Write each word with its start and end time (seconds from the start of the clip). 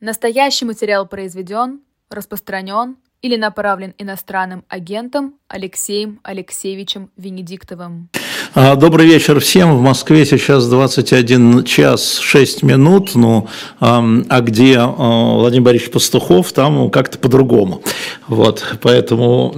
Настоящий 0.00 0.64
материал 0.64 1.06
произведен, 1.06 1.80
распространен 2.08 2.96
или 3.20 3.36
направлен 3.36 3.92
иностранным 3.98 4.64
агентом 4.66 5.34
Алексеем 5.46 6.20
Алексеевичем 6.22 7.10
Венедиктовым. 7.18 8.08
А, 8.54 8.76
добрый 8.76 9.04
вечер 9.04 9.38
всем. 9.40 9.76
В 9.76 9.82
Москве 9.82 10.24
сейчас 10.24 10.66
21 10.70 11.64
час 11.64 12.16
6 12.16 12.62
минут. 12.62 13.14
Ну, 13.14 13.46
а 13.78 14.40
где 14.40 14.78
а, 14.78 14.86
Владимир 14.86 15.64
Борисович 15.64 15.92
Пастухов, 15.92 16.50
там 16.54 16.90
как-то 16.90 17.18
по-другому. 17.18 17.82
Вот, 18.26 18.78
поэтому 18.80 19.52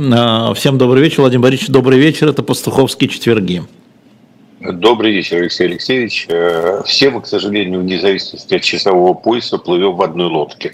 всем 0.57 0.77
добрый 0.77 1.05
вечер. 1.05 1.21
Владимир 1.21 1.45
Борисович, 1.45 1.71
добрый 1.71 2.01
вечер. 2.01 2.29
Это 2.29 2.43
Пастуховские 2.43 3.09
четверги. 3.09 3.63
Добрый 4.65 5.11
вечер, 5.11 5.39
Алексей 5.39 5.67
Алексеевич. 5.67 6.27
Э, 6.29 6.83
все 6.87 7.11
мы, 7.11 7.21
к 7.23 7.27
сожалению, 7.27 7.81
вне 7.81 7.99
зависимости 7.99 8.55
от 8.55 8.63
часового 8.63 9.13
пояса 9.13 9.59
плывем 9.59 9.97
в 9.97 10.03
одной 10.03 10.29
лодке. 10.29 10.73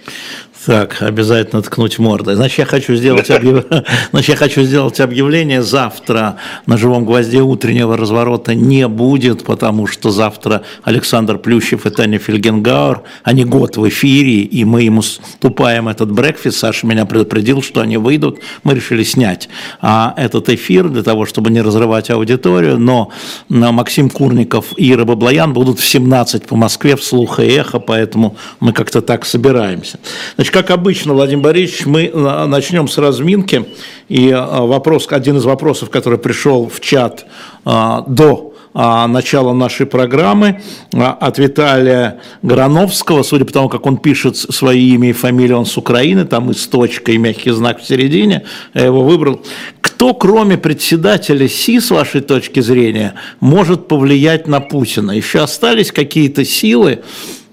Так, 0.66 1.02
обязательно 1.02 1.62
ткнуть 1.62 1.98
мордой. 1.98 2.34
Значит, 2.34 2.58
я 2.58 2.66
хочу 2.66 2.94
сделать, 2.96 3.30
объяв... 3.30 3.64
Значит, 4.10 4.28
я 4.30 4.36
хочу 4.36 4.62
сделать 4.62 4.98
объявление. 5.00 5.62
Завтра 5.62 6.36
на 6.66 6.76
«Живом 6.76 7.04
гвозде» 7.04 7.40
утреннего 7.40 7.96
разворота 7.96 8.54
не 8.54 8.88
будет, 8.88 9.44
потому 9.44 9.86
что 9.86 10.10
завтра 10.10 10.62
Александр 10.82 11.38
Плющев 11.38 11.86
и 11.86 11.90
Таня 11.90 12.18
Фельгенгауэр, 12.18 13.02
они 13.22 13.44
год 13.44 13.76
в 13.76 13.88
эфире, 13.88 14.42
и 14.42 14.64
мы 14.64 14.82
ему 14.82 15.02
ступаем 15.02 15.88
этот 15.88 16.10
брекфист. 16.10 16.58
Саша 16.58 16.86
меня 16.86 17.06
предупредил, 17.06 17.62
что 17.62 17.80
они 17.80 17.96
выйдут. 17.96 18.40
Мы 18.64 18.74
решили 18.74 19.04
снять 19.04 19.48
а, 19.80 20.12
этот 20.16 20.48
эфир 20.48 20.88
для 20.88 21.04
того, 21.04 21.24
чтобы 21.24 21.50
не 21.50 21.62
разрывать 21.62 22.10
аудиторию, 22.10 22.78
но 22.78 23.10
Максим 23.48 24.10
Курников 24.10 24.66
и 24.76 24.92
Ира 24.92 25.04
Баблоян 25.04 25.52
будут 25.52 25.78
в 25.78 25.86
17 25.86 26.46
по 26.46 26.56
Москве 26.56 26.96
в 26.96 27.04
слух 27.04 27.38
и 27.38 27.44
эхо, 27.44 27.78
поэтому 27.78 28.36
мы 28.58 28.72
как-то 28.72 29.02
так 29.02 29.24
собираемся. 29.24 30.00
Значит, 30.34 30.47
как 30.50 30.70
обычно, 30.70 31.14
Владимир 31.14 31.42
Борисович, 31.42 31.86
мы 31.86 32.10
а, 32.12 32.46
начнем 32.46 32.88
с 32.88 32.98
разминки. 32.98 33.66
И 34.08 34.30
а, 34.30 34.62
вопрос, 34.62 35.06
один 35.10 35.36
из 35.36 35.44
вопросов, 35.44 35.90
который 35.90 36.18
пришел 36.18 36.68
в 36.68 36.80
чат 36.80 37.26
а, 37.64 38.04
до 38.06 38.54
начала 38.74 39.54
нашей 39.54 39.86
программы 39.86 40.60
от 40.92 41.38
Виталия 41.38 42.20
Грановского, 42.42 43.24
судя 43.24 43.44
по 43.44 43.52
тому, 43.52 43.68
как 43.68 43.86
он 43.86 43.96
пишет 43.96 44.36
свое 44.36 44.78
имя 44.78 45.10
и 45.10 45.12
фамилию, 45.12 45.58
он 45.58 45.66
с 45.66 45.76
Украины, 45.76 46.26
там 46.26 46.50
и 46.50 46.54
с 46.54 46.68
точкой, 46.68 47.16
и 47.16 47.18
мягкий 47.18 47.50
знак 47.50 47.80
в 47.80 47.86
середине, 47.86 48.44
я 48.74 48.84
его 48.84 49.02
выбрал. 49.02 49.40
Кто, 49.80 50.14
кроме 50.14 50.58
председателя 50.58 51.48
СИ, 51.48 51.80
с 51.80 51.90
вашей 51.90 52.20
точки 52.20 52.60
зрения, 52.60 53.14
может 53.40 53.88
повлиять 53.88 54.46
на 54.46 54.60
Путина? 54.60 55.10
Еще 55.10 55.40
остались 55.40 55.90
какие-то 55.90 56.44
силы, 56.44 57.00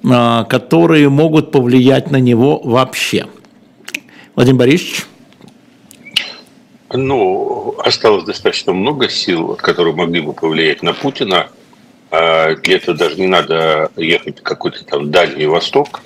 которые 0.05 1.09
могут 1.09 1.51
повлиять 1.51 2.11
на 2.11 2.17
него 2.17 2.59
вообще. 2.59 3.27
Владимир 4.35 4.59
Борисович? 4.59 5.05
Ну, 6.93 7.75
осталось 7.83 8.23
достаточно 8.23 8.73
много 8.73 9.09
сил, 9.09 9.55
которые 9.55 9.95
могли 9.95 10.21
бы 10.21 10.33
повлиять 10.33 10.83
на 10.83 10.93
Путина. 10.93 11.47
А, 12.11 12.55
для 12.55 12.75
этого 12.75 12.97
даже 12.97 13.19
не 13.19 13.27
надо 13.27 13.89
ехать 13.95 14.39
в 14.39 14.43
какой-то 14.43 14.85
там 14.85 15.11
Дальний 15.11 15.47
Восток. 15.47 16.01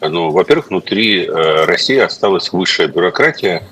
Ну, 0.00 0.30
во-первых, 0.30 0.70
внутри 0.70 1.24
э, 1.24 1.64
России 1.64 1.98
осталась 1.98 2.52
высшая 2.52 2.86
бюрократия, 2.86 3.64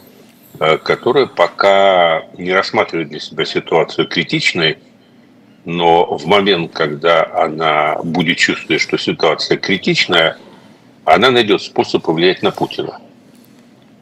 которая 0.59 1.27
пока 1.27 2.25
не 2.39 2.53
рассматривает 2.53 3.11
для 3.11 3.21
себя 3.21 3.45
ситуацию 3.45 4.09
критичной, 4.09 4.79
но 5.67 6.17
в 6.17 6.27
момент, 6.27 6.73
когда 6.73 7.29
она 7.35 7.99
будет 8.03 8.39
чувствовать, 8.39 8.81
что 8.81 8.97
ситуация 8.97 9.59
критичная, 9.59 10.39
она 11.05 11.31
найдет 11.31 11.61
способ 11.61 12.05
повлиять 12.05 12.43
на 12.43 12.53
Путина. 12.53 13.01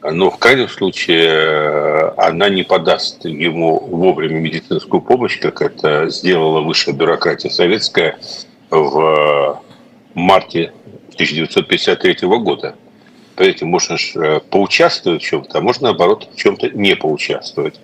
Но 0.02 0.30
в 0.30 0.36
крайнем 0.36 0.68
случае 0.68 1.24
э, 1.24 2.12
она 2.18 2.50
не 2.50 2.62
подаст 2.64 3.24
ему 3.24 3.80
вовремя 3.80 4.38
медицинскую 4.40 5.00
помощь, 5.00 5.40
как 5.40 5.62
это 5.62 6.10
сделала 6.10 6.60
высшая 6.60 6.92
бюрократия 6.92 7.48
советская 7.48 8.18
в 8.68 9.62
марте 10.12 10.74
1953 11.14 12.28
года. 12.28 12.76
Поэтому 13.36 13.70
можно 13.70 13.96
э, 13.96 14.40
поучаствовать 14.50 15.22
в 15.22 15.26
чем-то, 15.26 15.58
а 15.58 15.60
можно, 15.62 15.88
наоборот, 15.88 16.28
в 16.30 16.36
чем-то 16.36 16.68
не 16.68 16.94
поучаствовать. 16.94 17.80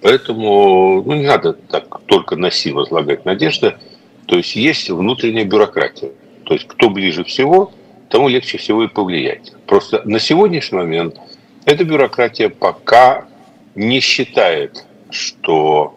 Поэтому 0.00 1.02
ну, 1.04 1.14
не 1.14 1.26
надо 1.26 1.52
так 1.52 2.00
только 2.06 2.36
на 2.36 2.50
силу 2.50 2.80
возлагать 2.80 3.24
надежды. 3.24 3.74
То 4.26 4.36
есть 4.36 4.54
есть 4.56 4.90
внутренняя 4.90 5.44
бюрократия. 5.44 6.12
То 6.44 6.54
есть 6.54 6.66
кто 6.66 6.88
ближе 6.90 7.24
всего, 7.24 7.72
тому 8.08 8.28
легче 8.28 8.58
всего 8.58 8.84
и 8.84 8.88
повлиять. 8.88 9.52
Просто 9.66 10.02
на 10.04 10.18
сегодняшний 10.18 10.78
момент 10.78 11.16
эта 11.64 11.84
бюрократия 11.84 12.48
пока 12.48 13.26
не 13.74 14.00
считает, 14.00 14.84
что 15.10 15.94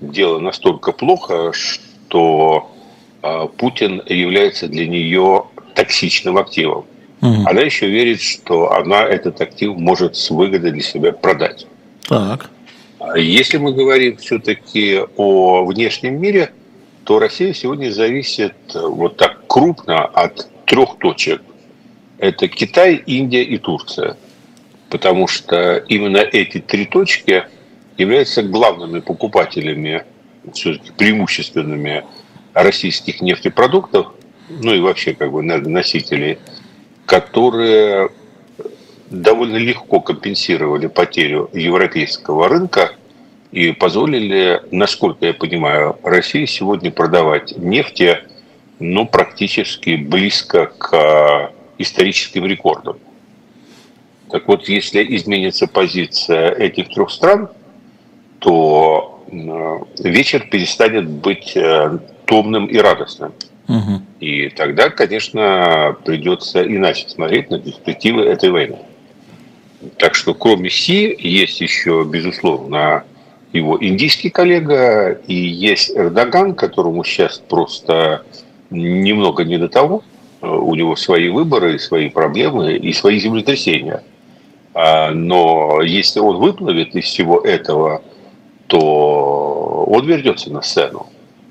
дело 0.00 0.38
настолько 0.38 0.92
плохо, 0.92 1.52
что 1.52 2.70
э, 3.22 3.48
Путин 3.56 4.02
является 4.06 4.68
для 4.68 4.86
нее 4.86 5.44
токсичным 5.74 6.38
активом. 6.38 6.86
Угу. 7.20 7.46
Она 7.46 7.60
еще 7.60 7.88
верит, 7.88 8.20
что 8.20 8.72
она 8.72 9.02
этот 9.02 9.40
актив 9.40 9.76
может 9.76 10.16
с 10.16 10.30
выгодой 10.30 10.72
для 10.72 10.82
себя 10.82 11.12
продать. 11.12 11.66
Так. 12.08 12.50
Если 13.16 13.58
мы 13.58 13.72
говорим 13.72 14.16
все-таки 14.16 15.00
о 15.16 15.64
внешнем 15.64 16.20
мире, 16.20 16.52
то 17.04 17.18
Россия 17.18 17.52
сегодня 17.52 17.90
зависит 17.90 18.54
э, 18.74 18.78
вот 18.80 19.16
так 19.16 19.46
крупно 19.48 20.04
от 20.04 20.48
трех 20.66 20.98
точек. 20.98 21.42
Это 22.18 22.46
Китай, 22.48 23.02
Индия 23.04 23.42
и 23.42 23.58
Турция. 23.58 24.16
Потому 24.88 25.26
что 25.26 25.78
именно 25.88 26.18
эти 26.18 26.60
три 26.60 26.86
точки 26.86 27.44
являются 27.98 28.42
главными 28.42 29.00
покупателями, 29.00 30.04
все-таки 30.54 30.92
преимущественными 30.92 32.04
российских 32.54 33.20
нефтепродуктов, 33.20 34.12
ну 34.48 34.74
и 34.74 34.80
вообще 34.80 35.14
как 35.14 35.32
бы 35.32 35.42
носителей, 35.42 36.38
которые 37.06 38.10
довольно 39.12 39.56
легко 39.56 40.00
компенсировали 40.00 40.86
потерю 40.86 41.50
европейского 41.52 42.48
рынка 42.48 42.92
и 43.50 43.72
позволили, 43.72 44.62
насколько 44.70 45.26
я 45.26 45.34
понимаю, 45.34 45.98
России 46.02 46.46
сегодня 46.46 46.90
продавать 46.90 47.56
нефти 47.56 48.18
ну, 48.78 49.06
практически 49.06 49.96
близко 49.96 50.66
к 50.66 50.92
а, 50.94 51.52
историческим 51.78 52.46
рекордам. 52.46 52.96
Так 54.30 54.48
вот, 54.48 54.68
если 54.68 55.04
изменится 55.16 55.66
позиция 55.66 56.50
этих 56.50 56.88
трех 56.88 57.10
стран, 57.10 57.50
то 58.38 59.24
вечер 59.30 60.48
перестанет 60.50 61.08
быть 61.08 61.52
э, 61.54 61.98
томным 62.24 62.66
и 62.66 62.78
радостным. 62.78 63.32
Угу. 63.68 64.02
И 64.20 64.48
тогда, 64.50 64.90
конечно, 64.90 65.96
придется 66.04 66.62
иначе 66.62 67.08
смотреть 67.08 67.50
на 67.50 67.58
перспективы 67.58 68.22
этой 68.22 68.50
войны. 68.50 68.78
Так 69.98 70.14
что 70.14 70.34
кроме 70.34 70.70
Си 70.70 71.14
есть 71.18 71.60
еще, 71.60 72.04
безусловно, 72.08 73.04
его 73.52 73.76
индийский 73.80 74.30
коллега, 74.30 75.20
и 75.26 75.34
есть 75.34 75.90
Эрдоган, 75.90 76.54
которому 76.54 77.04
сейчас 77.04 77.38
просто 77.38 78.24
немного 78.70 79.44
не 79.44 79.58
до 79.58 79.68
того. 79.68 80.02
У 80.40 80.74
него 80.74 80.96
свои 80.96 81.28
выборы, 81.28 81.78
свои 81.78 82.08
проблемы 82.08 82.74
и 82.74 82.92
свои 82.92 83.18
землетрясения. 83.18 84.02
А, 84.74 85.10
но 85.10 85.82
если 85.82 86.18
он 86.20 86.38
выплывет 86.38 86.96
из 86.96 87.04
всего 87.04 87.40
этого, 87.40 88.02
то 88.66 89.84
он 89.86 90.06
вернется 90.06 90.50
на 90.50 90.62
сцену. 90.62 91.06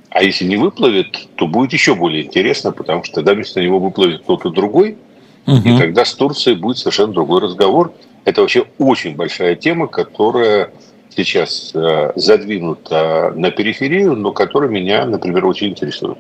А 0.10 0.24
если 0.24 0.46
не 0.46 0.58
выплывет, 0.58 1.30
то 1.36 1.48
будет 1.48 1.72
еще 1.72 1.96
более 1.96 2.26
интересно, 2.26 2.72
потому 2.72 3.04
что 3.04 3.16
тогда 3.16 3.34
вместо 3.34 3.62
него 3.62 3.80
выплывет 3.80 4.24
кто-то 4.24 4.50
другой, 4.50 4.98
угу. 5.46 5.56
и 5.64 5.78
тогда 5.78 6.04
с 6.04 6.14
Турцией 6.14 6.58
будет 6.58 6.78
совершенно 6.80 7.14
другой 7.14 7.42
разговор. 7.42 7.94
Это 8.26 8.42
вообще 8.42 8.66
очень 8.78 9.16
большая 9.16 9.56
тема, 9.56 9.88
которая 9.88 10.72
сейчас 11.16 11.72
э, 11.74 12.12
задвинута 12.16 13.34
на 13.36 13.52
периферию, 13.52 14.16
но 14.16 14.32
которая 14.32 14.70
меня, 14.70 15.06
например, 15.06 15.46
очень 15.46 15.70
интересует. 15.70 16.18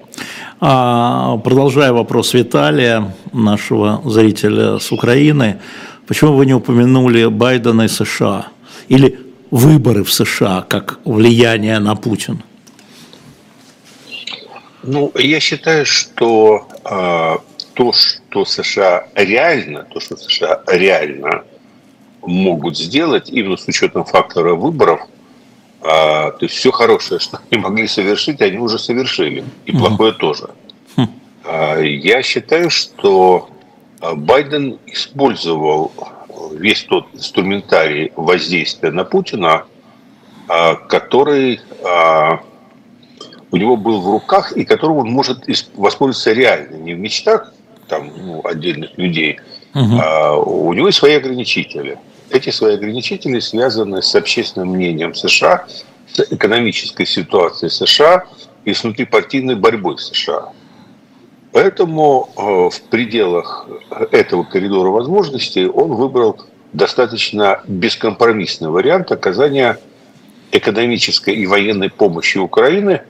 А, 0.59 1.37
продолжая 1.37 1.93
вопрос 1.93 2.33
Виталия, 2.33 3.13
нашего 3.31 4.01
зрителя 4.05 4.79
с 4.79 4.91
Украины, 4.91 5.59
почему 6.07 6.33
вы 6.33 6.45
не 6.45 6.53
упомянули 6.53 7.25
Байдена 7.27 7.83
и 7.83 7.87
США? 7.87 8.47
Или 8.89 9.19
выборы 9.51 10.03
в 10.03 10.11
США 10.11 10.65
как 10.67 10.99
влияние 11.05 11.79
на 11.79 11.95
Путина? 11.95 12.43
Ну, 14.83 15.11
я 15.15 15.39
считаю, 15.39 15.85
что 15.85 16.67
э, 16.83 17.37
то, 17.73 17.93
что 17.93 18.45
США 18.45 19.07
реально, 19.15 19.85
то, 19.93 19.99
что 19.99 20.17
США 20.17 20.63
реально 20.67 21.43
могут 22.23 22.77
сделать, 22.77 23.29
именно 23.29 23.57
с 23.57 23.67
учетом 23.67 24.05
фактора 24.05 24.55
выборов, 24.55 25.01
э, 25.81 25.83
то 25.83 26.37
есть 26.41 26.55
все 26.55 26.71
хорошее, 26.71 27.19
что 27.19 27.39
они 27.49 27.61
могли 27.61 27.87
совершить, 27.87 28.41
они 28.41 28.57
уже 28.57 28.79
совершили, 28.79 29.43
и 29.65 29.71
плохое 29.71 30.13
тоже. 30.13 30.49
Э, 31.43 31.83
я 31.83 32.21
считаю, 32.21 32.69
что 32.69 33.49
Байден 34.15 34.79
использовал 34.85 35.91
весь 36.53 36.83
тот 36.83 37.05
инструментарий 37.13 38.11
воздействия 38.15 38.91
на 38.91 39.03
Путина, 39.03 39.65
который 40.89 41.61
у 43.51 43.57
него 43.57 43.75
был 43.75 44.01
в 44.01 44.09
руках 44.09 44.53
и 44.53 44.63
которым 44.65 44.97
он 44.97 45.09
может 45.09 45.45
воспользоваться 45.75 46.31
реально, 46.31 46.77
не 46.77 46.93
в 46.93 46.99
мечтах 46.99 47.53
там, 47.87 48.11
ну, 48.15 48.41
отдельных 48.43 48.97
людей, 48.97 49.39
угу. 49.75 49.99
а 50.01 50.37
у 50.37 50.71
него 50.73 50.87
есть 50.87 50.99
свои 50.99 51.15
ограничители. 51.15 51.97
Эти 52.31 52.49
свои 52.49 52.75
ограничители 52.75 53.39
связаны 53.39 54.01
с 54.01 54.15
общественным 54.15 54.69
мнением 54.69 55.13
США, 55.13 55.65
с 56.07 56.19
экономической 56.31 57.05
ситуацией 57.05 57.69
США 57.69 58.23
и 58.63 58.73
с 58.73 58.83
внутрипартийной 58.83 59.55
борьбой 59.55 59.97
США. 59.97 60.53
Поэтому 61.51 62.29
э, 62.37 62.41
в 62.69 62.81
пределах 62.89 63.67
этого 64.11 64.43
коридора 64.43 64.89
возможностей 64.89 65.67
он 65.67 65.93
выбрал 65.95 66.39
достаточно 66.71 67.61
бескомпромиссный 67.67 68.69
вариант 68.69 69.11
оказания 69.11 69.77
экономической 70.53 71.35
и 71.35 71.45
военной 71.45 71.89
помощи 71.89 72.37
Украины 72.37 73.01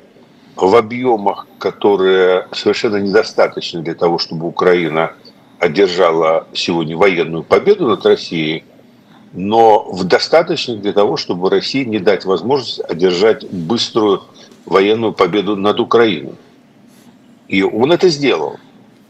в 0.56 0.76
объемах, 0.76 1.46
которые 1.60 2.48
совершенно 2.54 2.98
недостаточны 2.98 3.84
для 3.84 3.94
того, 3.94 4.18
чтобы 4.18 4.48
Украина 4.48 5.14
одержала 5.60 6.48
сегодня 6.54 6.98
военную 6.98 7.44
победу 7.44 7.88
над 7.88 8.04
Россией, 8.04 8.64
но 9.34 9.90
в 9.92 10.04
достаточных 10.04 10.82
для 10.82 10.94
того, 10.94 11.18
чтобы 11.18 11.50
России 11.50 11.84
не 11.84 12.00
дать 12.00 12.26
возможность 12.26 12.82
одержать 12.82 13.50
быструю 13.50 14.24
военную 14.66 15.14
победу 15.14 15.56
над 15.56 15.80
Украиной. 15.80 16.36
И 17.48 17.64
он 17.64 17.92
это 17.92 18.10
сделал. 18.10 18.58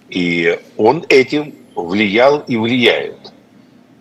И 0.10 0.60
он 0.78 1.06
этим 1.10 1.54
влиял 1.76 2.40
и 2.40 2.58
влияет. 2.58 3.34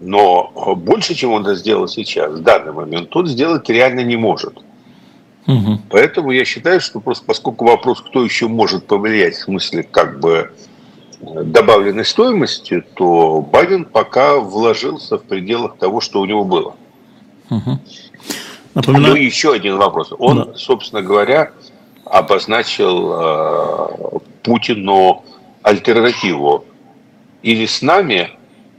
Но 0.00 0.50
больше, 0.76 1.14
чем 1.14 1.32
он 1.32 1.42
это 1.42 1.54
сделал 1.54 1.88
сейчас, 1.88 2.32
в 2.32 2.42
данный 2.42 2.72
момент, 2.72 3.14
он 3.14 3.26
сделать 3.26 3.68
реально 3.68 4.00
не 4.00 4.16
может. 4.16 4.58
Угу. 5.46 5.80
Поэтому 5.90 6.30
я 6.30 6.44
считаю, 6.44 6.80
что 6.80 7.00
просто 7.00 7.24
поскольку 7.24 7.66
вопрос, 7.66 8.00
кто 8.00 8.24
еще 8.24 8.48
может 8.48 8.86
повлиять, 8.86 9.34
в 9.34 9.42
смысле 9.42 9.82
как 9.82 10.20
бы 10.20 10.52
добавленной 11.20 12.04
стоимости, 12.04 12.82
то 12.94 13.40
Байден 13.40 13.84
пока 13.84 14.36
вложился 14.36 15.18
в 15.18 15.24
пределах 15.24 15.76
того, 15.76 16.00
что 16.00 16.20
у 16.20 16.24
него 16.24 16.44
было. 16.44 16.74
Угу. 17.50 17.78
Напоминаю... 18.74 19.14
Ну 19.14 19.20
еще 19.20 19.52
один 19.52 19.76
вопрос. 19.76 20.12
Он, 20.18 20.44
да. 20.44 20.54
собственно 20.54 21.02
говоря, 21.02 21.52
обозначил 22.04 23.12
э, 23.12 24.18
Путину 24.42 25.24
альтернативу 25.62 26.64
или 27.42 27.66
с 27.66 27.82
нами, 27.82 28.30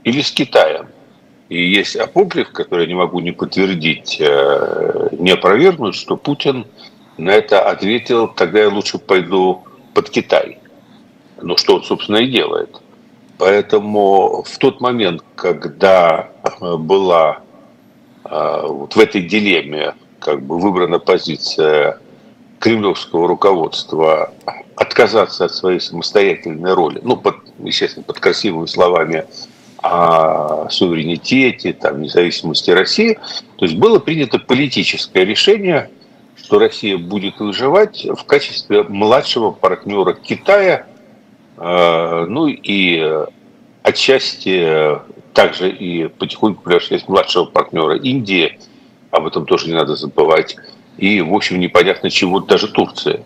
или 0.03 0.21
с 0.21 0.31
Китаем. 0.31 0.87
И 1.49 1.69
есть 1.69 1.95
апокриф, 1.97 2.51
который 2.51 2.83
я 2.83 2.87
не 2.87 2.95
могу 2.95 3.19
не 3.19 3.31
подтвердить, 3.31 4.17
э, 4.19 5.09
не 5.11 5.31
опровергнуть, 5.31 5.95
что 5.95 6.15
Путин 6.15 6.65
на 7.17 7.31
это 7.31 7.69
ответил, 7.69 8.29
тогда 8.29 8.61
я 8.61 8.69
лучше 8.69 8.97
пойду 8.97 9.63
под 9.93 10.09
Китай. 10.09 10.60
Ну, 11.41 11.57
что 11.57 11.75
он, 11.75 11.83
собственно, 11.83 12.17
и 12.17 12.27
делает. 12.27 12.81
Поэтому 13.37 14.43
в 14.43 14.57
тот 14.59 14.81
момент, 14.81 15.23
когда 15.35 16.29
э, 16.43 16.77
была 16.77 17.39
э, 18.23 18.63
вот 18.67 18.95
в 18.95 18.99
этой 18.99 19.21
дилемме 19.21 19.95
как 20.19 20.43
бы 20.43 20.59
выбрана 20.59 20.99
позиция 20.99 21.99
кремлевского 22.59 23.27
руководства 23.27 24.31
отказаться 24.75 25.45
от 25.45 25.55
своей 25.55 25.79
самостоятельной 25.79 26.73
роли, 26.73 26.99
ну, 27.03 27.17
под, 27.17 27.37
естественно, 27.59 28.03
под 28.03 28.19
красивыми 28.19 28.67
словами 28.67 29.25
о 29.81 30.69
суверенитете, 30.69 31.73
там, 31.73 32.01
независимости 32.01 32.69
России, 32.69 33.17
то 33.57 33.65
есть 33.65 33.77
было 33.77 33.97
принято 33.97 34.37
политическое 34.37 35.25
решение, 35.25 35.89
что 36.35 36.59
Россия 36.59 36.99
будет 36.99 37.39
выживать 37.39 38.05
в 38.05 38.23
качестве 38.25 38.83
младшего 38.83 39.49
партнера 39.49 40.13
Китая 40.13 40.85
ну 41.63 42.47
и 42.47 43.25
отчасти 43.83 44.99
также 45.33 45.69
и 45.69 46.07
потихоньку 46.07 46.63
превращаясь 46.63 47.07
младшего 47.07 47.45
партнера 47.45 47.97
Индии, 47.97 48.57
об 49.11 49.27
этом 49.27 49.45
тоже 49.45 49.67
не 49.67 49.73
надо 49.73 49.95
забывать, 49.95 50.55
и, 50.97 51.21
в 51.21 51.33
общем, 51.33 51.59
непонятно 51.59 52.09
чего 52.09 52.39
даже 52.39 52.67
Турция. 52.67 53.23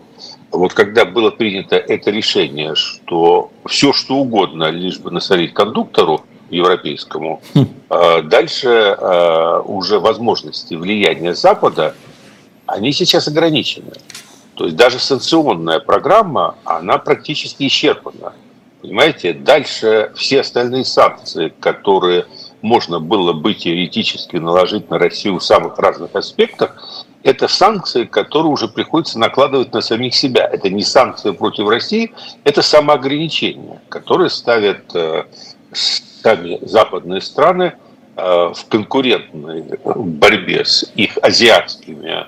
Вот 0.50 0.72
когда 0.72 1.04
было 1.04 1.30
принято 1.30 1.76
это 1.76 2.10
решение, 2.10 2.74
что 2.74 3.50
все 3.66 3.92
что 3.92 4.16
угодно, 4.16 4.70
лишь 4.70 4.98
бы 4.98 5.10
насолить 5.10 5.52
кондуктору 5.52 6.24
европейскому, 6.50 7.42
хм. 7.54 7.66
э, 7.90 8.22
дальше 8.22 8.68
э, 8.68 9.60
уже 9.64 9.98
возможности 9.98 10.74
влияния 10.74 11.34
Запада, 11.34 11.94
они 12.66 12.92
сейчас 12.92 13.28
ограничены. 13.28 13.92
То 14.56 14.64
есть 14.64 14.76
даже 14.76 14.98
санкционная 14.98 15.80
программа, 15.80 16.56
она 16.64 16.96
практически 16.96 17.66
исчерпана. 17.66 18.32
Понимаете, 18.80 19.34
дальше 19.34 20.12
все 20.14 20.40
остальные 20.40 20.86
санкции, 20.86 21.52
которые 21.60 22.26
можно 22.62 22.98
было 22.98 23.34
бы 23.34 23.52
теоретически 23.52 24.36
наложить 24.36 24.88
на 24.88 24.98
Россию 24.98 25.38
в 25.38 25.44
самых 25.44 25.78
разных 25.78 26.14
аспектах, 26.14 27.04
это 27.22 27.48
санкции, 27.48 28.04
которые 28.04 28.50
уже 28.50 28.68
приходится 28.68 29.18
накладывать 29.18 29.74
на 29.74 29.82
самих 29.82 30.14
себя. 30.14 30.46
Это 30.46 30.70
не 30.70 30.82
санкции 30.82 31.32
против 31.32 31.68
России, 31.68 32.12
это 32.44 32.62
самоограничения, 32.62 33.82
которые 33.88 34.30
ставят 34.30 34.94
э, 34.94 35.24
сами 35.72 36.58
западные 36.62 37.20
страны 37.20 37.74
э, 38.16 38.22
в 38.54 38.64
конкурентной 38.68 39.64
борьбе 39.84 40.64
с 40.64 40.90
их 40.94 41.18
азиатскими 41.20 42.26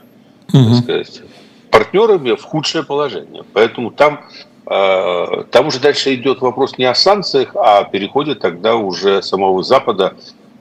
угу. 0.53 0.65
так 0.65 0.83
сказать, 0.83 1.23
партнерами 1.71 2.35
в 2.35 2.43
худшее 2.43 2.85
положение. 2.85 3.45
Поэтому 3.53 3.91
там, 3.91 4.21
э, 4.67 5.45
там 5.51 5.67
уже 5.67 5.81
дальше 5.81 6.15
идет 6.15 6.41
вопрос 6.41 6.79
не 6.79 6.85
о 6.85 6.95
санкциях, 6.95 7.55
а 7.55 7.85
переходит 7.85 8.41
тогда 8.41 8.77
уже 8.77 9.23
самого 9.23 9.63
Запада 9.63 10.15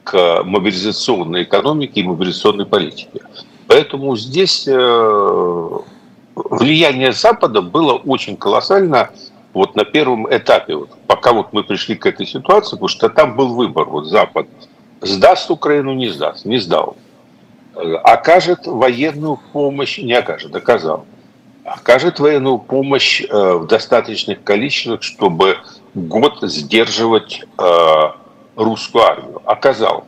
к 0.04 0.44
мобилизационной 0.44 1.44
экономике 1.44 2.02
и 2.02 2.04
мобилизационной 2.04 2.66
политике. 2.66 3.22
Поэтому 3.68 4.16
здесь 4.16 4.68
э, 4.68 5.70
влияние 6.36 7.12
Запада 7.12 7.62
было 7.62 7.94
очень 7.94 8.38
колоссально 8.38 9.10
вот 9.54 9.76
на 9.76 9.86
первом 9.86 10.28
этапе, 10.34 10.76
вот, 10.76 10.90
пока 11.08 11.34
вот 11.34 11.52
мы 11.52 11.64
пришли 11.64 11.96
к 11.96 12.06
этой 12.06 12.26
ситуации, 12.26 12.72
потому 12.72 12.88
что 12.88 13.10
там 13.10 13.36
был 13.36 13.56
выбор, 13.56 13.86
вот 13.86 14.06
Запад 14.06 14.48
сдаст 15.02 15.50
Украину, 15.52 15.94
не 15.94 16.10
сдаст, 16.10 16.46
не 16.46 16.60
сдал 16.60 16.96
окажет 18.04 18.66
военную 18.66 19.40
помощь, 19.54 19.98
не 19.98 20.14
окажет, 20.14 20.52
доказал, 20.52 21.06
окажет 21.64 22.20
военную 22.20 22.60
помощь 22.60 23.22
э, 23.22 23.54
в 23.54 23.68
достаточных 23.68 24.44
количествах, 24.44 25.04
чтобы 25.04 25.58
год 25.94 26.40
сдерживать 26.44 27.44
э, 27.58 28.02
русскую 28.56 29.04
армию. 29.04 29.42
Оказал. 29.46 30.06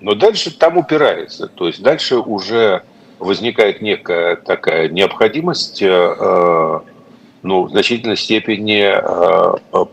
Но 0.00 0.14
дальше 0.14 0.56
там 0.56 0.76
упирается. 0.76 1.48
То 1.48 1.66
есть 1.66 1.82
дальше 1.82 2.16
уже 2.16 2.82
возникает 3.18 3.80
некая 3.80 4.36
такая 4.36 4.88
необходимость 4.88 5.80
э, 5.82 6.80
ну, 7.42 7.62
в 7.62 7.70
значительной 7.70 8.16
степени 8.16 8.92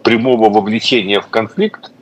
прямого 0.02 0.50
вовлечения 0.50 1.22
в 1.22 1.28
конфликт 1.28 1.93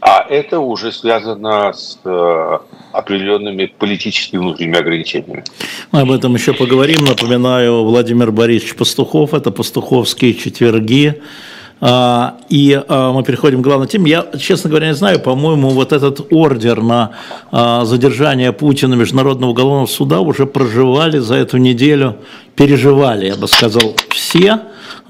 а 0.00 0.24
это 0.28 0.60
уже 0.60 0.92
связано 0.92 1.72
с 1.72 1.98
э, 2.04 2.58
определенными 2.92 3.66
политическими 3.66 4.40
внутренними 4.40 4.78
ограничениями. 4.78 5.44
Мы 5.92 6.00
об 6.00 6.10
этом 6.10 6.34
еще 6.34 6.52
поговорим. 6.52 7.04
Напоминаю, 7.04 7.84
Владимир 7.84 8.32
Борисович 8.32 8.76
Пастухов, 8.76 9.34
это 9.34 9.50
«Пастуховские 9.50 10.34
четверги». 10.34 11.20
А, 11.82 12.36
и 12.50 12.78
а, 12.88 13.12
мы 13.12 13.22
переходим 13.24 13.62
к 13.62 13.64
главной 13.64 13.88
теме. 13.88 14.10
Я, 14.10 14.26
честно 14.38 14.68
говоря, 14.68 14.88
не 14.88 14.94
знаю, 14.94 15.18
по-моему, 15.18 15.70
вот 15.70 15.92
этот 15.92 16.30
ордер 16.30 16.82
на 16.82 17.12
а, 17.50 17.84
задержание 17.86 18.52
Путина 18.52 18.94
Международного 18.94 19.50
уголовного 19.50 19.86
суда 19.86 20.20
уже 20.20 20.44
проживали 20.46 21.18
за 21.18 21.36
эту 21.36 21.56
неделю, 21.56 22.16
переживали, 22.54 23.26
я 23.26 23.36
бы 23.36 23.48
сказал, 23.48 23.94
все, 24.10 24.60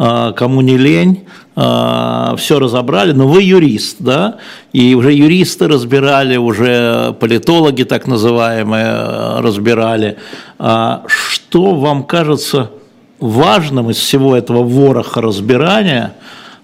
кому 0.01 0.63
не 0.63 0.79
лень, 0.79 1.25
все 1.55 2.59
разобрали, 2.59 3.13
но 3.13 3.29
вы 3.29 3.43
юрист, 3.43 3.97
да, 3.99 4.39
и 4.73 4.95
уже 4.95 5.13
юристы 5.13 5.69
разбирали, 5.69 6.39
уже 6.39 7.15
политологи 7.21 7.83
так 7.83 8.07
называемые 8.07 9.41
разбирали. 9.41 10.17
Что 10.57 11.75
вам 11.75 12.05
кажется 12.05 12.71
важным 13.19 13.91
из 13.91 13.99
всего 13.99 14.35
этого 14.35 14.63
вороха 14.63 15.21
разбирания– 15.21 16.15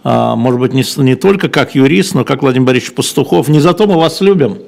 а, 0.08 0.36
может 0.36 0.60
быть, 0.60 0.72
не, 0.72 0.84
не 1.02 1.16
только 1.16 1.48
как 1.48 1.74
юрист, 1.74 2.14
но 2.14 2.24
как 2.24 2.42
Владимир 2.42 2.68
Борисович 2.68 2.94
Пастухов. 2.94 3.48
Не 3.48 3.58
за 3.58 3.74
то 3.74 3.88
мы 3.88 3.96
вас 3.96 4.20
любим 4.20 4.58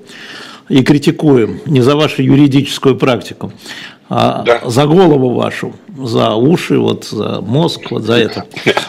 и 0.68 0.82
критикуем, 0.82 1.60
не 1.64 1.80
за 1.80 1.94
вашу 1.94 2.22
юридическую 2.22 2.96
практику. 2.96 3.52
А 4.10 4.42
да. 4.42 4.60
за 4.64 4.86
голову 4.86 5.34
вашу, 5.34 5.74
за 5.96 6.34
уши, 6.34 6.78
вот 6.78 7.04
за 7.04 7.42
мозг, 7.42 7.90
вот 7.90 8.04
за 8.04 8.14
это. 8.14 8.46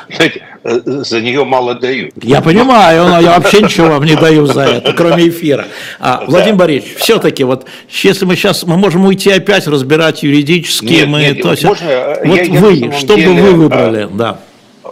Знаете, 0.09 0.43
э, 0.63 0.79
за 0.85 1.19
нее 1.19 1.43
мало 1.43 1.75
дают. 1.75 2.13
Я 2.23 2.41
понимаю, 2.41 3.05
но 3.05 3.19
я 3.19 3.37
вообще 3.37 3.61
ничего 3.61 3.87
вам 3.87 4.05
не 4.05 4.15
даю 4.15 4.45
за 4.45 4.61
это, 4.61 4.93
кроме 4.93 5.27
эфира. 5.27 5.65
А, 5.99 6.23
Владимир 6.25 6.55
да. 6.55 6.59
Борисович, 6.59 6.95
все-таки 6.95 7.43
вот, 7.43 7.65
если 7.89 8.23
мы 8.23 8.37
сейчас, 8.37 8.63
мы 8.63 8.77
можем 8.77 9.05
уйти 9.05 9.29
опять 9.29 9.67
разбирать 9.67 10.23
юридически, 10.23 10.85
нет, 10.85 11.07
мы, 11.09 11.19
нет, 11.19 11.41
то 11.41 11.51
есть, 11.51 11.65
можно, 11.65 11.85
э, 11.85 12.25
вот 12.25 12.41
я, 12.41 12.59
вы, 12.59 12.73
я 12.73 12.91
что 12.93 13.15
деле, 13.15 13.27
бы 13.27 13.41
вы 13.41 13.51
выбрали, 13.55 14.03
а, 14.03 14.07
да. 14.07 14.39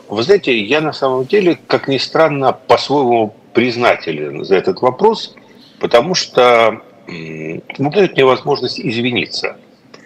Вы 0.10 0.24
знаете, 0.24 0.60
я 0.60 0.81
на 0.81 0.91
самом 0.91 1.25
деле, 1.25 1.57
как 1.67 1.88
ни 1.88 1.98
странно, 1.98 2.51
по-своему 2.51 3.34
признателен 3.53 4.43
за 4.43 4.57
этот 4.57 4.81
вопрос, 4.81 5.36
потому 5.79 6.15
что 6.15 6.81
ну, 7.07 7.91
дает 7.91 8.13
мне 8.13 8.25
возможность 8.25 8.79
извиниться. 8.79 9.55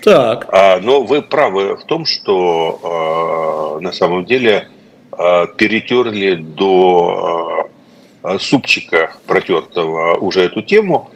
Так. 0.03 0.48
А, 0.51 0.79
но 0.79 1.03
вы 1.03 1.22
правы 1.22 1.75
в 1.75 1.84
том, 1.84 2.05
что 2.05 2.79
а, 2.84 3.79
на 3.79 3.91
самом 3.91 4.25
деле 4.25 4.67
а, 5.12 5.48
перетерли 5.48 6.36
до 6.36 7.70
а, 8.24 8.39
супчика 8.39 9.13
протертого 9.27 10.15
уже 10.15 10.41
эту 10.41 10.62
тему. 10.62 11.12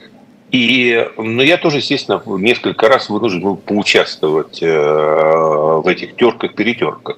И 0.51 1.05
ну, 1.17 1.41
я 1.41 1.57
тоже, 1.57 1.77
естественно, 1.77 2.21
несколько 2.37 2.87
раз 2.87 3.09
вынужден 3.09 3.41
был 3.41 3.57
поучаствовать 3.57 4.61
э, 4.61 4.67
в 4.67 5.85
этих 5.87 6.15
терках-перетерках. 6.15 7.17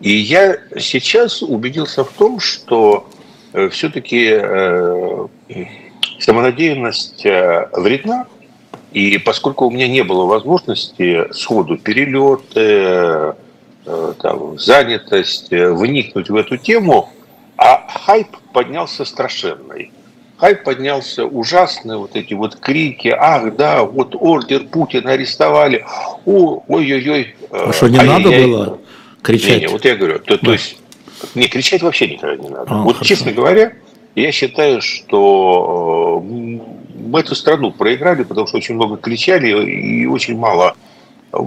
И 0.00 0.10
я 0.10 0.58
сейчас 0.78 1.42
убедился 1.42 2.04
в 2.04 2.12
том, 2.12 2.38
что 2.38 3.08
э, 3.52 3.68
все-таки 3.68 4.28
э, 4.30 5.26
самонадеянность 6.20 7.26
э, 7.26 7.68
вредна, 7.72 8.26
и 8.94 9.18
поскольку 9.18 9.66
у 9.66 9.70
меня 9.70 9.88
не 9.88 10.02
было 10.02 10.24
возможности 10.24 11.30
сходу 11.32 11.76
перелеты, 11.76 13.34
там, 14.22 14.58
занятость, 14.58 15.50
вникнуть 15.50 16.30
в 16.30 16.36
эту 16.36 16.56
тему, 16.56 17.10
а 17.58 17.86
хайп 17.86 18.28
поднялся 18.54 19.04
страшенный. 19.04 19.92
Хайп 20.38 20.64
поднялся 20.64 21.26
ужасный, 21.26 21.98
вот 21.98 22.16
эти 22.16 22.32
вот 22.34 22.56
крики, 22.56 23.08
ах, 23.08 23.54
да, 23.56 23.84
вот 23.84 24.16
ордер 24.18 24.64
Путина 24.64 25.12
арестовали, 25.12 25.84
ой-ой-ой. 26.24 27.34
А 27.50 27.72
что, 27.72 27.88
не 27.88 27.98
надо 27.98 28.30
было? 28.30 28.78
кричать. 29.24 29.54
Не, 29.54 29.60
не, 29.60 29.66
вот 29.68 29.84
я 29.84 29.96
говорю, 29.96 30.20
то, 30.20 30.36
да. 30.36 30.46
то 30.46 30.52
есть, 30.52 30.76
не, 31.34 31.48
кричать 31.48 31.82
вообще 31.82 32.06
никогда 32.06 32.40
не 32.40 32.48
надо. 32.48 32.66
А, 32.68 32.82
вот, 32.82 32.96
хорошо. 32.96 33.08
честно 33.08 33.32
говоря, 33.32 33.72
я 34.14 34.30
считаю, 34.30 34.80
что 34.82 36.22
э, 36.22 36.58
мы 36.94 37.20
эту 37.20 37.34
страну 37.34 37.72
проиграли, 37.72 38.22
потому 38.22 38.46
что 38.46 38.56
очень 38.56 38.74
много 38.74 38.96
кричали 38.96 39.48
и 39.70 40.06
очень 40.06 40.36
мало. 40.36 40.76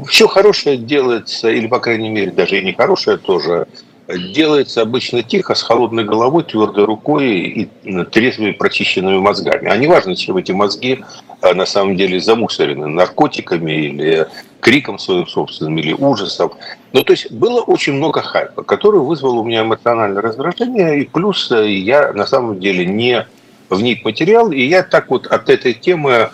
Все 0.07 0.27
хорошее 0.27 0.77
делается, 0.77 1.49
или, 1.49 1.67
по 1.67 1.79
крайней 1.79 2.09
мере, 2.09 2.31
даже 2.31 2.59
и 2.59 2.65
нехорошее 2.65 3.17
тоже, 3.17 3.67
делается 4.07 4.81
обычно 4.81 5.23
тихо, 5.23 5.55
с 5.55 5.61
холодной 5.61 6.03
головой, 6.03 6.43
твердой 6.43 6.85
рукой 6.85 7.29
и 7.35 7.69
трезвыми 8.11 8.51
прочищенными 8.51 9.19
мозгами. 9.19 9.69
А 9.69 9.77
не 9.77 9.87
важно, 9.87 10.15
чем 10.15 10.37
эти 10.37 10.51
мозги 10.51 11.03
а, 11.41 11.53
на 11.53 11.65
самом 11.65 11.95
деле 11.95 12.19
замусорены, 12.19 12.87
наркотиками 12.87 13.71
или 13.71 14.27
криком 14.59 14.97
своим 14.99 15.27
собственным, 15.27 15.77
или 15.77 15.93
ужасом. 15.93 16.51
Ну, 16.93 17.03
то 17.03 17.13
есть 17.13 17.31
было 17.31 17.61
очень 17.61 17.93
много 17.93 18.21
хайпа, 18.21 18.63
который 18.63 18.99
вызвал 18.99 19.39
у 19.39 19.43
меня 19.43 19.61
эмоциональное 19.61 20.21
раздражение, 20.21 21.01
и 21.01 21.05
плюс 21.05 21.51
э, 21.51 21.69
я 21.69 22.11
на 22.13 22.25
самом 22.25 22.59
деле 22.59 22.85
не 22.85 23.27
вник 23.69 24.05
материал, 24.05 24.51
и 24.51 24.61
я 24.61 24.83
так 24.83 25.09
вот 25.09 25.27
от 25.27 25.49
этой 25.49 25.73
темы 25.73 26.29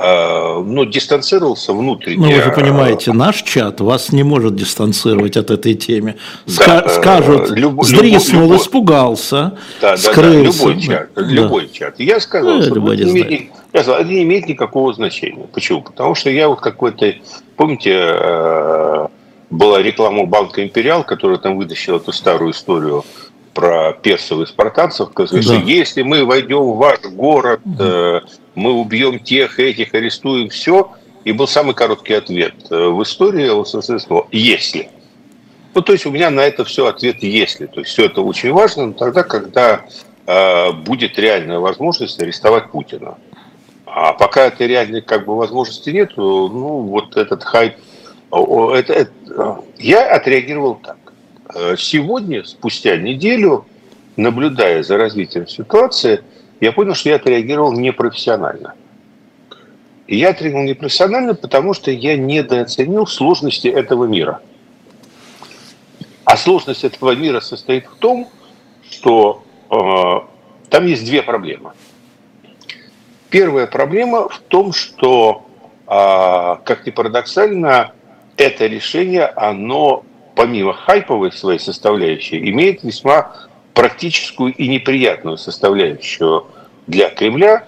Э, 0.00 0.62
ну, 0.64 0.84
дистанцировался 0.84 1.72
внутренне. 1.72 2.28
Ну, 2.28 2.32
вы 2.32 2.40
же 2.40 2.52
понимаете, 2.52 3.12
наш 3.12 3.42
чат 3.42 3.80
вас 3.80 4.12
не 4.12 4.22
может 4.22 4.54
дистанцировать 4.54 5.36
от 5.36 5.50
этой 5.50 5.74
темы. 5.74 6.14
Ска- 6.46 6.84
да, 6.84 6.88
скажут, 6.88 7.50
люб, 7.50 7.82
сдриснул, 7.82 8.42
любой, 8.42 8.58
испугался, 8.58 9.58
да, 9.80 9.96
скрылся. 9.96 10.66
Да, 10.66 10.68
любой 10.68 10.80
чат. 10.80 11.08
Да. 11.16 11.22
Любой 11.22 11.68
чат. 11.68 11.98
Я 11.98 12.20
сказал, 12.20 12.60
да, 12.60 12.66
что 12.66 12.92
это 12.92 13.04
не, 13.04 13.10
имеет, 13.10 13.50
я 13.72 13.82
сказал, 13.82 14.00
это 14.00 14.08
не 14.08 14.22
имеет 14.22 14.46
никакого 14.46 14.94
значения. 14.94 15.48
Почему? 15.52 15.82
Потому 15.82 16.14
что 16.14 16.30
я 16.30 16.48
вот 16.48 16.60
какой-то, 16.60 17.14
помните, 17.56 17.90
э, 17.92 19.06
была 19.50 19.82
реклама 19.82 20.26
банка 20.26 20.62
«Империал», 20.62 21.02
которая 21.02 21.38
там 21.38 21.56
вытащила 21.56 21.96
эту 21.96 22.12
старую 22.12 22.52
историю 22.52 23.04
про 23.58 23.92
персов 23.92 24.38
и 24.42 24.46
спартанцев, 24.46 25.10
сказали, 25.10 25.42
да. 25.42 25.54
если 25.64 26.02
мы 26.02 26.24
войдем 26.24 26.60
в 26.60 26.76
ваш 26.76 27.00
город, 27.00 27.60
угу. 27.64 28.20
мы 28.54 28.72
убьем 28.72 29.18
тех, 29.18 29.58
этих, 29.58 29.94
арестуем 29.94 30.48
все. 30.48 30.92
И 31.24 31.32
был 31.32 31.48
самый 31.48 31.74
короткий 31.74 32.14
ответ 32.14 32.54
э, 32.70 32.88
в 32.88 33.02
истории 33.02 33.50
СССР– 33.64 34.26
если. 34.30 34.90
Ну, 35.74 35.82
то 35.82 35.92
есть 35.92 36.06
у 36.06 36.12
меня 36.12 36.30
на 36.30 36.42
это 36.42 36.64
все 36.64 36.86
ответ 36.86 37.16
«если». 37.20 37.66
То 37.66 37.80
есть 37.80 37.90
все 37.90 38.04
это 38.06 38.22
очень 38.22 38.52
важно, 38.52 38.86
но 38.86 38.92
тогда, 38.92 39.24
когда 39.24 39.84
э, 40.26 40.72
будет 40.72 41.18
реальная 41.18 41.58
возможность 41.58 42.22
арестовать 42.22 42.70
Путина. 42.70 43.18
А 43.86 44.12
пока 44.12 44.46
этой 44.46 44.68
реальной 44.68 45.02
как 45.02 45.26
бы 45.26 45.36
возможности 45.36 45.90
нет, 45.90 46.12
ну, 46.16 46.82
вот 46.82 47.16
этот 47.16 47.42
хайп, 47.42 47.74
это, 48.30 48.92
это, 48.92 49.60
я 49.78 50.14
отреагировал 50.14 50.76
так. 50.76 51.07
Э, 51.54 51.76
сегодня, 51.78 52.44
спустя 52.44 52.96
неделю, 52.96 53.66
наблюдая 54.16 54.82
за 54.82 54.96
развитием 54.96 55.46
ситуации, 55.46 56.22
я 56.60 56.72
понял, 56.72 56.94
что 56.94 57.08
я 57.08 57.16
отреагировал 57.16 57.72
непрофессионально. 57.72 58.74
И 60.06 60.16
я 60.16 60.30
отреагировал 60.30 60.66
непрофессионально, 60.66 61.34
потому 61.34 61.74
что 61.74 61.90
я 61.90 62.16
недооценил 62.16 63.06
сложности 63.06 63.68
этого 63.68 64.04
мира. 64.04 64.40
А 66.24 66.36
сложность 66.36 66.84
этого 66.84 67.14
мира 67.14 67.40
состоит 67.40 67.86
в 67.86 67.96
том, 67.96 68.28
что 68.90 69.42
э, 69.70 70.68
там 70.68 70.86
есть 70.86 71.04
две 71.06 71.22
проблемы. 71.22 71.72
Первая 73.30 73.66
проблема 73.66 74.28
в 74.28 74.38
том, 74.48 74.72
что, 74.72 75.46
э, 75.86 75.90
как 76.64 76.84
ни 76.84 76.90
парадоксально, 76.90 77.92
это 78.36 78.66
решение, 78.66 79.24
оно 79.24 80.04
помимо 80.38 80.72
хайповой 80.72 81.32
своей 81.32 81.58
составляющей, 81.58 82.38
имеет 82.50 82.84
весьма 82.84 83.32
практическую 83.74 84.54
и 84.54 84.68
неприятную 84.68 85.36
составляющую 85.36 86.46
для 86.86 87.10
Кремля, 87.10 87.66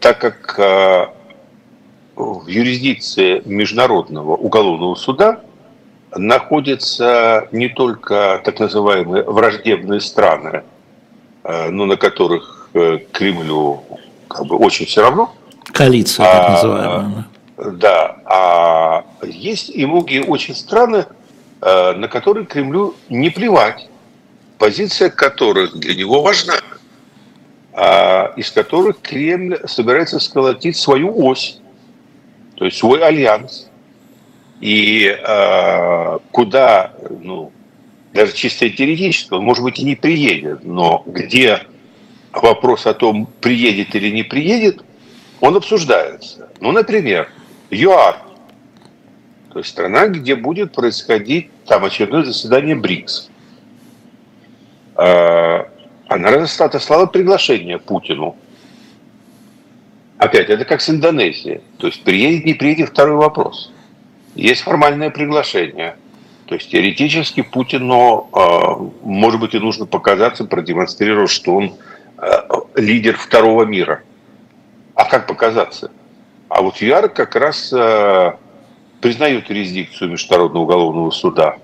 так 0.00 0.18
как 0.18 0.58
э, 0.58 1.08
в 2.14 2.46
юрисдикции 2.46 3.42
Международного 3.44 4.34
уголовного 4.34 4.94
суда 4.94 5.40
находятся 6.16 7.48
не 7.52 7.68
только 7.68 8.40
так 8.42 8.60
называемые 8.60 9.22
враждебные 9.24 10.00
страны, 10.00 10.62
э, 11.44 11.68
но 11.68 11.84
на 11.84 11.98
которых 11.98 12.70
э, 12.72 13.00
Кремлю 13.12 13.82
как 14.26 14.46
бы 14.46 14.56
очень 14.56 14.86
все 14.86 15.02
равно. 15.02 15.34
Коалиция, 15.70 16.24
так 16.24 16.48
а, 16.48 16.52
называемая. 16.52 17.26
Да, 17.58 18.16
а 18.24 19.04
есть 19.22 19.68
и 19.68 19.84
многие 19.84 20.24
очень 20.24 20.54
страны, 20.54 21.04
на 21.60 22.08
которые 22.08 22.46
Кремлю 22.46 22.94
не 23.08 23.30
плевать, 23.30 23.88
позиция 24.58 25.10
которых 25.10 25.74
для 25.74 25.94
него 25.94 26.22
важна, 26.22 26.60
а 27.72 28.32
из 28.36 28.50
которых 28.50 29.00
Кремль 29.00 29.58
собирается 29.66 30.18
сколотить 30.18 30.76
свою 30.76 31.12
ось, 31.26 31.60
то 32.56 32.64
есть 32.64 32.78
свой 32.78 33.02
альянс. 33.02 33.68
И 34.60 35.06
э, 35.06 36.18
куда, 36.32 36.92
ну, 37.20 37.52
даже 38.14 38.32
чисто 38.32 38.70
теоретически, 38.70 39.34
он, 39.34 39.44
может 39.44 39.62
быть, 39.62 39.78
и 39.78 39.84
не 39.84 39.94
приедет, 39.94 40.64
но 40.64 41.02
где 41.04 41.62
вопрос 42.32 42.86
о 42.86 42.94
том, 42.94 43.28
приедет 43.40 43.94
или 43.94 44.10
не 44.10 44.22
приедет, 44.22 44.82
он 45.40 45.56
обсуждается. 45.56 46.48
Ну, 46.60 46.72
например, 46.72 47.28
ЮАР, 47.70 48.16
то 49.56 49.60
есть 49.60 49.70
страна, 49.70 50.08
где 50.08 50.36
будет 50.36 50.72
происходить 50.72 51.48
там 51.64 51.82
очередное 51.86 52.24
заседание 52.24 52.74
БРИКС. 52.74 53.30
А, 54.96 55.66
она 56.08 56.28
отослала 56.28 57.06
приглашение 57.06 57.78
Путину. 57.78 58.36
Опять, 60.18 60.50
это 60.50 60.66
как 60.66 60.82
с 60.82 60.90
Индонезией. 60.90 61.62
То 61.78 61.86
есть 61.86 62.04
приедет, 62.04 62.44
не 62.44 62.52
приедет, 62.52 62.90
второй 62.90 63.16
вопрос. 63.16 63.72
Есть 64.34 64.60
формальное 64.60 65.08
приглашение. 65.08 65.96
То 66.44 66.56
есть 66.56 66.70
теоретически 66.70 67.40
Путину, 67.40 68.28
а, 68.34 68.76
может 69.02 69.40
быть, 69.40 69.54
и 69.54 69.58
нужно 69.58 69.86
показаться, 69.86 70.44
продемонстрировать, 70.44 71.30
что 71.30 71.54
он 71.54 71.76
а, 72.18 72.46
лидер 72.74 73.16
второго 73.16 73.62
мира. 73.64 74.02
А 74.94 75.06
как 75.06 75.26
показаться? 75.26 75.90
А 76.50 76.60
вот 76.60 76.76
ЮАР 76.76 77.08
как 77.08 77.34
раз 77.36 77.72
признают 79.06 79.48
юрисдикцию 79.48 80.10
Международного 80.10 80.64
уголовного 80.64 81.10
суда. 81.12 81.58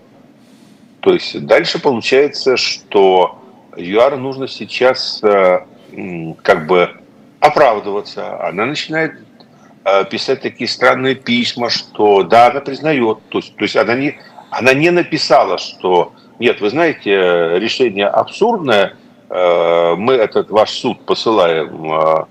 То 1.00 1.12
есть 1.12 1.44
дальше 1.44 1.80
получается, 1.80 2.56
что 2.56 3.36
ЮАР 3.76 4.16
нужно 4.16 4.46
сейчас 4.46 5.20
э, 5.24 5.58
как 6.42 6.68
бы 6.68 6.88
оправдываться. 7.40 8.46
Она 8.46 8.64
начинает 8.64 9.14
э, 9.84 10.04
писать 10.04 10.42
такие 10.42 10.68
странные 10.68 11.16
письма, 11.16 11.68
что 11.68 12.22
да, 12.22 12.46
она 12.46 12.60
признает, 12.60 13.18
то 13.28 13.38
есть, 13.38 13.56
то 13.56 13.64
есть 13.64 13.74
она, 13.74 13.96
не, 13.96 14.20
она 14.52 14.72
не 14.72 14.90
написала, 14.90 15.58
что 15.58 16.12
нет, 16.38 16.60
вы 16.60 16.70
знаете, 16.70 17.58
решение 17.58 18.06
абсурдное, 18.06 18.94
э, 19.30 19.94
мы 19.96 20.14
этот 20.14 20.48
ваш 20.50 20.70
суд 20.70 21.04
посылаем 21.04 22.28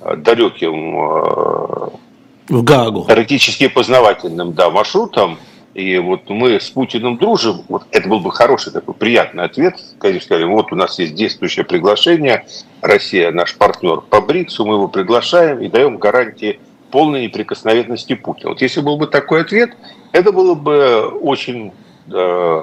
далеким 0.00 2.00
в 2.48 2.62
Гагу. 2.62 3.04
Теоретически 3.06 3.68
познавательным 3.68 4.52
да, 4.52 4.70
маршрутом, 4.70 5.38
и 5.74 5.98
вот 5.98 6.28
мы 6.30 6.60
с 6.60 6.70
Путиным 6.70 7.18
дружим, 7.18 7.62
вот 7.68 7.84
это 7.90 8.08
был 8.08 8.20
бы 8.20 8.30
хороший 8.30 8.72
такой 8.72 8.94
приятный 8.94 9.44
ответ, 9.44 9.74
конечно, 9.98 10.26
сказали, 10.26 10.44
вот 10.44 10.72
у 10.72 10.76
нас 10.76 10.98
есть 10.98 11.14
действующее 11.14 11.64
приглашение, 11.64 12.46
Россия 12.80 13.32
наш 13.32 13.56
партнер 13.56 14.00
по 14.02 14.20
БРИКСу, 14.20 14.64
мы 14.64 14.74
его 14.74 14.88
приглашаем 14.88 15.60
и 15.60 15.68
даем 15.68 15.98
гарантии 15.98 16.60
полной 16.92 17.24
неприкосновенности 17.24 18.14
Путина. 18.14 18.50
Вот 18.50 18.62
если 18.62 18.80
был 18.80 18.96
бы 18.96 19.08
такой 19.08 19.40
ответ, 19.40 19.70
это 20.12 20.30
было 20.30 20.54
бы 20.54 21.08
очень, 21.20 21.72
э, 22.12 22.62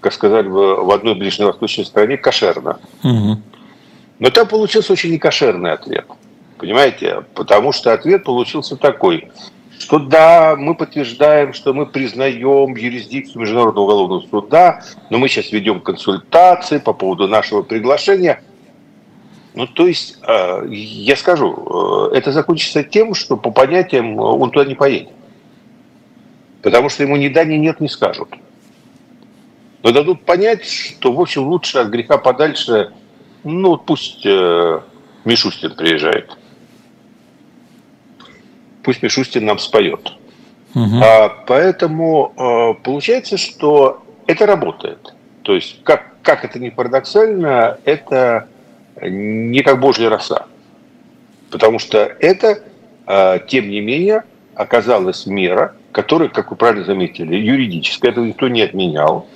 как 0.00 0.12
сказали 0.12 0.48
бы 0.48 0.84
в 0.84 0.90
одной 0.90 1.14
ближневосточной 1.14 1.84
стране, 1.84 2.16
кошерно. 2.16 2.80
Угу. 3.04 3.38
Но 4.18 4.30
там 4.30 4.48
получился 4.48 4.92
очень 4.92 5.12
некошерный 5.12 5.70
ответ. 5.70 6.06
Понимаете? 6.58 7.24
Потому 7.34 7.72
что 7.72 7.92
ответ 7.92 8.24
получился 8.24 8.76
такой– 8.76 9.30
что 9.78 9.98
да, 9.98 10.56
мы 10.56 10.74
подтверждаем, 10.74 11.52
что 11.52 11.74
мы 11.74 11.86
признаем 11.86 12.74
юрисдикцию 12.74 13.42
Международного 13.42 13.84
уголовного 13.84 14.20
суда, 14.28 14.82
но 15.10 15.18
мы 15.18 15.28
сейчас 15.28 15.52
ведем 15.52 15.80
консультации 15.80 16.78
по 16.78 16.92
поводу 16.92 17.28
нашего 17.28 17.62
приглашения. 17.62 18.42
Ну, 19.54 19.66
то 19.66 19.86
есть, 19.86 20.18
э, 20.26 20.66
я 20.70 21.16
скажу, 21.16 22.10
э, 22.12 22.16
это 22.16 22.32
закончится 22.32 22.82
тем, 22.82 23.14
что 23.14 23.36
по 23.36 23.50
понятиям 23.50 24.18
он 24.18 24.50
туда 24.50 24.64
не 24.64 24.74
поедет. 24.74 25.10
Потому 26.62 26.88
что 26.88 27.02
ему 27.02 27.16
ни 27.16 27.28
да, 27.28 27.44
ни 27.44 27.56
нет 27.56 27.80
не 27.80 27.88
скажут. 27.88 28.30
Но 29.82 29.92
дадут 29.92 30.24
понять, 30.24 30.64
что, 30.66 31.12
в 31.12 31.20
общем, 31.20 31.46
лучше 31.46 31.78
от 31.78 31.88
греха 31.88 32.16
подальше, 32.16 32.92
ну, 33.44 33.76
пусть 33.76 34.24
э, 34.24 34.80
Мишустин 35.24 35.74
приезжает 35.76 36.36
пусть 38.84 39.02
Мишустин 39.02 39.44
нам 39.44 39.58
споет. 39.58 40.12
Угу. 40.74 41.00
А, 41.02 41.28
поэтому 41.46 42.32
а, 42.36 42.74
получается, 42.74 43.36
что 43.36 44.02
это 44.26 44.46
работает. 44.46 45.14
То 45.42 45.54
есть, 45.54 45.82
как, 45.84 46.14
как 46.22 46.44
это 46.44 46.58
ни 46.58 46.70
парадоксально, 46.70 47.78
это 47.84 48.48
не 49.00 49.62
как 49.62 49.80
божья 49.80 50.08
роса. 50.08 50.46
Потому 51.50 51.78
что 51.78 51.98
это, 51.98 52.60
а, 53.06 53.38
тем 53.38 53.68
не 53.68 53.80
менее, 53.80 54.24
оказалась 54.54 55.26
мера, 55.26 55.74
которая, 55.92 56.28
как 56.28 56.50
вы 56.50 56.56
правильно 56.56 56.84
заметили, 56.84 57.36
юридическая, 57.36 58.10
это 58.10 58.20
никто 58.20 58.48
не 58.48 58.62
отменял. 58.62 59.26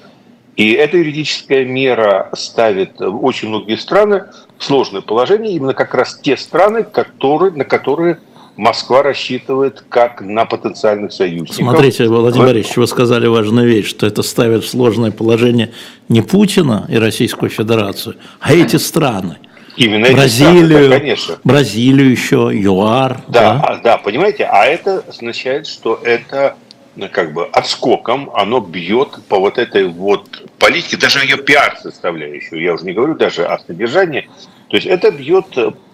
И 0.57 0.73
эта 0.73 0.97
юридическая 0.97 1.64
мера 1.64 2.31
ставит 2.33 3.00
очень 3.00 3.49
многие 3.49 3.76
страны 3.76 4.25
в 4.59 4.64
сложное 4.64 5.02
положение, 5.02 5.52
именно 5.52 5.73
как 5.73 5.95
раз 5.95 6.19
те 6.19 6.37
страны, 6.37 6.83
которые, 6.83 7.52
на 7.52 7.64
которые 7.64 8.19
Москва 8.59 9.05
рассчитывает 9.05 9.85
как 9.88 10.21
на 10.21 10.45
потенциальных 10.45 11.12
союзников. 11.12 11.55
Смотрите, 11.55 12.09
Владимир 12.09 12.47
Борисович, 12.47 12.77
вы 12.77 12.87
сказали 12.88 13.29
важную 13.29 13.69
вещь, 13.69 13.87
что 13.87 14.05
это 14.05 14.25
ставит 14.25 14.65
в 14.65 14.69
сложное 14.69 15.12
положение 15.12 15.71
не 16.09 16.23
Путина 16.23 16.85
и 16.88 16.99
Российскую 16.99 17.50
Федерацию, 17.50 18.17
а 18.41 18.53
эти 18.53 18.75
страны. 18.75 19.38
Именно 19.77 20.11
Бразилию, 20.11 20.65
эти 20.65 20.87
страны, 20.87 20.99
конечно. 20.99 21.38
Бразилию 21.45 22.11
еще, 22.11 22.50
ЮАР. 22.53 23.21
Да, 23.29 23.41
да, 23.41 23.61
а, 23.62 23.77
да, 23.77 23.97
понимаете, 23.97 24.45
а 24.50 24.65
это 24.65 25.05
означает, 25.09 25.69
что 25.69 26.00
это 26.03 26.57
ну, 26.97 27.09
как 27.09 27.33
бы 27.33 27.47
отскоком, 27.47 28.29
оно 28.35 28.59
бьет 28.59 29.21
по 29.29 29.38
вот 29.38 29.57
этой 29.59 29.87
вот 29.87 30.49
политике, 30.59 30.97
даже 30.97 31.21
ее 31.21 31.37
пиар 31.37 31.79
составляющую, 31.81 32.61
я 32.61 32.75
уже 32.75 32.85
не 32.85 32.93
говорю 32.93 33.15
даже 33.15 33.47
о 33.47 33.61
содержании, 33.61 34.29
то 34.69 34.77
есть 34.77 34.87
это 34.87 35.11
бьет 35.11 35.47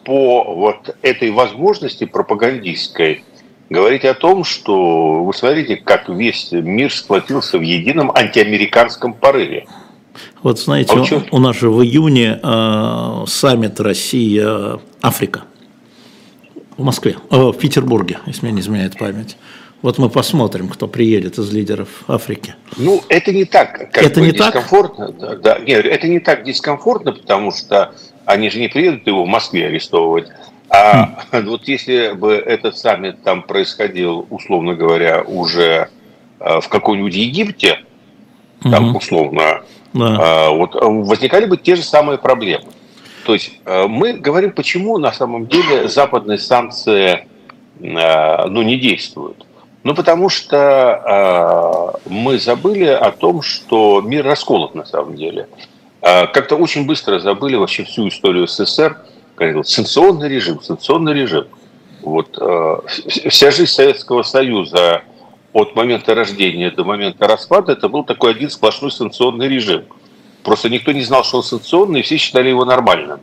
по 0.05 0.45
вот 0.55 0.97
этой 1.03 1.31
возможности 1.31 2.05
пропагандистской 2.05 3.25
говорить 3.71 4.05
о 4.05 4.15
том, 4.15 4.45
что 4.45 5.25
вы 5.25 5.33
смотрите, 5.33 5.77
как 5.77 6.09
весь 6.09 6.53
мир 6.53 6.93
сплотился 6.93 7.59
в 7.59 7.63
едином 7.63 8.11
антиамериканском 8.15 9.15
порыве. 9.15 9.67
Вот 10.43 10.61
знаете, 10.61 10.93
а 10.95 11.01
у, 11.01 11.37
у 11.37 11.41
нас 11.41 11.57
же 11.57 11.71
в 11.71 11.83
июне 11.83 12.39
э, 12.43 13.25
саммит 13.27 13.81
Россия-Африка 13.81 15.45
в 16.77 16.85
Москве, 16.85 17.17
э, 17.31 17.37
в 17.37 17.55
Петербурге, 17.55 18.19
если 18.27 18.47
мне 18.47 18.53
не 18.53 18.61
изменяет 18.61 18.99
память. 18.99 19.37
Вот 19.83 19.99
мы 19.99 20.09
посмотрим, 20.09 20.69
кто 20.69 20.89
приедет 20.89 21.39
из 21.39 21.53
лидеров 21.53 21.89
Африки. 22.09 22.55
Ну, 22.79 23.03
это 23.09 23.33
не 23.33 23.45
так, 23.45 23.91
как 23.93 24.03
это 24.03 24.21
бы, 24.21 24.27
не 24.27 24.33
дискомфортно. 24.33 25.13
Так? 25.13 25.43
Да, 25.43 25.57
да. 25.57 25.59
Нет, 25.59 25.85
это 25.85 26.09
не 26.09 26.21
так 26.21 26.45
дискомфортно, 26.45 27.13
потому 27.13 27.53
что 27.53 27.93
они 28.27 28.51
же 28.51 28.61
не 28.61 28.69
приедут 28.69 29.07
его 29.07 29.25
в 29.25 29.29
Москве 29.29 29.67
арестовывать. 29.67 30.29
А 30.69 31.21
вот 31.33 31.69
если 31.69 32.13
бы 32.13 32.33
этот 32.33 32.77
саммит 32.77 33.23
там 33.23 33.43
происходил, 33.43 34.27
условно 34.31 34.75
говоря, 34.75 35.23
уже 35.23 35.89
э, 36.41 36.61
в 36.61 36.69
каком-нибудь 36.69 37.15
Египте, 37.15 37.81
там 38.63 38.97
условно, 38.97 39.63
да. 39.93 40.49
Э, 40.49 40.57
вот, 40.57 40.75
э, 40.75 40.79
возникали 40.81 41.45
бы 41.45 41.57
те 41.57 41.77
же 41.77 41.83
самые 41.83 42.19
проблемы. 42.19 42.65
То 43.25 43.33
есть 43.33 43.59
мы 43.65 44.13
говорим, 44.13 44.53
почему 44.53 44.99
на 44.99 45.11
самом 45.11 45.47
деле 45.47 45.89
западные 45.89 46.37
санкции 46.37 47.27
ну, 47.81 48.61
не 48.61 48.77
действуют. 48.77 49.47
Ну, 49.83 49.95
потому 49.95 50.29
что 50.29 51.99
мы 52.05 52.39
забыли 52.39 52.85
о 52.85 53.11
том, 53.13 53.41
что 53.41 54.03
мир 54.03 54.27
расколот 54.27 54.75
на 54.75 54.85
самом 54.85 55.17
деле. 55.17 55.49
А, 56.05 56.27
как-то 56.27 56.57
очень 56.57 56.87
быстро 56.87 57.19
забыли 57.19 57.57
вообще 57.57 57.83
всю 57.85 58.09
историю 58.09 58.47
СССР. 58.47 58.99
Санкционный 59.65 60.29
режим, 60.29 60.61
санкционный 60.61 61.15
режим. 61.15 61.47
Вот, 62.03 62.37
а, 62.39 62.83
вся 63.07 63.51
жизнь 63.51 63.71
Советского 63.73 64.23
Союза 64.23 65.03
от 65.55 65.75
момента 65.75 66.15
рождения 66.15 66.71
до 66.71 66.85
момента 66.85 67.27
распада 67.27 67.73
это 67.73 67.89
был 67.89 68.05
такой 68.05 68.33
один 68.33 68.51
сплошной 68.51 68.93
санкционный 68.93 69.49
режим. 69.49 69.85
Просто 70.43 70.69
никто 70.69 70.93
не 70.93 71.01
знал, 71.01 71.25
что 71.25 71.39
он 71.39 71.43
санкционный, 71.43 72.01
и 72.01 72.03
все 72.03 72.19
считали 72.19 72.51
его 72.51 72.67
нормальным. 72.67 73.21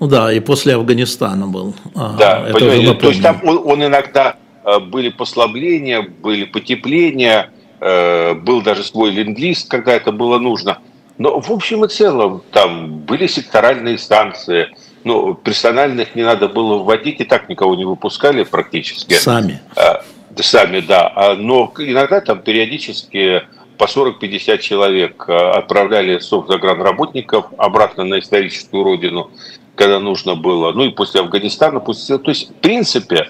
Ну 0.00 0.06
да, 0.06 0.30
и 0.30 0.40
после 0.40 0.74
Афганистана 0.74 1.46
был. 1.46 1.74
А, 1.94 2.14
да, 2.18 2.44
это 2.46 2.58
понимаете, 2.58 2.94
то 2.94 3.08
есть 3.08 3.22
там 3.22 3.40
он, 3.42 3.62
он 3.64 3.82
иногда 3.82 4.36
были 4.82 5.08
послабления, 5.08 6.02
были 6.02 6.44
потепления, 6.44 7.50
был 7.80 8.60
даже 8.60 8.84
свой 8.84 9.10
ленд-лист, 9.12 9.70
когда 9.70 9.94
это 9.94 10.12
было 10.12 10.38
нужно– 10.38 10.76
но 11.20 11.38
в 11.38 11.50
общем 11.50 11.84
и 11.84 11.88
целом 11.88 12.42
там 12.50 13.00
были 13.00 13.26
секторальные 13.26 13.98
станции, 13.98 14.74
ну, 15.04 15.34
персональных 15.34 16.14
не 16.14 16.22
надо 16.22 16.48
было 16.48 16.78
вводить, 16.78 17.20
и 17.20 17.24
так 17.24 17.50
никого 17.50 17.74
не 17.74 17.84
выпускали 17.84 18.42
практически. 18.42 19.12
Сами. 19.12 19.60
А, 19.76 20.02
сами, 20.40 20.80
да. 20.80 21.12
А, 21.14 21.34
но 21.34 21.70
иногда 21.76 22.22
там 22.22 22.40
периодически 22.40 23.42
по 23.76 23.84
40-50 23.84 24.58
человек 24.60 25.26
а, 25.28 25.58
отправляли 25.58 26.20
соцзагранработников 26.20 27.48
обратно 27.58 28.04
на 28.04 28.20
историческую 28.20 28.82
родину, 28.82 29.30
когда 29.74 30.00
нужно 30.00 30.36
было. 30.36 30.72
Ну 30.72 30.84
и 30.84 30.88
после 30.88 31.20
Афганистана, 31.20 31.80
после... 31.80 32.16
То 32.16 32.30
есть, 32.30 32.48
в 32.48 32.54
принципе, 32.54 33.28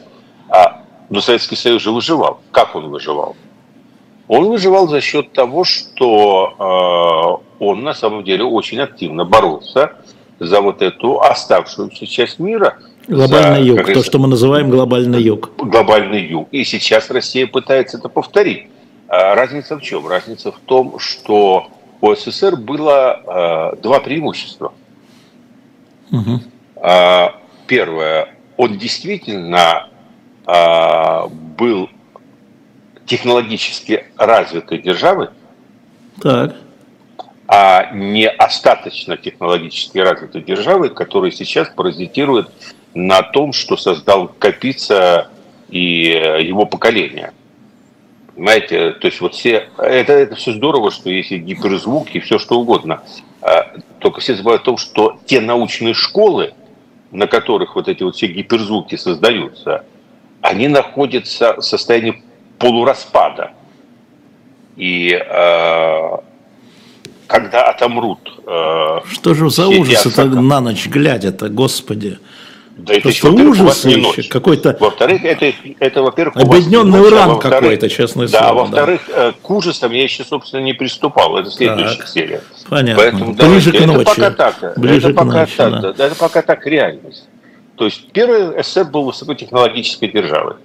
а, 0.48 0.85
но 1.09 1.20
Советский 1.20 1.57
Союз 1.57 1.83
же 1.83 1.90
выживал. 1.90 2.40
Как 2.53 2.76
он 2.76 2.88
выживал? 2.88 3.35
Он 4.30 4.48
выживал 4.48 4.86
за 4.86 5.00
счет 5.00 5.32
того, 5.32 5.64
что 5.64 7.40
э, 7.58 7.64
он 7.64 7.82
на 7.82 7.94
самом 7.94 8.22
деле 8.22 8.44
очень 8.44 8.78
активно 8.78 9.24
боролся 9.24 9.94
за 10.38 10.60
вот 10.60 10.82
эту 10.82 11.20
оставшуюся 11.20 12.06
часть 12.06 12.38
мира. 12.38 12.78
Глобальный 13.08 13.56
за, 13.56 13.80
юг, 13.80 13.92
то, 13.92 14.04
что 14.04 14.20
мы 14.20 14.28
называем 14.28 14.70
глобальный 14.70 15.20
юг. 15.20 15.50
Глобальный 15.58 16.24
юг. 16.24 16.46
И 16.52 16.62
сейчас 16.62 17.10
Россия 17.10 17.48
пытается 17.48 17.98
это 17.98 18.08
повторить. 18.08 18.68
А 19.08 19.34
разница 19.34 19.76
в 19.76 19.82
чем? 19.82 20.06
Разница 20.06 20.52
в 20.52 20.60
том, 20.64 21.00
что 21.00 21.66
у 22.00 22.14
СССР 22.14 22.54
было 22.54 23.72
э, 23.74 23.82
два 23.82 23.98
преимущества. 23.98 24.72
Угу. 26.12 26.40
Э, 26.76 27.30
первое, 27.66 28.32
он 28.56 28.78
действительно 28.78 29.88
э, 30.46 31.26
был 31.58 31.88
технологически 33.10 34.06
развитой 34.16 34.78
державы, 34.78 35.30
так. 36.22 36.54
а 37.48 37.90
не 37.92 38.28
остаточно 38.28 39.16
технологически 39.16 39.98
развитой 39.98 40.42
державы, 40.42 40.90
которая 40.90 41.32
сейчас 41.32 41.68
паразитирует 41.70 42.48
на 42.94 43.22
том, 43.22 43.52
что 43.52 43.76
создал 43.76 44.28
Капица 44.28 45.28
и 45.68 45.82
его 46.40 46.66
поколение. 46.66 47.32
Понимаете, 48.36 48.92
то 48.92 49.08
есть 49.08 49.20
вот 49.20 49.34
все, 49.34 49.68
это, 49.78 50.12
это 50.12 50.36
все 50.36 50.52
здорово, 50.52 50.92
что 50.92 51.10
есть 51.10 51.32
и 51.32 51.38
гиперзвук, 51.38 52.10
и 52.14 52.20
все 52.20 52.38
что 52.38 52.60
угодно. 52.60 53.02
А, 53.42 53.74
только 53.98 54.20
все 54.20 54.36
забывают 54.36 54.62
о 54.62 54.66
том, 54.66 54.76
что 54.76 55.18
те 55.26 55.40
научные 55.40 55.94
школы, 55.94 56.54
на 57.10 57.26
которых 57.26 57.74
вот 57.74 57.88
эти 57.88 58.04
вот 58.04 58.14
все 58.14 58.28
гиперзвуки 58.28 58.94
создаются, 58.94 59.84
они 60.42 60.68
находятся 60.68 61.56
в 61.56 61.62
состоянии 61.62 62.22
полураспада. 62.60 63.50
И 64.76 65.12
э, 65.12 66.16
когда 67.26 67.64
отомрут... 67.64 68.20
Э, 68.46 69.00
Что 69.10 69.34
же 69.34 69.50
за 69.50 69.66
ужас 69.66 70.06
это 70.06 70.26
на 70.26 70.60
ночь 70.60 70.86
глядя-то, 70.86 71.48
Господи? 71.48 72.18
Да 72.76 72.94
это 72.94 73.02
Просто 73.02 73.28
еще, 73.28 73.42
ужас 73.42 73.84
не 73.84 73.96
ночь. 73.96 74.28
Какой-то... 74.28 74.76
Во-вторых, 74.78 75.24
это, 75.24 75.52
это 75.80 76.02
во-первых, 76.02 76.36
объединенный 76.36 77.00
уран 77.00 77.32
а 77.32 77.36
какой-то, 77.36 77.88
честно 77.88 78.26
да, 78.26 78.38
слово. 78.38 78.48
А 78.48 78.54
во-вторых, 78.54 79.00
да. 79.08 79.32
к 79.32 79.50
ужасам 79.50 79.92
я 79.92 80.02
еще, 80.02 80.24
собственно, 80.24 80.62
не 80.62 80.72
приступал. 80.72 81.36
Это 81.36 81.50
следующая 81.50 81.96
так. 81.96 82.08
серия. 82.08 82.42
Понятно. 82.68 83.02
Поэтому, 83.02 83.34
Ближе 83.34 83.72
давайте, 83.72 83.78
к 83.78 83.86
ночи. 83.86 84.00
Это 84.00 84.14
пока 84.14 84.30
так. 84.30 84.78
Ближе 84.78 85.08
это, 85.08 85.16
пока 85.16 85.40
ночи, 85.40 85.56
так 85.56 85.96
да. 85.96 86.06
это 86.06 86.14
пока 86.14 86.42
так 86.42 86.66
реальность. 86.66 87.28
То 87.76 87.84
есть 87.86 88.12
первый 88.12 88.62
СССР 88.62 88.84
был 88.84 89.04
высокотехнологической 89.04 90.08
державой. 90.08 90.56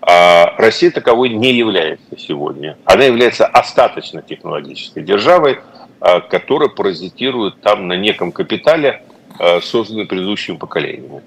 А 0.00 0.54
Россия 0.58 0.90
таковой 0.90 1.30
не 1.30 1.52
является 1.54 2.16
сегодня. 2.16 2.76
Она 2.84 3.04
является 3.04 3.46
остаточно 3.46 4.22
технологической 4.22 5.02
державой, 5.02 5.58
а, 6.00 6.20
которая 6.20 6.68
паразитирует 6.68 7.60
там 7.60 7.88
на 7.88 7.94
неком 7.94 8.30
капитале, 8.30 9.02
а, 9.38 9.60
созданном 9.60 10.06
предыдущими 10.06 10.56
поколениями. 10.56 11.22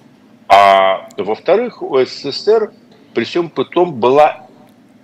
А 0.48 1.10
во-вторых, 1.18 1.82
у 1.82 2.00
СССР 2.00 2.72
при 3.14 3.26
всем 3.26 3.50
потом 3.50 3.94
была 4.00 4.48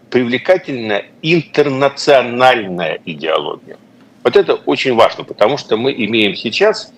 привлекательная 0.09 1.05
интернациональная 1.21 3.01
идеология. 3.05 3.77
Вот 4.23 4.37
это 4.37 4.55
очень 4.55 4.95
важно, 4.95 5.25
потому 5.25 5.57
что 5.57 5.75
мы 5.75 5.91
имеем 5.91 6.35
сейчас 6.35 6.93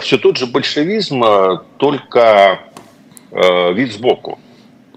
все 0.00 0.18
тот 0.18 0.36
же 0.36 0.46
большевизм, 0.46 1.22
только 1.78 2.60
вид 3.30 3.92
сбоку. 3.92 4.38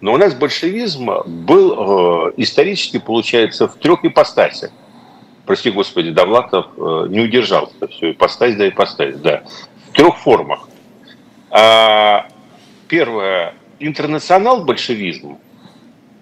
Но 0.01 0.13
у 0.13 0.17
нас 0.17 0.33
большевизм 0.33 1.09
был 1.25 2.27
э, 2.27 2.33
исторически, 2.37 2.99
получается, 2.99 3.67
в 3.67 3.75
трех 3.75 4.03
ипостасях. 4.03 4.71
Прости 5.45 5.71
господи, 5.71 6.11
Довлатов 6.11 6.67
э, 6.77 7.07
не 7.09 7.21
удержался. 7.21 7.87
Все, 7.89 8.11
ипостась 8.11 8.55
да 8.55 8.67
ипостась, 8.67 9.17
да. 9.17 9.43
В 9.89 9.95
трех 9.95 10.17
формах. 10.17 10.67
А, 11.49 12.27
первое, 12.87 13.53
интернационал-большевизм, 13.79 15.37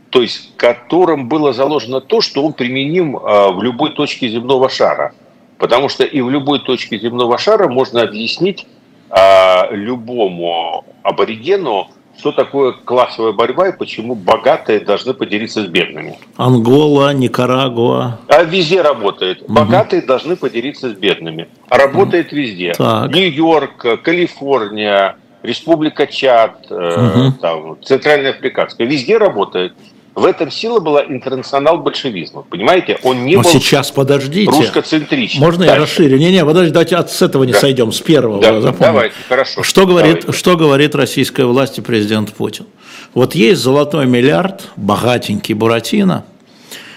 то 0.10 0.22
есть 0.22 0.56
которым 0.58 1.28
было 1.28 1.54
заложено 1.54 2.00
то, 2.02 2.22
что 2.22 2.46
он 2.46 2.54
применим 2.54 3.18
э, 3.18 3.52
в 3.52 3.64
любой 3.64 3.94
точке 3.94 4.28
земного 4.30 4.70
шара. 4.70 5.14
Потому 5.58 5.90
что 5.90 6.04
и 6.04 6.22
в 6.22 6.30
любой 6.30 6.60
точке 6.60 7.00
земного 7.00 7.38
шара 7.38 7.68
можно 7.68 8.02
объяснить 8.04 8.68
э, 9.10 9.76
любому 9.76 10.86
аборигену, 11.02 11.88
что 12.24 12.32
такое 12.32 12.72
классовая 12.72 13.34
борьба 13.34 13.68
и 13.68 13.78
почему 13.78 14.16
богатые 14.16 14.80
должны 14.80 15.14
поделиться 15.14 15.62
с 15.62 15.66
бедными. 15.66 16.18
Ангола, 16.38 17.14
Никарагуа. 17.14 18.18
А 18.30 18.44
везде 18.44 18.82
работает. 18.82 19.42
Угу. 19.42 19.52
Богатые 19.52 20.04
должны 20.04 20.38
поделиться 20.38 20.90
с 20.90 20.94
бедными. 20.94 21.50
А 21.68 21.78
работает 21.78 22.28
угу. 22.28 22.38
везде. 22.38 22.74
Нью-Йорк, 22.80 24.02
Калифорния, 24.04 25.18
Республика 25.42 26.08
Чад, 26.08 26.66
угу. 26.70 27.34
там, 27.42 27.78
Центральная 27.84 28.32
Африканская. 28.32 28.88
Везде 28.88 29.18
работает. 29.18 29.74
В 30.16 30.26
этом 30.26 30.52
сила 30.52 30.80
была 30.80 31.04
интернационал 31.04 31.80
большевизма. 31.80 32.44
Понимаете, 32.44 33.00
он 33.02 33.26
не 33.26 33.36
Но 33.36 33.42
был 33.42 33.50
сейчас 33.50 33.90
подождите. 33.90 34.52
русскоцентричным. 34.52 35.44
Можно 35.44 35.66
Дальше. 35.66 35.74
я 35.74 35.82
расширю? 35.82 36.18
Не-не, 36.20 36.46
подождите, 36.46 36.74
давайте 36.74 36.96
от 36.98 37.12
с 37.12 37.22
этого 37.24 37.44
не 37.46 37.54
да. 37.54 37.60
сойдем, 37.60 37.92
с 37.92 38.00
первого. 38.00 38.40
Да, 38.40 38.62
запомним. 38.62 38.94
давайте, 38.94 39.16
хорошо. 39.28 39.64
Что 39.64 39.88
говорит, 39.88 40.26
что 40.36 40.56
говорит 40.56 40.94
российская 40.94 41.46
власть 41.46 41.80
и 41.80 41.82
президент 41.82 42.32
Путин? 42.34 42.68
Вот 43.16 43.34
есть 43.34 43.62
золотой 43.62 44.06
миллиард, 44.06 44.70
богатенький 44.76 45.56
Буратино, 45.56 46.26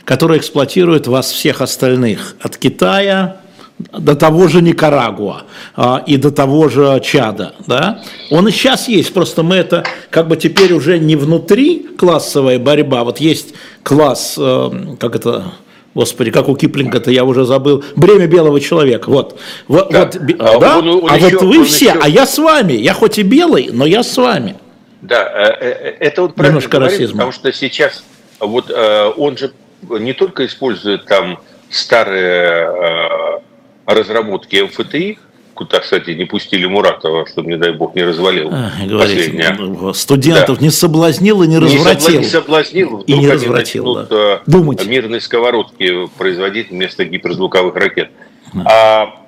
который 0.04 0.36
эксплуатирует 0.36 1.06
вас 1.06 1.30
всех 1.30 1.62
остальных. 1.62 2.36
От 2.42 2.58
Китая 2.58 3.38
до 3.78 4.16
того 4.16 4.48
же 4.48 4.62
Никарагуа 4.62 5.42
а, 5.74 6.02
и 6.06 6.16
до 6.16 6.30
того 6.30 6.68
же 6.68 6.98
Чада, 7.04 7.54
да, 7.66 8.02
он 8.30 8.48
и 8.48 8.50
сейчас 8.50 8.88
есть, 8.88 9.12
просто 9.12 9.42
мы 9.42 9.56
это 9.56 9.84
как 10.10 10.28
бы 10.28 10.36
теперь 10.36 10.72
уже 10.72 10.98
не 10.98 11.14
внутри 11.14 11.86
классовая 11.98 12.58
борьба, 12.58 13.04
вот 13.04 13.18
есть 13.18 13.54
класс, 13.82 14.36
э, 14.38 14.70
как 14.98 15.14
это, 15.16 15.52
Господи, 15.94 16.30
как 16.30 16.48
у 16.48 16.56
Киплинга-то 16.56 17.10
я 17.10 17.24
уже 17.24 17.44
забыл. 17.44 17.82
Бремя 17.96 18.26
белого 18.26 18.60
человека. 18.60 19.08
Вот. 19.08 19.38
Вот, 19.66 19.90
да. 19.90 20.04
вот, 20.04 20.16
а, 20.38 20.58
да? 20.58 20.78
Он, 20.78 20.88
он 20.88 21.10
а 21.10 21.16
еще, 21.16 21.38
вот 21.38 21.42
вы 21.42 21.64
все, 21.64 21.86
еще... 21.86 21.98
а 22.02 22.08
я 22.08 22.26
с 22.26 22.36
вами. 22.36 22.74
Я 22.74 22.92
хоть 22.92 23.18
и 23.18 23.22
белый, 23.22 23.70
но 23.72 23.86
я 23.86 24.02
с 24.02 24.14
вами. 24.16 24.56
Да, 25.00 25.22
э, 25.22 25.54
э, 25.58 25.96
это 26.00 26.22
вот 26.22 26.34
правильно 26.34 26.56
Немножко 26.56 26.76
говорит, 26.78 26.98
расизма. 26.98 27.16
потому 27.16 27.32
что 27.32 27.52
сейчас 27.52 28.04
вот 28.40 28.70
он 28.70 29.38
же 29.38 29.52
не 29.88 30.12
только 30.12 30.44
использует 30.44 31.06
там 31.06 31.38
старые 31.70 33.40
разработки 33.86 34.56
МФТИ, 34.62 35.18
куда, 35.54 35.80
кстати, 35.80 36.10
не 36.10 36.24
пустили 36.24 36.66
Муратова, 36.66 37.26
чтобы, 37.26 37.48
не 37.48 37.56
дай 37.56 37.72
бог, 37.72 37.94
не 37.94 38.04
развалил. 38.04 38.50
А, 38.52 38.72
говорите, 38.84 39.94
студентов 39.94 40.58
да. 40.58 40.64
не 40.64 40.70
соблазнил 40.70 41.42
и 41.42 41.48
не 41.48 41.58
развратил. 41.58 42.20
Не 42.20 42.26
соблазнил, 42.26 43.00
и 43.00 43.14
не 43.14 43.28
развратил. 43.28 43.84
Начнут 43.84 44.08
да. 44.10 44.34
Э, 44.34 44.38
Думать. 44.46 44.86
мирные 44.86 45.20
сковородки 45.20 46.08
производить 46.18 46.70
вместо 46.70 47.04
гиперзвуковых 47.04 47.74
ракет. 47.74 48.10
Да. 48.52 48.62
А, 48.66 49.26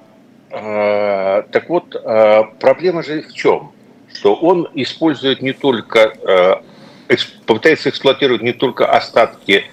а, 0.51 1.43
так 1.51 1.69
вот, 1.69 1.97
а, 2.05 2.45
проблема 2.61 3.03
же 3.03 3.23
в 3.23 3.33
чем? 3.33 3.73
Что 4.13 4.35
он 4.35 4.69
использует 4.75 5.43
не 5.43 5.53
только, 5.53 6.13
а, 6.25 6.63
пытается 7.47 7.89
эксплуатировать 7.89 8.43
не 8.43 8.53
только 8.53 8.87
остатки 8.87 9.65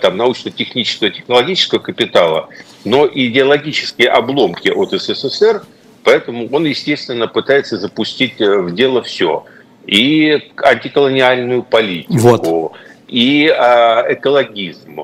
там, 0.00 0.16
научно-технического, 0.16 1.10
технологического 1.10 1.78
капитала, 1.78 2.48
но 2.84 3.06
идеологические 3.06 4.08
обломки 4.08 4.68
от 4.68 4.90
СССР, 4.90 5.62
поэтому 6.02 6.48
он, 6.50 6.64
естественно, 6.64 7.28
пытается 7.28 7.78
запустить 7.78 8.40
э, 8.40 8.58
в 8.58 8.74
дело 8.74 9.02
все. 9.02 9.44
И 9.86 10.50
антиколониальную 10.56 11.62
политику, 11.62 12.18
вот. 12.18 12.72
и 13.08 13.46
э, 13.46 14.14
экологизм, 14.14 15.00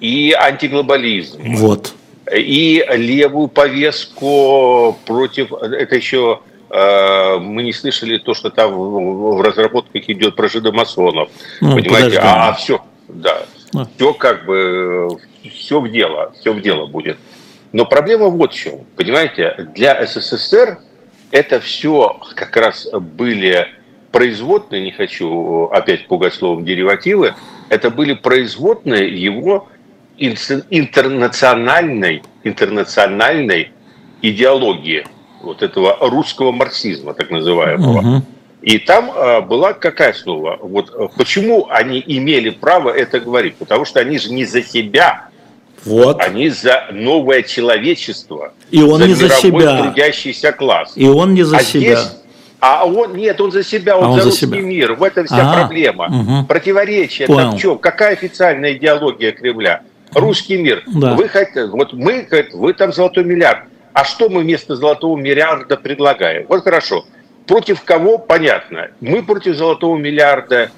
и 0.00 0.32
антиглобализм. 0.32 1.56
Вот. 1.56 1.94
И 2.34 2.84
левую 2.90 3.48
повестку 3.48 4.98
против... 5.04 5.52
Это 5.52 5.96
еще 5.96 6.40
э, 6.70 7.38
мы 7.38 7.62
не 7.62 7.72
слышали 7.72 8.18
то, 8.18 8.34
что 8.34 8.50
там 8.50 8.72
в 8.72 9.40
разработках 9.40 10.08
идет 10.08 10.36
про 10.36 10.48
жидомасонов. 10.48 11.28
Ну, 11.60 11.76
понимаете? 11.76 11.88
Подожди. 11.90 12.18
А, 12.18 12.48
а 12.48 12.52
все, 12.54 12.80
да. 13.08 13.42
А. 13.74 13.86
Все 13.96 14.14
как 14.14 14.46
бы 14.46 15.08
все 15.52 15.80
в 15.80 15.90
дело, 15.90 16.32
все 16.40 16.52
в 16.52 16.60
дело 16.60 16.86
будет. 16.86 17.18
Но 17.72 17.86
проблема 17.86 18.28
вот 18.28 18.52
в 18.52 18.56
чем. 18.56 18.84
Понимаете, 18.96 19.68
для 19.74 20.06
СССР 20.06 20.78
это 21.30 21.60
все 21.60 22.20
как 22.34 22.56
раз 22.56 22.88
были 22.92 23.68
производные, 24.10 24.82
не 24.82 24.90
хочу 24.90 25.66
опять 25.66 26.08
пугать 26.08 26.34
словом 26.34 26.64
деривативы, 26.64 27.36
это 27.68 27.90
были 27.90 28.14
производные 28.14 29.08
его 29.08 29.68
интернациональной, 30.18 32.24
интернациональной 32.42 33.70
идеологии, 34.20 35.06
вот 35.40 35.62
этого 35.62 35.96
русского 36.00 36.50
марксизма, 36.52 37.14
так 37.14 37.30
называемого. 37.30 37.98
Угу. 37.98 38.22
И 38.62 38.78
там 38.78 39.10
э, 39.10 39.40
была 39.40 39.72
какая 39.72 40.12
слово? 40.12 40.58
Вот 40.60 40.92
э, 40.94 41.08
почему 41.16 41.66
они 41.70 42.02
имели 42.06 42.50
право 42.50 42.90
это 42.90 43.20
говорить? 43.20 43.56
Потому 43.56 43.84
что 43.84 44.00
они 44.00 44.18
же 44.18 44.32
не 44.32 44.44
за 44.44 44.62
себя 44.62 45.30
вот. 45.84 46.20
Они 46.20 46.50
за 46.50 46.88
новое 46.92 47.42
человечество. 47.42 48.52
И 48.70 48.82
он 48.82 49.00
за 49.00 49.06
не 49.08 49.14
за 49.14 49.28
себя. 49.30 49.82
трудящийся 49.82 50.52
класс. 50.52 50.92
И 50.94 51.08
он 51.08 51.34
не 51.34 51.42
за 51.42 51.58
а 51.58 51.62
себя. 51.62 51.96
Здесь, 51.96 52.16
а 52.60 52.84
он 52.84 53.16
нет, 53.16 53.40
он 53.40 53.50
за 53.50 53.64
себя, 53.64 53.96
он, 53.96 54.04
а 54.04 54.08
он 54.08 54.14
за, 54.16 54.20
за 54.20 54.28
русский 54.28 54.46
себя. 54.46 54.60
мир. 54.60 54.92
В 54.92 55.02
этом 55.02 55.26
вся 55.26 55.50
а, 55.50 55.54
проблема. 55.54 56.06
Угу. 56.06 56.46
Противоречие. 56.46 57.26
Понял. 57.26 57.52
в 57.52 57.58
чем? 57.58 57.78
Какая 57.78 58.12
официальная 58.12 58.74
идеология 58.74 59.32
Кремля? 59.32 59.82
Русский 60.14 60.58
мир. 60.58 60.82
Да. 60.86 61.14
Вы 61.14 61.28
хотите, 61.28 61.66
вот 61.66 61.92
мы, 61.92 62.28
вы 62.52 62.74
там 62.74 62.92
золотой 62.92 63.24
миллиард. 63.24 63.64
А 63.92 64.04
что 64.04 64.28
мы 64.28 64.42
вместо 64.42 64.76
золотого 64.76 65.16
миллиарда 65.16 65.76
предлагаем? 65.76 66.46
Вот 66.48 66.62
хорошо. 66.62 67.06
Против 67.50 67.82
кого? 67.82 68.16
Понятно. 68.16 68.90
Мы 69.00 69.24
против 69.24 69.56
золотого 69.56 69.96
миллиарда. 69.98 70.70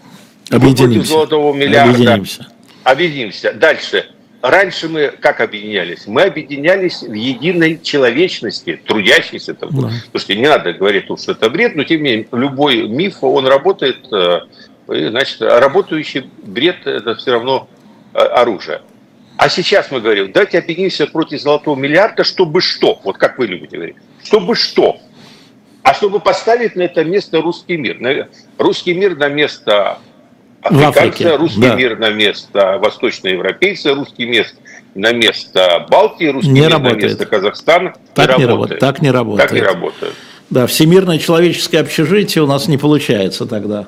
Объединимся. 0.51 0.87
Мы 0.87 0.95
против 0.95 1.07
золотого 1.07 1.55
миллиарда. 1.55 1.93
Объединимся. 1.93 2.47
Объединимся. 2.83 3.53
Дальше. 3.53 4.07
Раньше 4.41 4.89
мы 4.89 5.09
как 5.09 5.43
объединялись? 5.43 6.07
Мы 6.07 6.23
объединялись 6.23 7.03
в 7.03 7.13
единой 7.13 7.79
человечности, 7.83 8.81
трудящейся. 8.87 9.53
Там. 9.53 9.69
Да. 9.83 9.91
Слушайте, 10.13 10.37
не 10.37 10.49
надо 10.49 10.73
говорить, 10.73 11.05
что 11.21 11.33
это 11.33 11.51
бред, 11.51 11.77
но 11.77 11.85
тем 11.85 11.99
не 11.99 12.11
менее, 12.11 12.29
любой 12.33 12.89
миф, 12.89 13.19
он 13.21 13.47
работает, 13.47 14.11
э, 14.11 14.41
значит, 14.87 15.43
работающий 15.43 16.31
бред– 16.43 16.79
это 16.87 17.17
все 17.17 17.33
равно 17.33 17.69
э, 18.15 18.19
оружие. 18.19 18.81
А 19.37 19.51
сейчас 19.51 19.91
мы 19.91 20.01
говорим, 20.01 20.33
давайте 20.33 20.59
объединимся 20.59 21.07
против 21.07 21.43
золотого 21.43 21.79
миллиарда, 21.79 22.25
чтобы 22.25 22.63
что? 22.63 22.99
Вот 23.05 23.19
как 23.19 23.39
вы 23.39 23.47
любите 23.47 23.77
говорить. 23.77 23.97
Чтобы 24.25 24.57
что? 24.57 24.99
А 25.83 25.95
чтобы 25.95 26.21
поставить 26.21 26.77
на 26.77 26.83
это 26.83 27.05
место 27.05 27.40
русский 27.40 27.77
мир. 27.77 28.29
Русский 28.59 28.95
мир 28.95 29.16
на 29.16 29.29
место 29.29 29.99
Африканцы, 30.62 31.37
русский 31.37 31.61
да. 31.61 31.75
мир 31.75 31.99
на 31.99 32.11
место 32.11 32.79
восточноевропейцы, 32.81 33.95
русский 33.95 34.27
мест 34.27 34.55
на 34.95 35.12
место 35.12 35.87
Балтии, 35.90 36.27
русский 36.27 36.51
не 36.51 36.61
мир 36.61 36.71
работает. 36.71 37.01
на 37.01 37.07
место 37.07 37.27
Казахстана. 37.27 37.95
Так 38.14 38.38
не, 38.38 38.45
не 38.45 38.47
работает. 38.47 38.81
Так 38.81 39.03
не 39.03 39.11
работает. 39.11 39.49
Так 39.49 39.59
не 39.59 39.62
работает. 39.62 40.14
Да, 40.51 40.66
всемирное 40.66 41.18
человеческое 41.18 41.81
общежитие 41.81 42.45
у 42.45 42.47
нас 42.47 42.68
не 42.68 42.79
получается 42.79 43.47
тогда. 43.47 43.87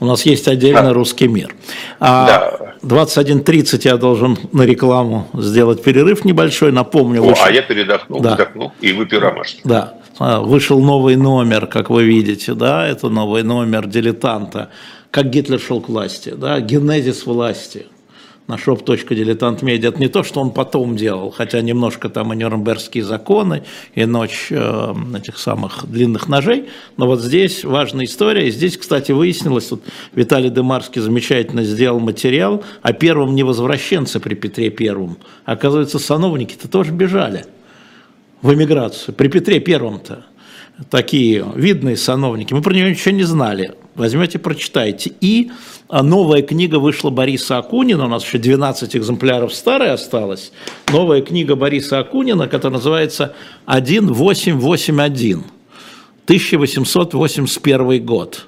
У 0.00 0.06
нас 0.06 0.26
есть 0.26 0.46
отдельно 0.48 0.82
да. 0.82 0.92
русский 0.92 1.28
мир. 1.28 1.54
А 1.98 2.76
да. 2.82 3.00
21.30 3.02 3.80
я 3.84 3.96
должен 3.96 4.36
на 4.52 4.62
рекламу 4.62 5.28
сделать 5.34 5.82
перерыв 5.82 6.24
небольшой, 6.24 6.72
напомню. 6.72 7.22
О, 7.22 7.28
вышел... 7.28 7.44
А 7.44 7.50
я 7.50 7.62
передохнул, 7.62 8.20
да. 8.20 8.32
вздохнул 8.32 8.72
и 8.80 8.92
выпил 8.92 9.20
ромашки. 9.20 9.60
Да, 9.64 9.94
вышел 10.18 10.80
новый 10.80 11.16
номер, 11.16 11.66
как 11.66 11.90
вы 11.90 12.04
видите, 12.04 12.54
да, 12.54 12.86
это 12.86 13.08
новый 13.08 13.42
номер 13.42 13.86
дилетанта. 13.86 14.70
Как 15.10 15.30
Гитлер 15.30 15.60
шел 15.60 15.80
к 15.80 15.88
власти, 15.88 16.34
да, 16.36 16.60
генезис 16.60 17.26
власти 17.26 17.86
на 18.46 18.54
shop.diletantmedia. 18.56 19.88
Это 19.88 19.98
не 19.98 20.08
то, 20.08 20.22
что 20.22 20.40
он 20.40 20.50
потом 20.50 20.96
делал, 20.96 21.30
хотя 21.30 21.60
немножко 21.60 22.08
там 22.08 22.32
и 22.32 22.36
Нюрнбергские 22.36 23.04
законы, 23.04 23.62
и 23.94 24.04
ночь 24.04 24.48
э, 24.50 24.94
этих 25.16 25.38
самых 25.38 25.86
длинных 25.88 26.28
ножей, 26.28 26.68
но 26.96 27.06
вот 27.06 27.20
здесь 27.20 27.64
важная 27.64 28.04
история, 28.04 28.48
и 28.48 28.50
здесь, 28.50 28.76
кстати, 28.76 29.12
выяснилось, 29.12 29.70
вот 29.70 29.82
Виталий 30.14 30.50
Демарский 30.50 31.00
замечательно 31.00 31.64
сделал 31.64 32.00
материал 32.00 32.62
о 32.82 32.92
первом 32.92 33.34
невозвращенце 33.34 34.20
при 34.20 34.34
Петре 34.34 34.70
Первом. 34.70 35.16
Оказывается, 35.44 35.98
сановники-то 35.98 36.68
тоже 36.68 36.92
бежали 36.92 37.46
в 38.44 38.52
эмиграцию, 38.52 39.14
при 39.14 39.28
Петре 39.28 39.58
Первом-то 39.58 40.26
такие 40.90 41.44
видные 41.56 41.96
сановники, 41.96 42.52
мы 42.52 42.60
про 42.60 42.74
него 42.74 42.88
ничего 42.88 43.14
не 43.14 43.22
знали. 43.22 43.72
Возьмете, 43.94 44.38
прочитайте. 44.38 45.12
И 45.20 45.50
а, 45.88 46.02
новая 46.02 46.42
книга 46.42 46.78
вышла 46.78 47.08
Бориса 47.08 47.56
Акунина, 47.56 48.04
у 48.04 48.08
нас 48.08 48.22
еще 48.22 48.36
12 48.36 48.96
экземпляров 48.96 49.54
старой 49.54 49.92
осталось. 49.92 50.52
Новая 50.92 51.22
книга 51.22 51.56
Бориса 51.56 52.00
Акунина, 52.00 52.46
которая 52.46 52.76
называется 52.78 53.34
«1881», 53.66 55.42
1881 56.26 58.04
год. 58.04 58.46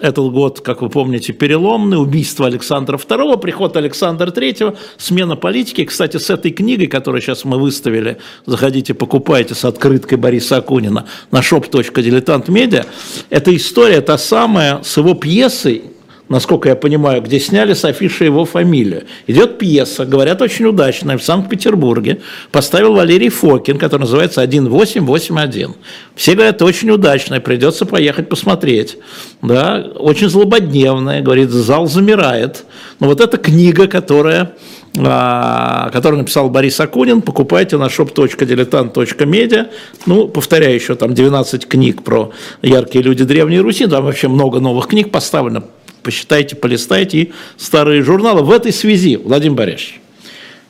Этот 0.00 0.32
год, 0.32 0.60
как 0.60 0.82
вы 0.82 0.88
помните, 0.88 1.32
переломный, 1.32 2.00
убийство 2.00 2.46
Александра 2.46 2.96
II, 2.96 3.38
приход 3.38 3.76
Александра 3.76 4.30
III, 4.30 4.76
смена 4.96 5.36
политики. 5.36 5.84
Кстати, 5.84 6.16
с 6.16 6.30
этой 6.30 6.50
книгой, 6.50 6.86
которую 6.86 7.20
сейчас 7.20 7.44
мы 7.44 7.58
выставили, 7.58 8.18
заходите, 8.46 8.94
покупайте 8.94 9.54
с 9.54 9.64
открыткой 9.64 10.18
Бориса 10.18 10.56
Акунина 10.56 11.06
на 11.30 11.40
shop.diletantmedia, 11.40 12.86
эта 13.28 13.54
история 13.54 14.00
та 14.00 14.16
самая 14.16 14.82
с 14.82 14.96
его 14.96 15.14
пьесой 15.14 15.84
насколько 16.30 16.68
я 16.68 16.76
понимаю, 16.76 17.20
где 17.20 17.38
сняли 17.38 17.74
с 17.74 17.84
афиши 17.84 18.24
его 18.24 18.46
фамилию. 18.46 19.02
Идет 19.26 19.58
пьеса, 19.58 20.06
говорят, 20.06 20.40
очень 20.40 20.64
удачная, 20.64 21.18
в 21.18 21.22
Санкт-Петербурге. 21.22 22.22
Поставил 22.52 22.94
Валерий 22.94 23.28
Фокин, 23.28 23.78
который 23.78 24.02
называется 24.02 24.40
1881. 24.40 25.74
Все 26.14 26.34
говорят, 26.34 26.62
очень 26.62 26.90
удачная, 26.90 27.40
придется 27.40 27.84
поехать 27.84 28.28
посмотреть. 28.28 28.96
Да, 29.42 29.84
очень 29.96 30.28
злободневная, 30.28 31.20
говорит, 31.20 31.50
зал 31.50 31.88
замирает. 31.88 32.64
Но 33.00 33.08
вот 33.08 33.20
эта 33.20 33.36
книга, 33.36 33.88
которая 33.88 34.54
а, 34.98 35.88
который 35.92 36.16
написал 36.18 36.50
Борис 36.50 36.78
Акунин, 36.80 37.22
покупайте 37.22 37.76
на 37.76 37.84
shop.diletant.media. 37.86 39.68
Ну, 40.06 40.28
повторяю, 40.28 40.74
еще 40.74 40.94
там 40.94 41.14
12 41.14 41.66
книг 41.68 42.02
про 42.02 42.32
яркие 42.62 43.04
люди 43.04 43.24
Древней 43.24 43.60
Руси, 43.60 43.86
там 43.86 44.04
вообще 44.04 44.28
много 44.28 44.58
новых 44.58 44.88
книг 44.88 45.10
поставлено 45.10 45.64
посчитайте, 46.02 46.56
полистайте 46.56 47.18
и 47.18 47.32
старые 47.56 48.02
журналы. 48.02 48.42
В 48.42 48.50
этой 48.50 48.72
связи, 48.72 49.16
Владимир 49.16 49.56
Борисович, 49.56 50.00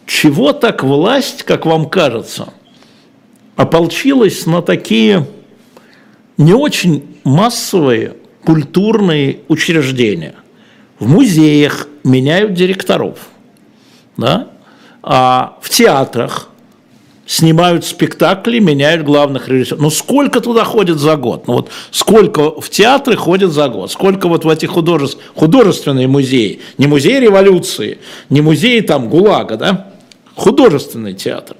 чего 0.06 0.52
так 0.52 0.82
власть, 0.82 1.42
как 1.44 1.66
вам 1.66 1.88
кажется, 1.88 2.52
ополчилась 3.56 4.46
на 4.46 4.62
такие 4.62 5.26
не 6.36 6.52
очень 6.52 7.16
массовые 7.24 8.16
культурные 8.44 9.40
учреждения? 9.48 10.34
В 10.98 11.08
музеях 11.08 11.88
меняют 12.04 12.54
директоров, 12.54 13.18
да? 14.16 14.48
а 15.02 15.58
в 15.62 15.70
театрах 15.70 16.49
снимают 17.30 17.84
спектакли, 17.84 18.58
меняют 18.58 19.04
главных 19.04 19.48
режиссеров. 19.48 19.80
Ну 19.80 19.90
сколько 19.90 20.40
туда 20.40 20.64
ходит 20.64 20.98
за 20.98 21.14
год? 21.14 21.46
Ну 21.46 21.54
вот 21.54 21.70
сколько 21.92 22.60
в 22.60 22.68
театры 22.70 23.14
ходит 23.14 23.52
за 23.52 23.68
год? 23.68 23.92
Сколько 23.92 24.26
вот 24.26 24.44
в 24.44 24.48
эти 24.48 24.66
художеств... 24.66 25.20
художественные 25.36 26.08
музеи? 26.08 26.58
Не 26.76 26.88
музей 26.88 27.20
революции, 27.20 27.98
не 28.30 28.40
музей 28.40 28.80
там 28.80 29.08
ГУЛАГа, 29.08 29.56
да? 29.56 29.92
Художественный 30.34 31.14
театр, 31.14 31.56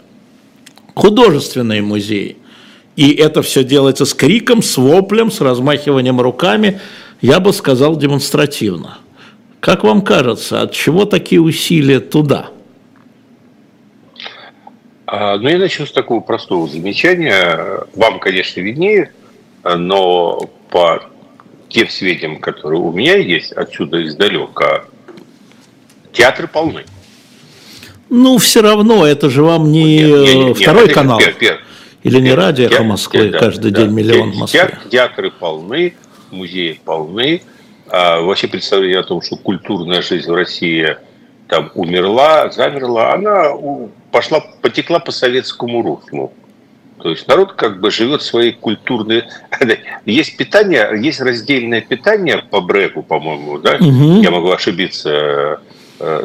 художественные 0.95 1.83
музеи. 1.83 2.39
И 2.97 3.13
это 3.13 3.41
все 3.43 3.63
делается 3.63 4.07
с 4.07 4.13
криком, 4.13 4.63
с 4.63 4.77
воплем, 4.77 5.31
с 5.31 5.41
размахиванием 5.41 6.21
руками, 6.21 6.81
я 7.21 7.39
бы 7.39 7.53
сказал, 7.53 7.95
демонстративно. 7.95 8.99
Как 9.61 9.85
вам 9.85 10.03
кажется, 10.03 10.63
от 10.63 10.73
чего 10.73 11.05
такие 11.05 11.41
усилия 11.41 12.01
туда– 12.01 12.49
а, 15.11 15.39
ну, 15.39 15.49
я 15.49 15.59
начну 15.59 15.87
с 15.87 15.93
такого 15.93 16.21
простого 16.21 16.69
замечания. 16.69 17.85
Вам, 17.95 18.21
конечно, 18.21 18.61
виднее, 18.61 19.13
но 19.65 20.41
по 20.71 21.03
тем 21.69 21.89
сведениям, 21.89 22.39
которые 22.39 22.81
у 22.81 22.93
меня 22.93 23.17
есть 23.17 23.53
отсюда 23.53 24.05
издалека, 24.05 24.85
театры 26.13 26.47
полны. 26.47 26.85
Ну, 28.09 28.39
все 28.39 28.63
равно, 28.63 29.05
это 29.05 29.31
же 29.31 29.43
вам 29.43 29.73
не, 29.73 29.99
нет, 29.99 30.35
нет, 30.35 30.59
второй 30.59 30.87
нет, 30.87 30.95
канал. 30.95 31.19
Пер, 31.19 31.33
пер, 31.35 31.61
Или 32.05 32.21
не 32.21 32.33
радио 32.33 32.67
«Эхо 32.67 32.83
Москвы», 32.85 33.31
да, 33.31 33.39
каждый 33.39 33.73
да, 33.73 33.83
день 33.83 33.91
миллион 33.93 34.33
в 34.33 34.37
Москве. 34.37 34.79
Театры 34.91 35.31
полны, 35.33 35.95
музеи 36.31 36.81
полны. 36.85 37.43
А, 37.89 38.21
вообще 38.21 38.47
представление 38.47 39.01
о 39.01 39.05
том, 39.05 39.23
что 39.23 39.37
культурная 39.37 40.03
жизнь 40.03 40.31
в 40.31 40.35
России 40.35 40.97
там 41.49 41.73
умерла, 41.75 42.51
замерла, 42.51 43.13
она 43.13 43.53
пошла, 44.11 44.41
потекла 44.63 44.99
по 44.99 45.13
советскому 45.13 45.83
руслу. 45.83 46.33
То 47.03 47.11
есть 47.11 47.27
народ 47.29 47.55
как 47.55 47.81
бы 47.81 47.91
живет 47.91 48.23
своей 48.23 48.53
культурной... 48.53 49.25
Есть 50.05 50.37
питание, 50.37 50.91
есть 51.01 51.21
раздельное 51.21 51.81
питание 51.81 52.39
по 52.51 52.61
брегу, 52.61 53.03
по-моему, 53.03 53.59
да? 53.59 53.77
Угу. 53.77 54.23
Я 54.23 54.31
могу 54.31 54.51
ошибиться. 54.51 55.61
Э, 55.99 56.25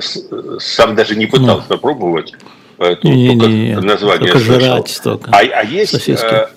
сам 0.60 0.96
даже 0.96 1.16
не 1.16 1.28
пытался 1.28 1.68
ну. 1.70 1.78
пробовать. 1.78 2.34
Поэтому 2.78 3.14
не, 3.14 3.30
только 3.30 3.48
не, 3.48 3.70
не, 3.70 3.76
название 3.76 4.32
только 4.32 4.40
жрать 4.40 5.00
только. 5.02 5.32
А, 5.32 5.40
а 5.40 5.64
есть 5.64 6.10
э, 6.10 6.48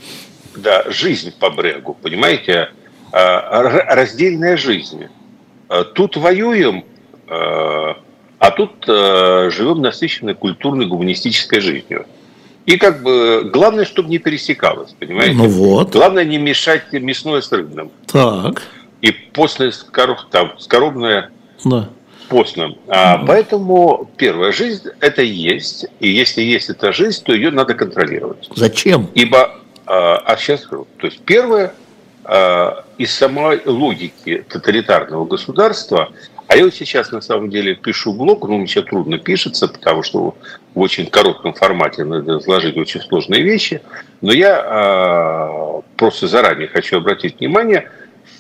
да, 0.57 0.85
жизнь 0.91 1.33
по 1.39 1.51
брегу, 1.51 1.95
понимаете? 1.95 2.71
Э, 3.13 3.85
раздельная 3.95 4.57
жизнь. 4.57 5.07
Э, 5.69 5.85
тут 5.95 6.17
воюем, 6.17 6.85
а 8.39 8.51
тут 8.51 8.85
э, 8.87 9.51
живем 9.51 9.83
насыщенной 9.83 10.35
культурной 10.35 10.87
гуманистической 10.87 11.61
жизнью. 11.61 12.07
И 12.67 12.77
как 12.77 13.03
бы 13.03 13.49
главное, 13.53 13.85
чтобы 13.85 14.11
не 14.11 14.19
пересекалось, 14.19 14.95
понимаете? 14.99 15.35
Ну 15.35 15.49
вот. 15.49 15.93
Главное 15.93 16.25
не 16.25 16.39
мешать 16.39 16.93
мясное 16.93 17.41
с 17.41 17.51
рыбным. 17.51 17.91
Так. 18.07 18.63
И 19.01 19.11
постное 19.11 19.71
скороб, 19.71 20.19
там, 20.31 20.53
скоробное 20.59 21.31
да. 21.65 21.89
постным. 22.29 22.77
А, 22.89 23.25
Поэтому 23.27 24.09
первая 24.17 24.53
жизнь 24.53 24.89
это 25.01 25.23
есть. 25.23 25.87
И 25.99 26.09
если 26.09 26.43
есть 26.43 26.69
эта 26.69 26.93
жизнь, 26.93 27.23
то 27.25 27.33
ее 27.33 27.51
надо 27.51 27.75
контролировать. 27.75 28.49
Зачем? 28.55 29.09
Ибо, 29.15 29.59
а, 29.87 30.19
а 30.19 30.37
сейчас 30.37 30.63
скажу, 30.63 30.87
то 30.99 31.07
есть 31.07 31.21
первое, 31.21 31.73
а, 32.25 32.85
из 32.99 33.15
самой 33.15 33.63
логики 33.65 34.45
тоталитарного 34.49 35.25
государства– 35.25 36.11
а 36.49 36.57
я 36.57 36.65
вот 36.65 36.75
сейчас 36.75 37.13
на 37.13 37.21
самом 37.21 37.51
деле 37.51 37.75
пишу 37.75 38.15
блог, 38.15 38.49
ну, 38.49 38.57
мне 38.57 38.83
трудно 38.83 39.19
пишется, 39.19 39.69
потому 39.69 40.03
что 40.03 40.35
в 40.75 40.81
очень 40.81 41.07
коротком 41.07 41.53
формате 41.53 42.05
надо 42.05 42.39
изложить 42.39 42.75
очень 42.79 43.03
сложные 43.03 43.43
вещи. 43.43 43.83
Но 44.23 44.33
я 44.33 44.65
э, 44.65 45.83
просто 45.99 46.27
заранее 46.27 46.67
хочу 46.69 46.97
обратить 46.97 47.39
внимание, 47.39 47.91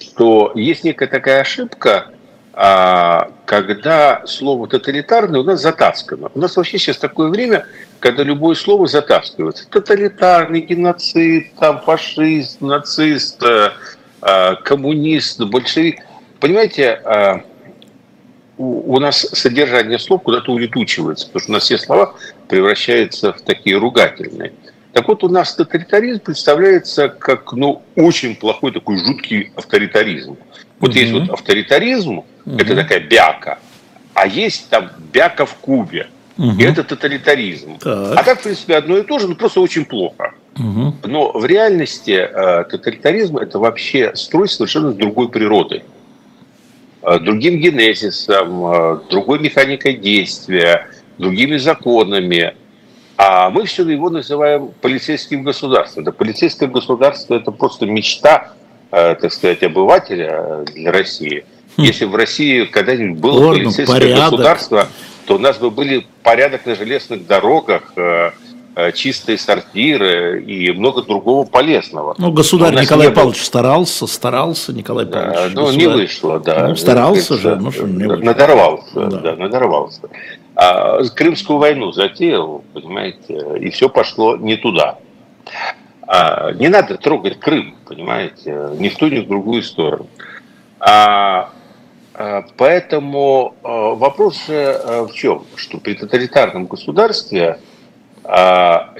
что 0.01 0.53
есть 0.55 0.85
некая 0.85 1.07
такая 1.07 1.42
ошибка, 1.42 2.07
э, 2.55 3.18
когда 3.44 4.23
слово 4.25 4.68
тоталитарное 4.68 5.40
у 5.40 5.44
нас 5.44 5.61
затаскано. 5.61 6.31
У 6.35 6.38
нас 6.38 6.57
вообще 6.57 6.79
сейчас 6.79 6.97
такое 6.97 7.29
время, 7.29 7.66
когда 8.01 8.23
любое 8.23 8.55
слово 8.55 8.87
затаскивается. 8.87 9.68
Тоталитарный, 9.68 10.62
геноцид, 10.62 11.55
там, 11.57 11.83
фашист, 11.83 12.62
нацист, 12.62 13.42
э, 13.42 14.57
коммунист, 14.64 15.42
большевик. 15.42 16.01
Понимаете, 16.40 17.03
э, 17.05 17.40
у 18.59 18.99
нас 18.99 19.21
содержание 19.21 19.99
слов 19.99 20.23
куда-то 20.23 20.53
улетучивается, 20.53 21.27
потому 21.27 21.40
что 21.40 21.51
у 21.51 21.55
нас 21.55 21.62
все 21.64 21.79
слова 21.79 22.14
превращаются 22.49 23.33
в 23.33 23.40
такие 23.40 23.79
ругательные. 23.79 24.53
Так 24.92 25.07
вот, 25.07 25.23
у 25.23 25.29
нас 25.29 25.55
тоталитаризм 25.55 26.21
представляется 26.21 27.09
как 27.09 27.53
ну, 27.53 27.83
очень 27.94 28.35
плохой 28.35 28.73
такой 28.73 28.99
жуткий 28.99 29.53
авторитаризм. 29.55 30.37
Вот 30.81 30.90
угу. 30.90 30.99
есть 30.99 31.12
вот 31.12 31.31
авторитаризм, 31.31 32.18
угу. 32.18 32.27
это 32.47 32.75
такая 32.75 33.01
бяка, 33.01 33.59
а 34.14 34.27
есть 34.27 34.68
там 34.71 34.90
бяка 35.12 35.47
в 35.47 35.55
Кубе. 35.55 36.09
Угу. 36.37 36.59
И 36.59 36.64
это 36.64 36.85
тоталитаризм. 36.85 37.79
Так. 37.79 38.18
А 38.18 38.23
так, 38.23 38.40
в 38.40 38.42
принципе, 38.42 38.77
одно 38.77 38.97
и 38.97 39.03
то 39.03 39.18
же, 39.18 39.29
но 39.29 39.35
просто 39.35 39.61
очень 39.61 39.85
плохо. 39.85 40.35
Угу. 40.57 40.94
Но 41.05 41.33
в 41.33 41.44
реальности 41.44 42.11
э, 42.11 42.64
тоталитаризм 42.64 43.38
это 43.38 43.59
вообще 43.59 44.12
строй 44.14 44.49
совершенно 44.49 44.92
другой 44.92 45.29
природой. 45.29 45.79
Э, 45.79 45.98
другим 47.03 47.59
генезисом, 47.59 48.67
э, 48.73 49.01
другой 49.11 49.39
механикой 49.39 49.95
действия, 49.95 50.89
другими 51.19 51.57
законами. 51.57 52.55
А 53.17 53.51
мы 53.51 53.65
все 53.67 53.89
его 53.89 54.11
называем 54.11 54.71
полицейским 54.81 55.43
государством. 55.43 56.05
Да, 56.05 56.13
полицейское 56.13 56.69
государство– 56.69 57.35
это 57.37 57.51
просто 57.51 57.87
мечта, 57.87 58.53
э, 58.91 59.15
так 59.15 59.33
сказать, 59.33 59.63
обывателя 59.63 60.65
для 60.75 60.93
России. 60.93 61.45
Хм. 61.77 61.83
Если 61.83 62.05
в 62.05 62.15
России 62.15 62.65
когда-нибудь 62.65 63.21
было 63.21 63.47
Ладно, 63.47 63.65
полицейское 63.65 64.01
порядок. 64.01 64.31
государство, 64.31 64.89
то 65.27 65.35
у 65.37 65.39
нас 65.39 65.59
бы 65.59 65.71
были 65.71 66.07
порядок 66.23 66.67
на 66.67 66.75
железных 66.75 67.27
дорогах, 67.27 67.93
чистые 68.95 69.38
сортиры 69.38 70.43
и 70.43 70.71
много 70.73 71.03
другого 71.03 71.45
полезного. 71.45 72.14
Ну, 72.19 72.33
государь 72.33 72.75
Николай 72.81 73.11
Павлович 73.11 73.45
старался, 73.45 74.07
старался, 74.07 74.73
Николай 74.73 75.07
Павлович. 75.07 75.55
Да, 75.55 75.61
ну, 75.61 75.73
не 75.73 75.87
вышло, 75.87 76.38
да. 76.38 76.69
Ну, 76.69 76.77
старался 76.77 77.37
же, 77.37 77.57
ну, 77.57 77.73
что 77.73 77.87
не 77.87 78.07
вышло. 78.07 78.25
Надорвался, 78.25 79.07
да, 79.07 79.19
да 79.19 79.37
надорвался 79.37 80.09
а, 80.59 81.05
Крымскую 81.05 81.61
войну 81.61 81.93
затеял, 81.93 82.64
понимаете, 82.73 83.59
и 83.61 83.71
все 83.71 83.88
пошло 83.88 84.37
не 84.37 84.57
туда. 84.57 84.99
А, 86.03 86.53
не 86.53 86.69
надо 86.69 86.97
трогать 86.97 87.38
Крым, 87.38 87.77
понимаете, 87.87 88.71
ни 88.77 88.88
в 88.88 88.97
ту, 88.97 89.09
ни 89.09 89.21
в 89.21 89.29
другую 89.29 89.62
сторону. 89.62 90.09
А, 90.81 91.51
а, 92.14 92.45
поэтому 92.57 93.55
а, 93.62 93.95
вопрос 93.95 94.47
а, 94.49 95.07
в 95.07 95.12
чем? 95.12 95.45
Что 95.55 95.79
при 95.79 95.95
тоталитарном 95.95 96.67
государстве 96.67 97.61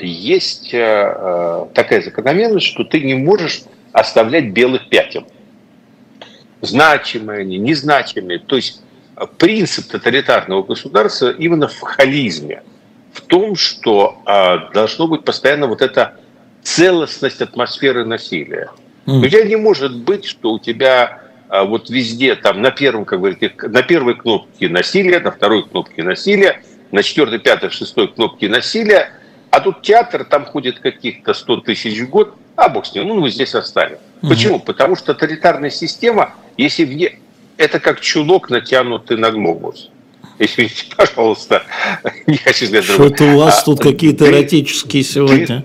есть 0.01 0.73
а, 0.75 1.69
такая 1.75 2.01
закономерность, 2.01 2.67
что 2.67 2.85
ты 2.85 3.01
не 3.01 3.15
можешь 3.15 3.63
оставлять 3.93 4.53
белых 4.53 4.89
пятен. 4.89 5.27
Значимые 6.63 7.41
они, 7.41 7.59
незначимые. 7.59 8.39
То 8.39 8.57
есть 8.57 8.83
принцип 9.37 9.89
тоталитарного 9.89 10.63
государства 10.63 11.31
именно 11.31 11.69
в 11.69 11.81
холизме, 11.81 12.63
в 13.13 13.21
том, 13.23 13.57
что 13.57 14.19
а, 14.25 14.71
должно 14.73 15.09
быть 15.09 15.25
постоянно 15.25 15.67
вот 15.67 15.83
эта 15.83 16.15
целостность 16.63 17.43
атмосферы 17.43 18.05
насилия. 18.05 18.71
Mm. 19.07 19.19
У 19.19 19.27
тебя 19.27 19.45
не 19.45 19.57
может 19.57 19.97
быть, 19.97 20.25
что 20.25 20.53
у 20.53 20.59
тебя 20.59 21.23
а, 21.49 21.65
вот 21.65 21.91
везде, 21.91 22.35
там 22.37 22.63
на 22.63 22.71
первом, 22.71 23.05
как 23.05 23.19
говорите, 23.19 23.53
на 23.63 23.83
первой 23.83 24.15
кнопке 24.15 24.69
насилие, 24.69 25.21
на 25.21 25.31
второй 25.31 25.69
кнопке 25.69 26.03
насилие, 26.03 26.63
на 26.93 27.03
четвертой, 27.03 27.39
пятой, 27.39 27.71
шестой 27.71 28.09
кнопке 28.09 28.49
насилие, 28.49 29.11
а 29.51 29.61
тут 29.61 29.83
театр, 29.83 30.25
там 30.25 30.45
ходит 30.45 30.81
каких-то 30.81 31.35
100 31.35 31.57
тысяч 31.59 31.99
в 32.01 32.09
год, 32.09 32.35
а 32.57 32.69
бог 32.69 32.87
с 32.87 32.95
ним, 32.95 33.09
ну 33.09 33.21
мы 33.21 33.31
здесь 33.31 33.55
оставим. 33.55 33.97
Mm-hmm. 33.97 34.29
Почему? 34.29 34.61
Потому 34.61 34.97
что 34.97 35.15
тоталитарная 35.15 35.71
система, 35.71 36.35
если 36.57 36.85
в 36.85 36.93
ней 36.93 37.21
это 37.57 37.81
как 37.81 38.01
чулок, 38.01 38.51
натянутый 38.51 39.17
на 39.17 39.31
глобус. 39.31 39.91
Извините, 40.39 40.87
пожалуйста, 40.97 41.63
не 42.27 42.37
хочу 42.37 42.67
сказать 42.67 42.85
Что-то 42.85 43.25
у 43.25 43.39
вас 43.39 43.63
а, 43.63 43.65
тут 43.65 43.81
какие-то 43.81 44.29
эротические 44.31 45.03
сегодня. 45.03 45.47
Ты, 45.47 45.65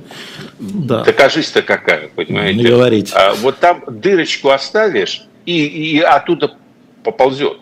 да. 0.59 1.03
Так 1.03 1.15
кажись-то 1.15 1.61
какая, 1.61 2.07
понимаете? 2.09 2.57
Не 2.57 2.65
говорите. 2.65 3.13
А, 3.15 3.33
вот 3.33 3.59
там 3.59 3.83
дырочку 3.87 4.49
оставишь, 4.49 5.23
и, 5.45 5.65
и 5.65 5.99
оттуда 5.99 6.55
поползет. 7.03 7.57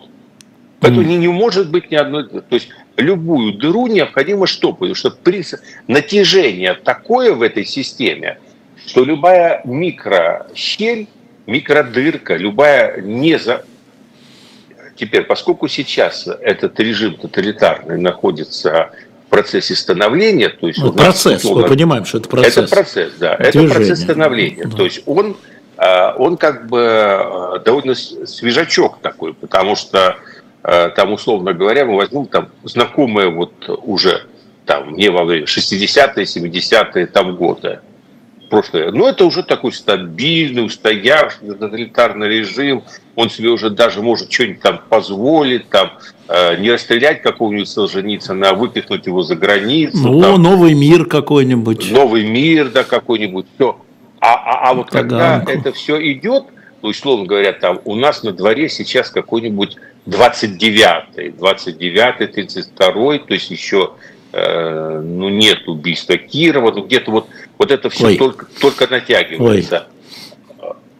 Поэтому 0.80 1.02
mm. 1.02 1.06
не, 1.06 1.16
не 1.16 1.28
может 1.28 1.70
быть 1.70 1.90
ни 1.90 1.96
одной... 1.96 2.28
То 2.28 2.42
есть 2.50 2.68
любую 2.96 3.54
дыру 3.54 3.86
необходимо 3.86 4.46
штопать, 4.46 4.78
потому 4.78 4.94
что 4.94 5.10
принцип 5.10 5.60
натяжение 5.88 6.74
такое 6.74 7.32
в 7.32 7.42
этой 7.42 7.64
системе, 7.64 8.38
что 8.86 9.04
любая 9.04 9.62
микрощель, 9.64 11.08
микродырка, 11.46 12.36
любая 12.36 13.00
не 13.00 13.38
за, 13.38 13.64
Теперь, 14.94 15.22
поскольку 15.22 15.68
сейчас 15.68 16.28
этот 16.28 16.78
режим 16.78 17.16
тоталитарный 17.16 17.98
находится 17.98 18.90
в 19.26 19.30
процессе 19.30 19.74
становления, 19.74 20.50
то 20.50 20.68
есть 20.68 20.78
ну, 20.78 20.92
процесс, 20.92 21.42
мы 21.44 21.64
понимаем, 21.66 22.04
что 22.04 22.18
это 22.18 22.28
процесс. 22.28 22.56
Это 22.58 22.68
процесс, 22.68 23.12
да, 23.18 23.36
Движение. 23.36 23.66
это 23.66 23.74
процесс 23.74 24.00
становления. 24.02 24.64
Да. 24.64 24.76
То 24.76 24.84
есть 24.84 25.02
он, 25.06 25.36
а, 25.76 26.14
он 26.18 26.36
как 26.36 26.68
бы 26.68 26.86
а, 26.86 27.58
довольно 27.64 27.94
свежачок 27.94 28.98
такой, 29.00 29.32
потому 29.32 29.74
что 29.76 30.18
там, 30.62 31.12
условно 31.12 31.52
говоря, 31.52 31.84
мы 31.84 31.96
возьмем 31.96 32.26
там 32.26 32.48
знакомые 32.64 33.30
вот 33.30 33.52
уже 33.68 34.26
там 34.66 34.92
мне 34.92 35.10
во 35.10 35.24
время 35.24 35.46
60-е, 35.46 36.24
70-е 36.24 37.06
там 37.06 37.36
годы, 37.36 37.80
прошлое. 38.48 38.90
Но 38.92 39.08
это 39.08 39.24
уже 39.24 39.42
такой 39.42 39.72
стабильный, 39.72 40.64
устоявший 40.64 41.48
тоталитарный 41.48 42.28
режим. 42.28 42.82
Он 43.16 43.28
себе 43.28 43.48
уже 43.48 43.70
даже 43.70 44.02
может 44.02 44.32
что-нибудь 44.32 44.60
там 44.60 44.80
позволить, 44.88 45.68
там, 45.68 45.92
э, 46.28 46.56
не 46.58 46.70
расстрелять 46.70 47.22
какого-нибудь 47.22 47.68
Солженицына, 47.68 48.50
а 48.50 48.54
выпихнуть 48.54 49.06
его 49.06 49.22
за 49.22 49.36
границу. 49.36 49.98
Ну, 49.98 50.20
там, 50.20 50.42
новый 50.42 50.74
мир 50.74 51.06
какой-нибудь. 51.06 51.90
Новый 51.90 52.24
мир, 52.24 52.70
да, 52.70 52.84
какой-нибудь. 52.84 53.46
Все. 53.56 53.76
А, 54.20 54.34
а, 54.34 54.70
а 54.70 54.74
вот 54.74 54.90
Таганку. 54.90 55.46
когда 55.46 55.52
это 55.52 55.72
все 55.72 56.12
идет, 56.12 56.44
ну, 56.80 56.90
условно 56.90 57.26
говоря, 57.26 57.52
там 57.52 57.80
у 57.84 57.96
нас 57.96 58.22
на 58.22 58.32
дворе 58.32 58.68
сейчас 58.68 59.10
какой-нибудь 59.10 59.76
29-й, 60.06 61.28
29-й, 61.28 62.26
32-й, 62.26 63.18
то 63.20 63.34
есть 63.34 63.50
еще 63.50 63.92
э, 64.32 65.00
ну, 65.00 65.28
нет 65.28 65.68
убийства 65.68 66.16
Кирова, 66.16 66.72
где-то 66.82 67.10
вот 67.10 67.28
вот 67.58 67.70
это 67.70 67.90
все 67.90 68.16
только, 68.16 68.46
только 68.60 68.88
натягивается. 68.88 69.86
Ой. 69.86 69.92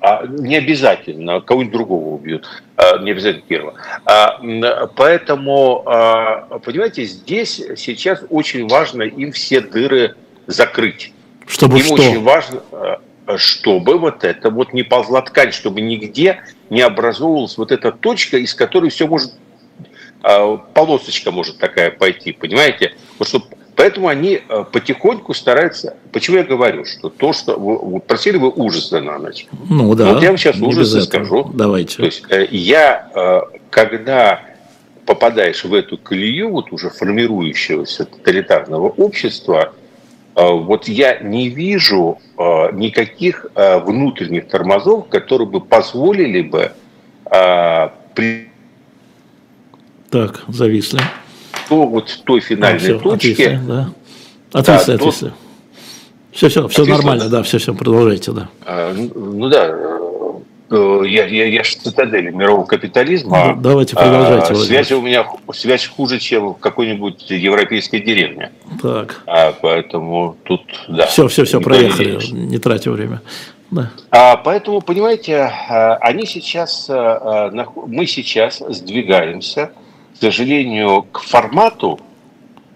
А, 0.04 0.26
не 0.26 0.56
обязательно, 0.56 1.40
кого-нибудь 1.40 1.72
другого 1.72 2.14
убьют, 2.14 2.48
а, 2.76 2.98
не 2.98 3.12
обязательно 3.12 3.44
Кирова. 3.48 3.74
А, 4.04 4.86
поэтому, 4.96 5.84
а, 5.86 6.58
понимаете, 6.58 7.04
здесь 7.04 7.62
сейчас 7.76 8.24
очень 8.28 8.66
важно 8.68 9.02
им 9.02 9.30
все 9.30 9.60
дыры 9.60 10.16
закрыть. 10.48 11.12
Чтобы 11.46 11.78
им 11.78 11.84
что? 11.84 11.94
очень 11.94 12.20
важно, 12.20 12.62
а, 12.72 13.00
чтобы 13.36 13.98
вот 13.98 14.24
это 14.24 14.50
вот 14.50 14.72
не 14.72 14.82
ползла 14.82 15.22
ткань, 15.22 15.52
чтобы 15.52 15.80
нигде 15.80 16.42
не 16.70 16.80
образовывалась 16.80 17.56
вот 17.56 17.72
эта 17.72 17.92
точка, 17.92 18.38
из 18.38 18.54
которой 18.54 18.90
все 18.90 19.06
может 19.06 19.32
а, 20.22 20.56
полосочка 20.56 21.30
может 21.30 21.58
такая 21.58 21.90
пойти, 21.90 22.32
понимаете? 22.32 22.94
Вот 23.18 23.28
чтобы 23.28 23.46
Поэтому 23.74 24.08
они 24.08 24.40
э, 24.46 24.64
потихоньку 24.70 25.32
стараются... 25.32 25.96
Почему 26.12 26.36
я 26.36 26.44
говорю, 26.44 26.84
что 26.84 27.08
то, 27.08 27.32
что... 27.32 27.56
Вы, 27.58 28.00
просили 28.00 28.36
вы 28.36 28.50
ужасы 28.50 29.00
на 29.00 29.18
ночь. 29.18 29.46
Ну 29.68 29.94
да. 29.94 30.12
Вот 30.12 30.22
я 30.22 30.28
вам 30.28 30.36
сейчас 30.36 30.56
ужасы 30.60 31.00
скажу. 31.00 31.50
Давайте. 31.54 31.96
То 31.96 32.04
есть 32.04 32.22
э, 32.28 32.46
я, 32.50 33.10
э, 33.14 33.40
когда 33.70 34.42
попадаешь 35.06 35.64
в 35.64 35.72
эту 35.72 35.96
колею 35.96 36.50
вот 36.50 36.70
уже 36.70 36.90
формирующегося 36.90 38.04
тоталитарного 38.04 38.88
общества, 38.88 39.72
вот 40.34 40.88
я 40.88 41.18
не 41.18 41.48
вижу 41.48 42.18
никаких 42.72 43.46
внутренних 43.54 44.48
тормозов, 44.48 45.08
которые 45.08 45.48
бы 45.48 45.60
позволили 45.60 46.42
бы 46.42 46.72
при... 48.14 48.48
Так, 50.10 50.42
зависли 50.48 51.00
до 51.72 51.86
вот 51.86 52.22
той 52.24 52.40
финальной 52.40 52.76
а, 52.76 52.78
все, 52.78 52.98
точки. 52.98 53.32
Отвисли, 53.32 53.60
да. 53.66 53.92
Отвисли, 54.52 54.86
да, 54.86 54.94
отвисли. 54.94 55.32
Все, 56.32 56.48
все, 56.48 56.68
все 56.68 56.84
нормально, 56.84 57.28
да, 57.28 57.42
все, 57.42 57.58
все, 57.58 57.74
продолжайте, 57.74 58.32
да. 58.32 58.48
А, 58.64 58.92
ну 58.94 59.48
да, 59.48 59.91
я, 60.72 61.26
я, 61.26 61.46
я 61.46 61.64
же 61.64 61.76
цитадель 61.76 62.30
мирового 62.30 62.64
капитализма. 62.64 63.54
Ну, 63.54 63.60
давайте 63.60 63.94
продолжайте. 63.94 64.52
А, 64.52 64.56
связь 64.56 64.92
у 64.92 65.00
меня 65.00 65.26
связь 65.52 65.86
хуже, 65.86 66.18
чем 66.18 66.54
в 66.54 66.58
какой-нибудь 66.58 67.30
европейской 67.30 68.00
деревне. 68.00 68.52
Так. 68.80 69.22
А, 69.26 69.52
поэтому 69.60 70.36
тут, 70.44 70.62
да. 70.88 71.06
Все, 71.06 71.28
все, 71.28 71.44
все, 71.44 71.60
проехали, 71.60 72.18
не, 72.32 72.46
не 72.46 72.58
тратя 72.58 72.90
время. 72.90 73.20
Да. 73.70 73.90
А, 74.10 74.36
поэтому, 74.36 74.80
понимаете, 74.80 75.36
а, 75.36 75.96
они 76.00 76.26
сейчас, 76.26 76.86
а, 76.90 77.50
мы 77.86 78.06
сейчас 78.06 78.62
сдвигаемся 78.68 79.72
сожалению, 80.22 81.02
к 81.02 81.18
формату 81.18 81.98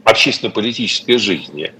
общественно-политической 0.02 1.16
жизни, 1.16 1.70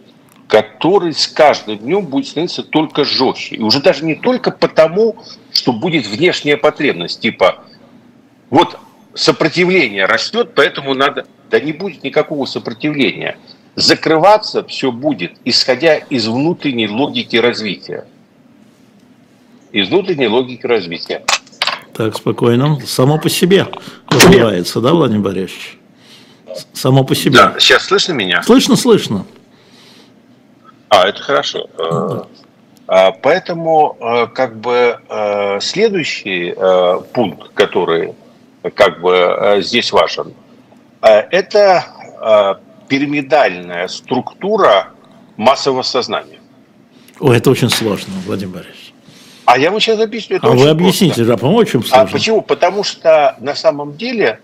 который 0.49 1.13
с 1.13 1.27
каждым 1.27 1.79
днем 1.79 2.07
будет 2.07 2.29
становиться 2.29 2.63
только 2.63 3.05
жестче. 3.05 3.57
И 3.57 3.61
уже 3.61 3.81
даже 3.81 4.05
не 4.05 4.15
только 4.15 4.51
потому, 4.51 5.17
что 5.53 5.73
будет 5.73 6.07
внешняя 6.07 6.57
потребность, 6.57 7.21
типа 7.21 7.65
вот 8.51 8.79
сопротивление 9.15 10.07
растет, 10.07 10.53
поэтому 10.55 10.95
надо... 10.95 11.27
Да 11.51 11.61
не 11.61 11.73
будет 11.73 12.03
никакого 12.03 12.45
сопротивления. 12.45 13.39
закрываться 13.77 14.65
все 14.65 14.91
будет, 14.91 15.33
исходя 15.45 15.97
из 15.97 16.27
внутренней 16.27 16.89
логики 16.89 17.37
развития. 17.37 18.05
Из 19.71 19.89
внутренней 19.89 20.27
логики 20.27 20.67
развития. 20.67 21.23
Так, 21.93 22.17
спокойно. 22.17 22.81
Само 22.87 23.19
по 23.19 23.29
себе 23.29 23.67
развивается, 24.09 24.81
да, 24.81 24.93
Владимир 24.93 25.23
Борисович? 25.23 25.79
Само 26.73 27.05
по 27.05 27.15
себе. 27.15 27.37
Да, 27.37 27.57
сейчас 27.59 27.85
слышно 27.85 28.15
меня? 28.15 28.43
Слышно, 28.43 28.77
слышно. 28.77 29.27
А, 30.89 31.09
это 31.09 31.23
хорошо. 31.23 31.69
Да. 31.77 32.27
А, 32.89 33.13
поэтому 33.13 33.97
э, 34.01 34.27
как 34.29 34.57
бы 34.59 34.99
э, 35.09 35.61
следующий 35.61 36.55
э, 36.57 37.01
пункт, 37.13 37.51
который 37.55 38.15
как 38.75 39.01
бы 39.01 39.59
здесь 39.61 39.93
важен, 39.93 40.35
это 41.01 41.85
пирамидальная 42.89 43.87
структура 43.87 44.89
массового 45.37 45.83
сознания. 45.83 46.41
О, 47.21 47.33
это 47.33 47.49
очень 47.51 47.71
сложно, 47.71 48.13
Владимир 48.27 48.55
Борисович. 48.55 48.93
А 49.45 49.57
я 49.57 49.71
вам 49.71 49.79
сейчас 49.79 50.01
объясню. 50.01 50.39
Это 50.39 50.49
а 50.49 50.51
вы 50.51 50.69
объясните, 50.69 51.15
просто. 51.15 51.25
да, 51.27 51.37
по-моему, 51.37 51.61
очень 51.61 51.85
сложно. 51.85 52.01
А 52.01 52.07
почему? 52.07 52.43
Потому 52.43 52.83
что 52.83 53.37
на 53.39 53.55
самом 53.55 53.97
деле 53.97 54.41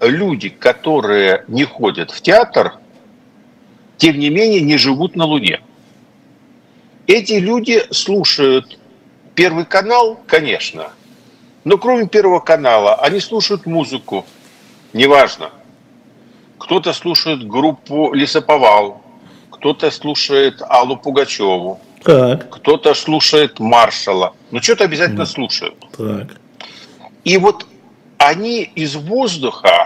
люди, 0.00 0.50
которые 0.50 1.44
не 1.48 1.64
ходят 1.64 2.12
в 2.12 2.20
театр, 2.20 2.74
тем 3.96 4.18
не 4.18 4.30
менее 4.30 4.60
не 4.60 4.76
живут 4.76 5.16
на 5.16 5.24
Луне. 5.24 5.60
Эти 7.06 7.34
люди 7.34 7.82
слушают 7.90 8.78
Первый 9.34 9.64
канал, 9.64 10.20
конечно, 10.26 10.90
но 11.64 11.76
кроме 11.76 12.06
Первого 12.06 12.40
канала 12.40 12.94
они 12.94 13.20
слушают 13.20 13.66
музыку, 13.66 14.24
неважно. 14.92 15.50
Кто-то 16.58 16.92
слушает 16.92 17.46
группу 17.46 18.14
Лесоповал, 18.14 19.02
кто-то 19.50 19.90
слушает 19.90 20.62
Аллу 20.62 20.96
Пугачеву, 20.96 21.80
так. 22.02 22.48
кто-то 22.50 22.94
слушает 22.94 23.58
Маршала. 23.58 24.34
Ну, 24.50 24.62
что-то 24.62 24.84
обязательно 24.84 25.26
слушают. 25.26 25.74
Так. 25.96 26.36
И 27.24 27.36
вот 27.38 27.66
они 28.18 28.62
из 28.62 28.94
воздуха 28.94 29.83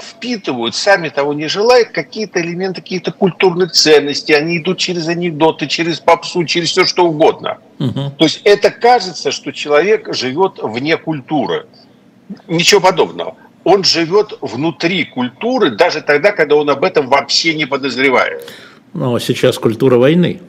впитывают, 0.00 0.74
сами 0.74 1.08
того 1.08 1.32
не 1.34 1.48
желая, 1.48 1.84
какие-то 1.84 2.40
элементы, 2.40 2.80
какие-то 2.80 3.12
культурные 3.12 3.68
ценности. 3.68 4.32
Они 4.32 4.58
идут 4.58 4.78
через 4.78 5.08
анекдоты, 5.08 5.66
через 5.66 6.00
попсу, 6.00 6.44
через 6.44 6.70
все 6.70 6.84
что 6.84 7.06
угодно. 7.06 7.58
Угу. 7.78 8.12
То 8.18 8.24
есть 8.24 8.40
это 8.44 8.70
кажется, 8.70 9.30
что 9.30 9.52
человек 9.52 10.14
живет 10.14 10.58
вне 10.62 10.96
культуры. 10.96 11.66
Ничего 12.48 12.80
подобного. 12.80 13.36
Он 13.64 13.84
живет 13.84 14.32
внутри 14.40 15.04
культуры, 15.04 15.70
даже 15.70 16.00
тогда, 16.00 16.32
когда 16.32 16.56
он 16.56 16.68
об 16.70 16.84
этом 16.84 17.08
вообще 17.08 17.54
не 17.54 17.66
подозревает. 17.66 18.50
Ну, 18.92 19.14
а 19.14 19.20
сейчас 19.20 19.58
культура 19.58 19.96
войны 19.96 20.40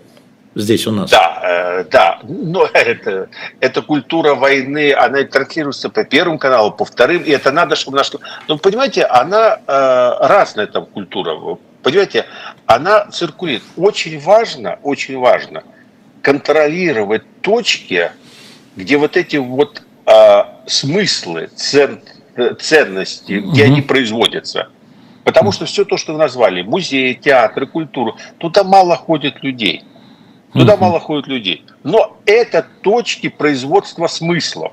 здесь 0.55 0.87
у 0.87 0.91
нас. 0.91 1.09
Да, 1.09 1.39
э, 1.43 1.85
да, 1.89 2.19
но 2.23 2.65
это, 2.73 3.29
эта 3.59 3.81
культура 3.81 4.35
войны, 4.35 4.93
она 4.93 5.23
транслируется 5.23 5.89
по 5.89 6.03
Первому 6.03 6.37
каналу, 6.39 6.71
по 6.71 6.85
вторым, 6.85 7.23
и 7.23 7.31
это 7.31 7.51
надо, 7.51 7.75
чтобы 7.75 7.97
нашло. 7.97 8.19
Но 8.47 8.57
понимаете, 8.57 9.03
она 9.03 9.59
э, 9.65 10.27
разная 10.27 10.67
там 10.67 10.85
культура, 10.85 11.35
понимаете, 11.81 12.25
она 12.65 13.05
циркулирует. 13.11 13.63
Очень 13.77 14.19
важно, 14.19 14.79
очень 14.83 15.17
важно 15.17 15.63
контролировать 16.21 17.23
точки, 17.41 18.11
где 18.75 18.97
вот 18.97 19.17
эти 19.17 19.35
вот 19.35 19.83
э, 20.05 20.43
смыслы, 20.65 21.49
цен, 21.55 22.01
ценности, 22.59 23.33
где 23.33 23.63
угу. 23.65 23.71
они 23.71 23.81
производятся. 23.81 24.69
Потому 25.23 25.51
что 25.51 25.65
все 25.65 25.85
то, 25.85 25.97
что 25.97 26.13
вы 26.13 26.19
назвали, 26.19 26.63
музеи, 26.63 27.13
театры, 27.13 27.67
культуру, 27.67 28.17
туда 28.39 28.63
мало 28.63 28.95
ходит 28.95 29.43
людей. 29.43 29.83
Туда 30.53 30.77
мало 30.77 30.99
ходят 30.99 31.27
людей. 31.27 31.65
Но 31.83 32.17
это 32.25 32.65
точки 32.81 33.29
производства 33.29 34.07
смыслов. 34.07 34.71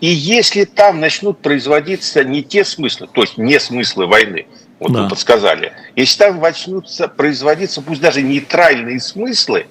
И 0.00 0.08
если 0.08 0.64
там 0.64 1.00
начнут 1.00 1.38
производиться 1.38 2.24
не 2.24 2.42
те 2.42 2.64
смыслы, 2.64 3.08
то 3.12 3.22
есть 3.22 3.38
не 3.38 3.58
смыслы 3.60 4.06
войны, 4.06 4.46
вот 4.80 4.92
да. 4.92 5.04
вы 5.04 5.08
подсказали, 5.08 5.72
если 5.94 6.18
там 6.18 6.40
начнут 6.40 6.86
производиться 7.16 7.80
пусть 7.80 8.00
даже 8.00 8.20
нейтральные 8.22 9.00
смыслы, 9.00 9.66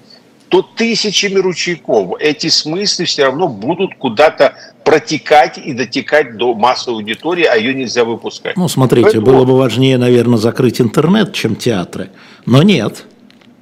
то 0.48 0.62
тысячами 0.62 1.38
ручейков 1.38 2.20
эти 2.20 2.48
смыслы 2.48 3.06
все 3.06 3.24
равно 3.24 3.48
будут 3.48 3.94
куда-то 3.96 4.54
протекать 4.84 5.58
и 5.58 5.72
дотекать 5.72 6.36
до 6.36 6.54
массовой 6.54 6.98
аудитории, 6.98 7.44
а 7.44 7.56
ее 7.56 7.74
нельзя 7.74 8.04
выпускать. 8.04 8.56
Ну, 8.56 8.68
смотрите, 8.68 9.04
Поэтому... 9.04 9.26
было 9.26 9.44
бы 9.44 9.58
важнее, 9.58 9.98
наверное, 9.98 10.38
закрыть 10.38 10.80
интернет, 10.80 11.32
чем 11.32 11.56
театры. 11.56 12.10
Но 12.46 12.62
нет. 12.62 13.04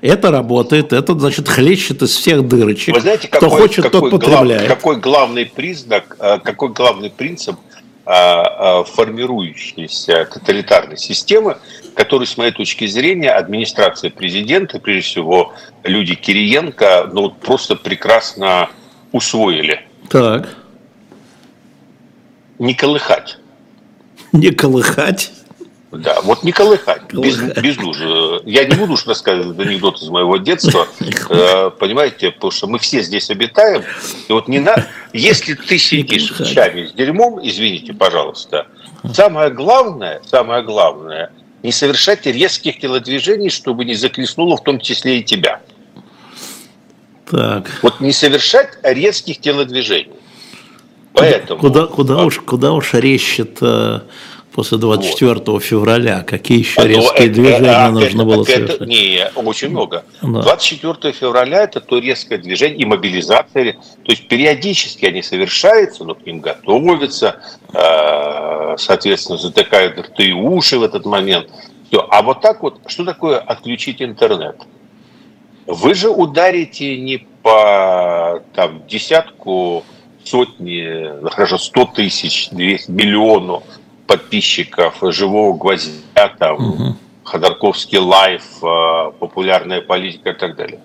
Это 0.02 0.32
работает, 0.32 0.92
это, 0.92 1.16
значит, 1.16 1.48
хлещет 1.48 2.02
из 2.02 2.16
всех 2.16 2.48
дырочек. 2.48 2.92
Вы 2.92 3.00
знаете, 3.00 3.28
какой, 3.28 3.48
Кто 3.48 3.56
хочет, 3.56 3.84
какой 3.84 4.10
тот 4.10 4.20
потребляет. 4.20 4.66
Глав, 4.66 4.76
какой 4.76 4.96
главный 4.96 5.46
признак, 5.46 6.16
э, 6.18 6.40
какой 6.42 6.70
главный 6.70 7.08
принцип 7.08 7.54
э, 8.04 8.10
э, 8.12 8.84
формирующейся 8.84 10.24
тоталитарной 10.24 10.96
системы, 10.96 11.56
который, 11.94 12.26
с 12.26 12.36
моей 12.36 12.50
точки 12.50 12.84
зрения, 12.88 13.30
администрация 13.30 14.10
президента, 14.10 14.80
прежде 14.80 15.02
всего 15.08 15.52
люди 15.84 16.16
Кириенко, 16.16 17.08
ну, 17.12 17.30
просто 17.30 17.76
прекрасно 17.76 18.70
усвоили. 19.12 19.82
Так. 20.08 20.48
Не 22.58 22.74
колыхать. 22.74 23.38
Не 24.32 24.50
колыхать? 24.50 25.30
Да, 25.92 26.22
вот 26.22 26.42
не 26.42 26.52
колыхать, 26.52 27.12
без, 27.12 27.36
без 27.36 27.76
нужды. 27.76 28.06
Я 28.46 28.64
не 28.64 28.74
буду 28.74 28.94
уж 28.94 29.06
рассказывать 29.06 29.58
анекдот 29.58 30.00
из 30.00 30.08
моего 30.08 30.38
детства, 30.38 30.88
э, 31.00 31.70
понимаете, 31.78 32.30
потому 32.30 32.50
что 32.50 32.66
мы 32.66 32.78
все 32.78 33.02
здесь 33.02 33.28
обитаем. 33.28 33.82
И 34.26 34.32
вот 34.32 34.48
не 34.48 34.58
на... 34.58 34.74
Если 35.12 35.52
ты 35.52 35.76
сидишь 35.76 36.32
в 36.32 36.50
чаме 36.50 36.88
с 36.88 36.92
дерьмом, 36.92 37.46
извините, 37.46 37.92
пожалуйста, 37.92 38.68
самое 39.12 39.50
главное, 39.50 40.22
самое 40.24 40.62
главное, 40.62 41.30
не 41.62 41.72
совершать 41.72 42.24
резких 42.24 42.80
телодвижений, 42.80 43.50
чтобы 43.50 43.84
не 43.84 43.94
заклеснуло 43.94 44.56
в 44.56 44.62
том 44.62 44.80
числе 44.80 45.18
и 45.18 45.22
тебя. 45.22 45.60
Так. 47.30 47.70
Вот 47.82 48.00
не 48.00 48.12
совершать 48.12 48.78
резких 48.82 49.40
телодвижений. 49.40 50.14
Поэтому... 51.12 51.60
Куда, 51.60 51.86
куда, 51.86 52.24
уж, 52.24 52.38
куда 52.38 52.72
уж 52.72 52.94
резче-то 52.94 54.06
после 54.52 54.78
24 54.78 55.34
вот. 55.46 55.62
февраля? 55.62 56.22
Какие 56.22 56.58
еще 56.58 56.86
резкие 56.86 57.26
это, 57.26 57.34
движения 57.34 57.70
а, 57.70 57.90
нужно 57.90 58.22
это, 58.22 58.24
было 58.24 58.42
это, 58.42 58.52
совершать? 58.52 58.80
Не, 58.88 59.30
очень 59.34 59.70
много. 59.70 60.04
Да. 60.22 60.42
24 60.42 61.12
февраля 61.12 61.62
это 61.62 61.80
то 61.80 61.98
резкое 61.98 62.38
движение 62.38 62.78
и 62.80 62.84
мобилизация. 62.84 63.72
То 63.72 64.12
есть 64.12 64.28
периодически 64.28 65.06
они 65.06 65.22
совершаются, 65.22 66.04
но 66.04 66.14
к 66.14 66.24
ним 66.26 66.40
готовятся, 66.40 67.40
э, 67.72 68.76
соответственно, 68.78 69.38
затыкают 69.38 69.98
рты 69.98 70.24
и 70.24 70.32
уши 70.32 70.78
в 70.78 70.82
этот 70.82 71.06
момент. 71.06 71.48
Все. 71.88 72.06
А 72.10 72.22
вот 72.22 72.40
так 72.40 72.62
вот, 72.62 72.80
что 72.86 73.04
такое 73.04 73.38
отключить 73.38 74.00
интернет? 74.02 74.56
Вы 75.66 75.94
же 75.94 76.10
ударите 76.10 76.98
не 76.98 77.26
по 77.42 78.42
там, 78.54 78.86
десятку, 78.86 79.84
сотни, 80.24 81.20
ну, 81.20 81.30
хорошо, 81.30 81.58
сто 81.58 81.84
тысяч, 81.84 82.48
200, 82.50 82.90
миллиону 82.90 83.62
подписчиков 84.12 84.94
«Живого 85.00 85.56
гвоздя», 85.56 86.28
там, 86.38 86.56
угу. 86.56 86.96
Ходорковский 87.24 87.98
лайф, 87.98 88.42
э, 88.62 89.12
популярная 89.18 89.80
политика 89.80 90.30
и 90.30 90.34
так 90.34 90.54
далее. 90.54 90.80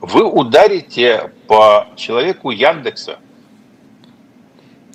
Вы 0.00 0.24
ударите 0.24 1.30
по 1.46 1.88
человеку 1.96 2.50
Яндекса. 2.50 3.18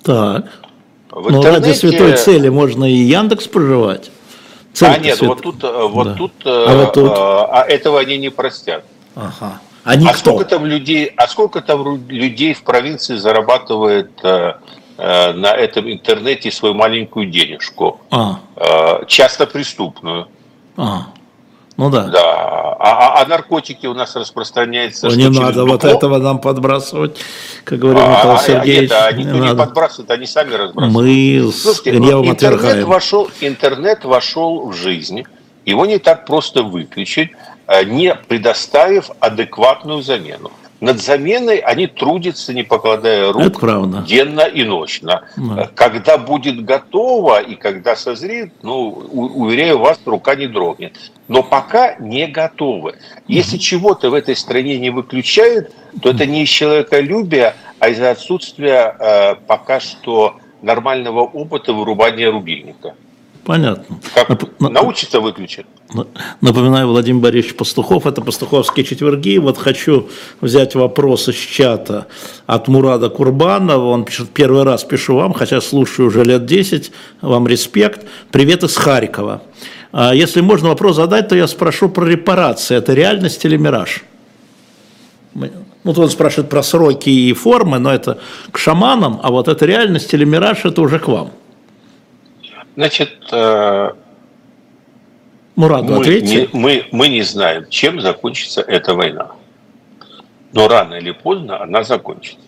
Так. 0.02 0.46
В 1.10 1.28
интернете... 1.28 1.48
Но 1.48 1.54
ради 1.54 1.72
святой 1.74 2.16
цели 2.16 2.48
можно 2.48 2.84
и 2.84 2.94
Яндекс 2.94 3.46
проживать. 3.46 4.10
Цель 4.72 4.88
а 4.88 4.98
нет, 4.98 5.18
свят... 5.18 5.28
вот 5.28 5.42
тут, 5.42 5.62
э, 5.62 5.86
вот, 5.88 6.04
да. 6.08 6.14
тут, 6.14 6.32
а 6.44 6.76
вот 6.76 6.92
тут, 6.92 7.12
а 7.14 7.64
этого 7.68 8.00
они 8.00 8.18
не 8.18 8.30
простят. 8.30 8.84
Ага. 9.14 9.60
А, 9.84 9.92
а 9.92 10.14
сколько 10.14 10.44
там 10.44 10.66
людей, 10.66 11.12
а 11.16 11.28
сколько 11.28 11.60
там 11.60 12.08
людей 12.08 12.52
в 12.52 12.64
провинции 12.64 13.14
зарабатывает 13.14 14.10
Э, 14.24 14.54
на 14.98 15.52
этом 15.52 15.90
интернете 15.90 16.50
свою 16.50 16.74
маленькую 16.74 17.26
денежку, 17.26 18.00
а. 18.10 18.40
Э, 18.56 19.04
часто 19.06 19.46
преступную. 19.46 20.28
А. 20.76 21.08
Ну 21.76 21.90
да. 21.90 22.04
Да. 22.04 22.76
А, 22.78 23.18
а, 23.18 23.22
а 23.22 23.26
наркотики 23.26 23.86
у 23.86 23.94
нас 23.94 24.16
распространяются. 24.16 25.08
Ну, 25.08 25.14
не 25.14 25.28
надо 25.28 25.64
вот 25.64 25.84
этого 25.84 26.18
нам 26.18 26.40
подбрасывать, 26.40 27.18
как 27.64 27.78
говорил 27.78 28.02
а, 28.02 28.16
Николай 28.16 28.36
а, 28.36 28.38
Сергеевич. 28.38 28.90
Нет, 28.90 29.02
они 29.02 29.24
не, 29.24 29.40
не 29.40 29.54
подбрасывают, 29.54 30.10
они 30.10 30.26
сами 30.26 30.54
разбрасывают. 30.54 30.94
Мы 30.94 31.52
Слушайте, 31.52 31.92
с 31.92 31.96
гневом 31.96 32.28
интернет 32.28 32.84
вошел, 32.84 33.30
интернет 33.40 34.04
вошел 34.04 34.68
в 34.68 34.74
жизнь. 34.74 35.24
Его 35.64 35.84
не 35.84 35.98
так 35.98 36.26
просто 36.26 36.62
выключить, 36.62 37.30
э, 37.66 37.84
не 37.84 38.14
предоставив 38.14 39.10
адекватную 39.20 40.02
замену. 40.02 40.50
Над 40.80 41.00
заменой 41.00 41.58
они 41.58 41.86
трудятся, 41.86 42.52
не 42.52 42.62
покладая 42.62 43.32
рук, 43.32 43.44
денно 44.06 44.42
и 44.42 44.62
ночно. 44.64 45.22
Да. 45.36 45.70
Когда 45.74 46.18
будет 46.18 46.64
готово 46.64 47.40
и 47.40 47.54
когда 47.54 47.96
созреет, 47.96 48.52
ну, 48.62 48.88
уверяю 48.88 49.78
вас, 49.78 49.98
рука 50.04 50.34
не 50.34 50.46
дрогнет. 50.46 50.96
Но 51.28 51.42
пока 51.42 51.96
не 51.96 52.26
готовы. 52.26 52.96
Если 53.26 53.56
чего-то 53.56 54.10
в 54.10 54.14
этой 54.14 54.36
стране 54.36 54.78
не 54.78 54.90
выключают, 54.90 55.72
то 56.02 56.10
это 56.10 56.26
не 56.26 56.42
из 56.42 56.48
человеколюбия, 56.48 57.56
а 57.78 57.88
из-за 57.88 58.10
отсутствия 58.10 58.96
э, 58.98 59.34
пока 59.46 59.80
что 59.80 60.36
нормального 60.62 61.20
опыта 61.20 61.72
вырубания 61.72 62.30
рубильника. 62.30 62.94
Понятно. 63.46 63.98
Как 64.12 64.28
Нап... 64.28 64.42
научится 64.58 65.20
выключить. 65.20 65.66
Напоминаю, 66.40 66.88
Владимир 66.88 67.22
Борисович 67.22 67.54
Пастухов, 67.54 68.04
это 68.04 68.20
Пастуховские 68.20 68.84
четверги. 68.84 69.38
Вот 69.38 69.56
хочу 69.56 70.08
взять 70.40 70.74
вопрос 70.74 71.28
из 71.28 71.36
чата 71.36 72.08
от 72.46 72.66
Мурада 72.66 73.08
Курбанова. 73.08 73.86
Он 73.86 74.04
пишет, 74.04 74.30
первый 74.30 74.64
раз 74.64 74.82
пишу 74.82 75.14
вам, 75.14 75.32
хотя 75.32 75.60
слушаю 75.60 76.08
уже 76.08 76.24
лет 76.24 76.44
10, 76.44 76.90
вам 77.20 77.46
респект. 77.46 78.04
Привет 78.32 78.64
из 78.64 78.76
Харькова. 78.76 79.42
А 79.92 80.12
если 80.12 80.40
можно 80.40 80.70
вопрос 80.70 80.96
задать, 80.96 81.28
то 81.28 81.36
я 81.36 81.46
спрошу 81.46 81.88
про 81.88 82.04
репарации. 82.04 82.76
Это 82.76 82.94
реальность 82.94 83.44
или 83.44 83.56
мираж? 83.56 84.02
Ну, 85.34 85.48
тут 85.84 85.98
он 85.98 86.10
спрашивает 86.10 86.50
про 86.50 86.64
сроки 86.64 87.10
и 87.10 87.32
формы, 87.32 87.78
но 87.78 87.94
это 87.94 88.18
к 88.50 88.58
шаманам, 88.58 89.20
а 89.22 89.30
вот 89.30 89.46
это 89.46 89.64
реальность 89.66 90.12
или 90.12 90.24
мираж, 90.24 90.64
это 90.64 90.82
уже 90.82 90.98
к 90.98 91.06
вам. 91.06 91.30
Значит, 92.76 93.18
э, 93.32 93.90
Мураду 95.56 95.94
мы, 95.94 96.00
ответьте. 96.00 96.42
Не, 96.42 96.48
мы, 96.52 96.86
мы 96.92 97.08
не 97.08 97.22
знаем, 97.22 97.66
чем 97.70 98.00
закончится 98.02 98.60
эта 98.60 98.94
война. 98.94 99.30
Но 100.52 100.68
рано 100.68 100.94
или 100.94 101.12
поздно 101.12 101.62
она 101.62 101.82
закончится. 101.82 102.38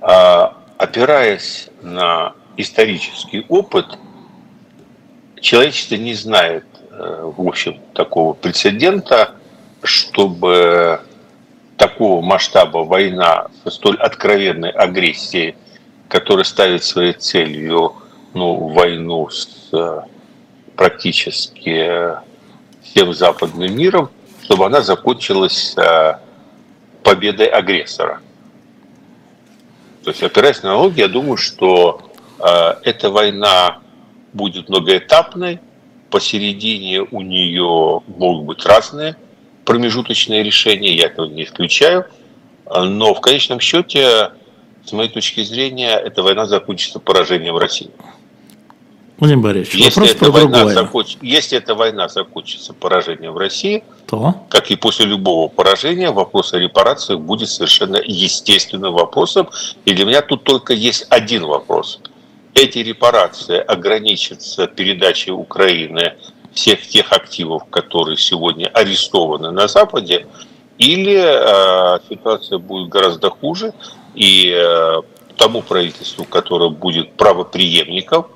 А, 0.00 0.56
опираясь 0.78 1.68
на 1.82 2.32
исторический 2.56 3.44
опыт, 3.50 3.98
человечество 5.40 5.96
не 5.96 6.14
знает, 6.14 6.64
э, 6.90 7.32
в 7.36 7.46
общем, 7.46 7.78
такого 7.92 8.32
прецедента, 8.32 9.34
чтобы 9.82 11.02
такого 11.76 12.22
масштаба 12.22 12.78
война 12.78 13.48
столь 13.66 13.96
откровенной 13.98 14.70
агрессии, 14.70 15.54
которая 16.08 16.44
ставит 16.44 16.82
своей 16.82 17.12
целью 17.12 17.94
ну, 18.36 18.68
войну 18.68 19.30
с 19.30 19.70
э, 19.72 20.02
практически 20.76 22.12
всем 22.82 23.14
западным 23.14 23.74
миром, 23.74 24.10
чтобы 24.42 24.66
она 24.66 24.82
закончилась 24.82 25.74
э, 25.78 26.18
победой 27.02 27.46
агрессора. 27.46 28.20
То 30.04 30.10
есть, 30.10 30.22
опираясь 30.22 30.62
на 30.62 30.72
аналогию, 30.72 31.06
я 31.06 31.08
думаю, 31.08 31.38
что 31.38 32.12
э, 32.38 32.74
эта 32.84 33.10
война 33.10 33.78
будет 34.34 34.68
многоэтапной, 34.68 35.60
посередине 36.10 37.00
у 37.00 37.22
нее 37.22 38.02
могут 38.06 38.44
быть 38.44 38.66
разные 38.66 39.16
промежуточные 39.64 40.42
решения, 40.42 40.94
я 40.94 41.06
этого 41.06 41.26
не 41.26 41.44
исключаю, 41.44 42.06
но 42.66 43.14
в 43.14 43.20
конечном 43.20 43.60
счете, 43.60 44.30
с 44.84 44.92
моей 44.92 45.08
точки 45.08 45.42
зрения, 45.42 45.96
эта 45.96 46.22
война 46.22 46.46
закончится 46.46 47.00
поражением 47.00 47.56
России. 47.56 47.90
Владимир 49.18 49.42
Борисович, 49.42 49.82
если 49.82 50.00
вопрос 50.00 50.14
эта, 50.14 50.30
война 50.30 50.66
законч... 50.68 51.16
если 51.22 51.58
эта 51.58 51.74
война 51.74 52.08
закончится 52.08 52.74
поражением 52.74 53.32
в 53.32 53.38
России, 53.38 53.82
то? 54.06 54.34
как 54.50 54.70
и 54.70 54.76
после 54.76 55.06
любого 55.06 55.48
поражения, 55.48 56.10
вопрос 56.10 56.52
о 56.52 56.58
репарациях 56.58 57.20
будет 57.20 57.48
совершенно 57.48 57.96
естественным 57.96 58.92
вопросом. 58.92 59.48
И 59.86 59.94
для 59.94 60.04
меня 60.04 60.20
тут 60.20 60.44
только 60.44 60.74
есть 60.74 61.06
один 61.08 61.44
вопрос. 61.46 62.00
Эти 62.52 62.78
репарации 62.78 63.58
ограничатся 63.58 64.66
передачей 64.66 65.30
Украины 65.30 66.14
всех 66.52 66.86
тех 66.86 67.10
активов, 67.12 67.64
которые 67.70 68.18
сегодня 68.18 68.66
арестованы 68.68 69.50
на 69.50 69.66
Западе, 69.66 70.26
или 70.76 71.16
э, 71.16 71.98
ситуация 72.08 72.58
будет 72.58 72.90
гораздо 72.90 73.30
хуже, 73.30 73.72
и 74.14 74.52
э, 74.54 75.02
тому 75.36 75.62
правительству, 75.62 76.24
которое 76.24 76.68
будет 76.68 77.12
правоприемником 77.12 78.26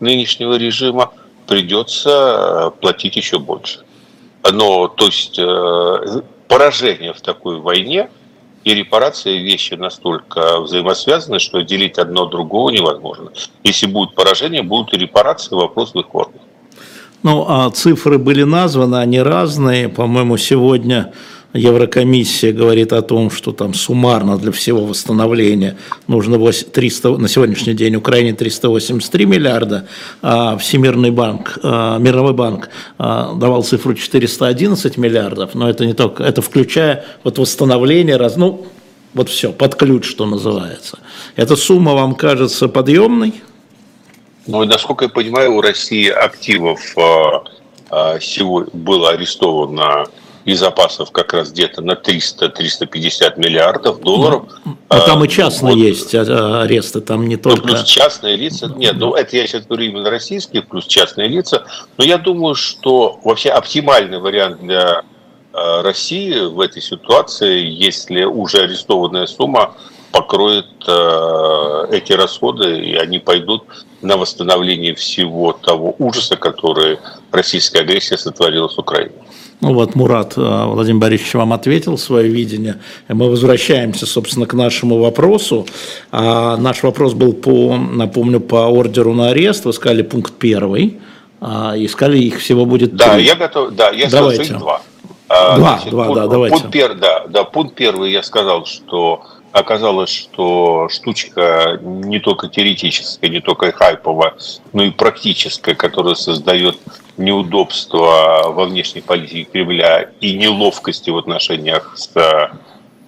нынешнего 0.00 0.54
режима 0.54 1.12
придется 1.46 2.10
э, 2.10 2.80
платить 2.80 3.16
еще 3.16 3.38
больше. 3.38 3.80
Но, 4.50 4.88
то 4.88 5.06
есть, 5.06 5.38
э, 5.38 6.22
поражение 6.48 7.12
в 7.12 7.20
такой 7.20 7.60
войне 7.60 8.10
и 8.64 8.74
репарация 8.74 9.36
вещи 9.38 9.74
настолько 9.74 10.60
взаимосвязаны, 10.60 11.38
что 11.38 11.60
делить 11.62 11.98
одно 11.98 12.24
от 12.24 12.30
другого 12.30 12.70
невозможно. 12.70 13.30
Если 13.64 13.86
будет 13.86 14.14
поражение, 14.14 14.62
будут 14.62 14.92
и 14.92 14.98
репарации, 14.98 15.54
вопрос 15.54 15.94
в 15.94 16.00
их 16.00 16.08
форме. 16.08 16.40
Ну, 17.22 17.44
а 17.48 17.70
цифры 17.70 18.18
были 18.18 18.42
названы, 18.42 18.96
они 18.96 19.20
разные. 19.20 19.88
По-моему, 19.88 20.36
сегодня 20.38 21.12
Еврокомиссия 21.52 22.52
говорит 22.52 22.92
о 22.92 23.02
том, 23.02 23.30
что 23.30 23.50
там 23.52 23.74
суммарно 23.74 24.38
для 24.38 24.52
всего 24.52 24.86
восстановления 24.86 25.76
нужно 26.06 26.38
300, 26.38 27.16
на 27.16 27.28
сегодняшний 27.28 27.74
день 27.74 27.96
Украине 27.96 28.34
383 28.34 29.26
миллиарда, 29.26 29.88
а 30.22 30.56
Всемирный 30.58 31.10
банк, 31.10 31.58
а, 31.62 31.98
Мировой 31.98 32.34
банк 32.34 32.70
а, 32.98 33.34
давал 33.34 33.64
цифру 33.64 33.94
411 33.94 34.96
миллиардов, 34.96 35.54
но 35.54 35.68
это 35.68 35.86
не 35.86 35.94
только, 35.94 36.22
это 36.22 36.40
включая 36.40 37.04
вот 37.24 37.38
восстановление, 37.38 38.16
раз, 38.16 38.36
ну, 38.36 38.66
вот 39.12 39.28
все, 39.28 39.52
под 39.52 39.74
ключ, 39.74 40.08
что 40.08 40.26
называется. 40.26 41.00
Эта 41.34 41.56
сумма 41.56 41.94
вам 41.94 42.14
кажется 42.14 42.68
подъемной? 42.68 43.42
Ну, 44.46 44.64
насколько 44.64 45.06
я 45.06 45.08
понимаю, 45.08 45.56
у 45.56 45.60
России 45.60 46.08
активов 46.08 46.80
всего 48.20 48.66
было 48.72 49.10
арестовано 49.10 50.06
и 50.44 50.54
запасов 50.54 51.10
как 51.10 51.32
раз 51.34 51.52
где-то 51.52 51.82
на 51.82 51.92
300-350 51.92 53.38
миллиардов 53.38 54.00
долларов. 54.00 54.44
Ну, 54.64 54.76
там 54.88 55.22
и 55.22 55.26
а, 55.26 55.30
частные 55.30 55.74
вот. 55.74 55.82
есть 55.82 56.14
а, 56.14 56.22
а, 56.22 56.62
аресты, 56.62 57.00
там 57.00 57.28
не 57.28 57.36
ну, 57.36 57.42
только... 57.42 57.60
Ну, 57.60 57.74
плюс 57.74 57.84
частные 57.84 58.36
лица, 58.36 58.72
нет, 58.76 58.96
ну 58.96 59.14
это 59.14 59.36
я 59.36 59.46
сейчас 59.46 59.66
говорю 59.66 59.84
именно 59.84 60.10
российские, 60.10 60.62
плюс 60.62 60.86
частные 60.86 61.28
лица, 61.28 61.64
но 61.98 62.04
я 62.04 62.18
думаю, 62.18 62.54
что 62.54 63.20
вообще 63.22 63.50
оптимальный 63.50 64.18
вариант 64.18 64.60
для 64.60 65.02
России 65.52 66.46
в 66.46 66.60
этой 66.60 66.80
ситуации, 66.80 67.66
если 67.66 68.22
уже 68.22 68.58
арестованная 68.58 69.26
сумма 69.26 69.74
покроет 70.12 70.66
эти 71.92 72.12
расходы, 72.12 72.80
и 72.80 72.94
они 72.94 73.18
пойдут 73.18 73.64
на 74.00 74.16
восстановление 74.16 74.94
всего 74.94 75.52
того 75.52 75.94
ужаса, 75.98 76.36
который 76.36 76.98
российская 77.32 77.80
агрессия 77.80 78.16
сотворила 78.16 78.68
с 78.68 78.78
Украиной. 78.78 79.19
Ну 79.60 79.74
вот 79.74 79.94
Мурат 79.94 80.38
э, 80.38 80.40
Владимир 80.40 81.00
Борисович 81.00 81.34
вам 81.34 81.52
ответил 81.52 81.98
свое 81.98 82.28
видение. 82.28 82.80
Мы 83.08 83.28
возвращаемся, 83.28 84.06
собственно, 84.06 84.46
к 84.46 84.54
нашему 84.54 84.98
вопросу. 84.98 85.66
А 86.10 86.56
наш 86.56 86.82
вопрос 86.82 87.12
был 87.12 87.34
по, 87.34 87.76
напомню, 87.76 88.40
по 88.40 88.66
ордеру 88.68 89.12
на 89.12 89.30
арест. 89.30 89.66
Вы 89.66 89.72
сказали 89.72 90.02
пункт 90.02 90.32
первый. 90.38 90.98
А, 91.42 91.74
искали 91.76 92.18
их 92.18 92.40
всего 92.40 92.64
будет 92.64 92.96
Да, 92.96 93.14
три. 93.14 93.24
я 93.24 93.34
готов. 93.34 93.72
Да, 93.74 93.90
я 93.90 94.08
давайте. 94.08 94.44
сказал, 94.44 94.60
два. 94.60 94.82
А, 95.28 95.56
два, 95.56 95.68
Значит, 95.68 95.90
два, 95.90 96.04
пункт, 96.06 96.20
да, 96.20 96.26
давайте. 96.26 96.56
Пункт, 96.56 96.72
пер, 96.72 96.94
да, 96.94 97.26
да, 97.28 97.44
пункт 97.44 97.74
первый 97.74 98.10
я 98.10 98.22
сказал, 98.22 98.66
что 98.66 99.22
оказалось, 99.52 100.10
что 100.10 100.88
штучка 100.90 101.78
не 101.82 102.18
только 102.18 102.48
теоретическая, 102.48 103.28
не 103.28 103.40
только 103.40 103.72
хайповая, 103.72 104.34
но 104.72 104.84
и 104.84 104.90
практическая, 104.90 105.74
которая 105.74 106.14
создает 106.14 106.78
неудобства 107.16 108.44
во 108.48 108.64
внешней 108.64 109.00
политике 109.00 109.44
Кремля 109.44 110.10
и 110.20 110.36
неловкости 110.36 111.10
в 111.10 111.18
отношениях 111.18 111.92
с 111.96 112.10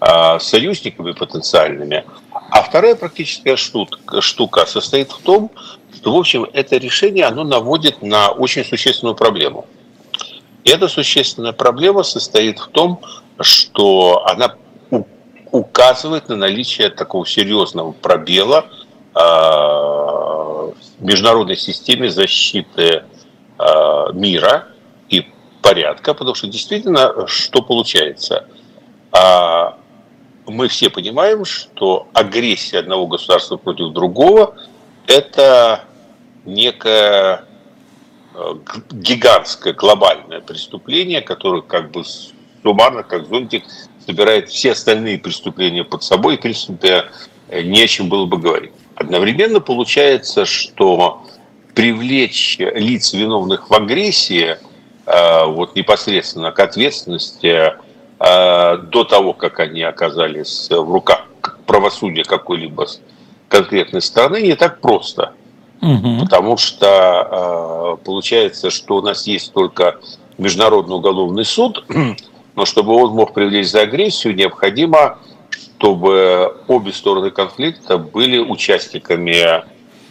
а, 0.05 0.38
союзниками 0.40 1.12
потенциальными. 1.12 2.05
А 2.32 2.62
вторая 2.62 2.96
практическая 2.96 3.57
штука, 3.57 4.66
состоит 4.66 5.12
в 5.12 5.22
том, 5.22 5.50
что, 5.94 6.12
в 6.12 6.18
общем, 6.18 6.44
это 6.53 6.76
решение 6.76 7.24
оно 7.24 7.44
наводит 7.44 8.03
на 8.03 8.30
очень 8.30 8.64
существенную 8.64 9.14
проблему. 9.14 9.64
И 10.64 10.70
эта 10.70 10.88
существенная 10.88 11.53
проблема 11.53 12.03
состоит 12.03 12.59
в 12.59 12.68
том, 12.68 13.00
что 13.40 14.26
она 14.26 14.57
указывает 15.53 16.28
на 16.28 16.36
наличие 16.36 16.90
такого 16.90 17.24
серьезного 17.24 17.92
пробела 17.92 18.66
э, 19.14 19.18
в 19.18 20.74
международной 20.98 21.57
системе 21.57 22.11
защиты 22.11 22.82
э, 22.82 23.03
мира 24.15 24.69
и 25.09 25.27
порядка, 25.63 26.15
потому 26.15 26.35
что 26.35 26.47
действительно, 26.47 27.27
что 27.27 27.63
получается? 27.63 28.47
А, 29.13 29.79
мы 30.47 30.69
все 30.69 30.91
понимаем, 30.91 31.45
что 31.45 32.09
агрессия 32.13 32.79
одного 32.79 33.07
государства 33.07 33.57
против 33.57 33.93
другого– 33.93 34.57
это 35.07 35.85
некое 36.45 37.45
э, 38.35 38.55
гигантское 38.91 39.73
глобальное 39.73 40.41
преступление, 40.41 41.21
которое 41.21 41.63
как 41.63 41.91
бы 41.91 42.03
суммарно, 42.63 43.03
как 43.03 43.29
зонтик, 43.29 43.65
собирает 44.05 44.49
все 44.49 44.73
остальные 44.73 45.19
преступления 45.19 45.85
под 45.85 46.03
собой, 46.03 46.35
и, 46.35 46.39
в 46.39 46.41
принципе, 46.41 47.05
не 47.51 47.83
о 47.83 47.89
чем 47.89 48.09
было 48.09 48.27
бы 48.27 48.39
говорить. 48.39 48.73
Одновременно 48.97 49.61
получается, 49.61 50.45
что 50.45 51.25
привлечь 51.75 52.59
лиц, 52.59 53.12
виновных 53.12 53.70
в 53.70 53.75
агрессии, 53.75 54.57
э, 55.07 55.47
вот 55.47 55.75
непосредственно 55.75 56.53
к 56.53 56.61
ответственности 56.61 57.75
э, 58.18 58.77
до 58.79 59.05
того, 59.05 59.33
как 59.33 59.61
они 59.61 59.83
оказались 59.83 60.68
в 60.70 60.93
руках 60.93 61.27
правосудия 61.66 62.25
какой-либо 62.25 62.87
конкретной 63.49 64.03
страны, 64.03 64.43
не 64.43 64.55
так 64.55 64.81
просто. 64.81 65.33
Угу. 65.81 66.20
Потому 66.20 66.57
что 66.57 67.99
э, 68.01 68.05
получается, 68.05 68.70
что 68.70 68.97
у 68.97 69.03
нас 69.03 69.27
есть 69.27 69.53
только 69.53 69.97
Международный 70.39 70.97
уголовный 70.97 71.45
суд, 71.45 71.85
но 72.55 72.64
чтобы 72.64 72.95
он 72.95 73.12
мог 73.12 73.35
привлечь 73.35 73.68
за 73.68 73.83
агрессию, 73.83 74.35
необходимо, 74.35 75.18
чтобы 75.51 76.57
обе 76.68 76.93
стороны 76.93 77.31
конфликта 77.33 77.99
были 77.99 78.39
участниками 78.39 79.64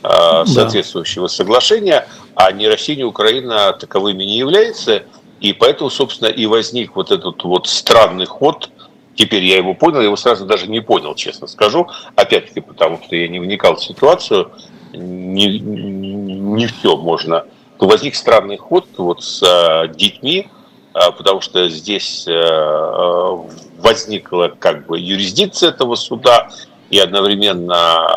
э, 0.03 0.45
соответствующего 0.45 1.27
да. 1.27 1.33
соглашения, 1.33 2.07
а 2.35 2.51
ни 2.51 2.65
Россия, 2.65 2.95
ни 2.95 3.03
Украина 3.03 3.73
таковыми 3.73 4.23
не 4.23 4.37
являются, 4.37 5.03
и 5.39 5.53
поэтому, 5.53 5.89
собственно, 5.89 6.29
и 6.29 6.45
возник 6.45 6.95
вот 6.95 7.11
этот 7.11 7.43
вот 7.43 7.67
странный 7.67 8.25
ход. 8.25 8.69
Теперь 9.15 9.43
я 9.43 9.57
его 9.57 9.73
понял, 9.73 9.97
я 9.97 10.05
его 10.05 10.15
сразу 10.15 10.45
даже 10.45 10.67
не 10.67 10.79
понял, 10.79 11.15
честно 11.15 11.47
скажу. 11.47 11.87
Опять-таки, 12.15 12.61
потому 12.61 13.01
что 13.03 13.15
я 13.15 13.27
не 13.27 13.39
вникал 13.39 13.75
в 13.75 13.83
ситуацию, 13.83 14.51
не, 14.93 15.59
не 15.59 16.67
все 16.67 16.95
можно. 16.95 17.45
То 17.77 17.87
возник 17.87 18.15
странный 18.15 18.57
ход 18.57 18.85
вот 18.97 19.23
с 19.23 19.41
э, 19.41 19.93
детьми, 19.95 20.47
э, 20.93 20.99
потому 21.17 21.41
что 21.41 21.67
здесь 21.69 22.27
э, 22.27 23.37
возникла 23.79 24.53
как 24.59 24.85
бы 24.85 24.99
юрисдикция 24.99 25.69
этого 25.69 25.95
суда, 25.95 26.49
и 26.91 26.99
одновременно 26.99 28.07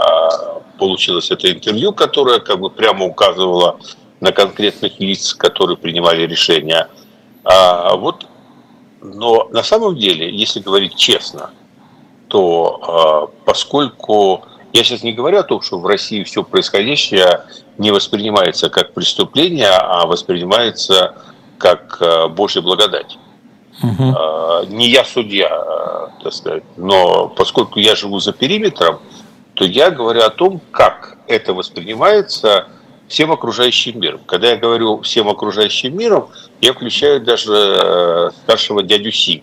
получилось 0.78 1.30
это 1.30 1.50
интервью, 1.50 1.92
которое 1.92 2.40
как 2.40 2.60
бы 2.60 2.68
прямо 2.68 3.06
указывало 3.06 3.78
на 4.20 4.32
конкретных 4.32 4.98
лиц, 5.00 5.32
которые 5.32 5.76
принимали 5.76 6.26
решения. 6.26 6.88
А 7.44 7.94
вот, 7.96 8.26
но 9.00 9.48
на 9.52 9.62
самом 9.62 9.96
деле, 9.96 10.34
если 10.34 10.60
говорить 10.60 10.96
честно, 10.96 11.50
то 12.28 12.80
а, 12.82 13.44
поскольку 13.44 14.44
я 14.72 14.82
сейчас 14.82 15.02
не 15.02 15.12
говорю 15.12 15.38
о 15.38 15.42
том, 15.44 15.60
что 15.60 15.78
в 15.78 15.86
России 15.86 16.24
все 16.24 16.42
происходящее 16.42 17.44
не 17.78 17.92
воспринимается 17.92 18.70
как 18.70 18.92
преступление, 18.92 19.68
а 19.68 20.06
воспринимается 20.06 21.14
как 21.58 21.98
а, 22.00 22.28
Божья 22.28 22.60
благодать. 22.60 23.18
Угу. 23.82 24.66
Не 24.68 24.88
я 24.88 25.04
судья, 25.04 25.48
так 26.22 26.32
сказать, 26.32 26.62
но 26.76 27.28
поскольку 27.28 27.80
я 27.80 27.96
живу 27.96 28.20
за 28.20 28.32
периметром, 28.32 29.00
то 29.54 29.64
я 29.64 29.90
говорю 29.90 30.22
о 30.22 30.30
том, 30.30 30.60
как 30.70 31.18
это 31.26 31.54
воспринимается 31.54 32.68
всем 33.08 33.32
окружающим 33.32 34.00
миром. 34.00 34.20
Когда 34.26 34.50
я 34.50 34.56
говорю 34.56 35.00
всем 35.02 35.28
окружающим 35.28 35.96
миром, 35.96 36.28
я 36.60 36.72
включаю 36.72 37.20
даже 37.20 37.52
э, 37.52 38.30
старшего 38.42 38.82
дядю 38.82 39.12
Си, 39.12 39.42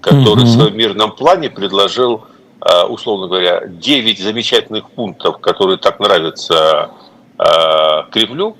который 0.00 0.42
угу. 0.42 0.46
в 0.46 0.52
своем 0.52 0.76
мирном 0.76 1.12
плане 1.12 1.48
предложил, 1.48 2.24
э, 2.60 2.84
условно 2.84 3.28
говоря, 3.28 3.66
9 3.66 4.18
замечательных 4.18 4.90
пунктов, 4.90 5.38
которые 5.38 5.78
так 5.78 6.00
нравятся 6.00 6.90
э, 7.38 7.44
Кремлю, 8.10 8.56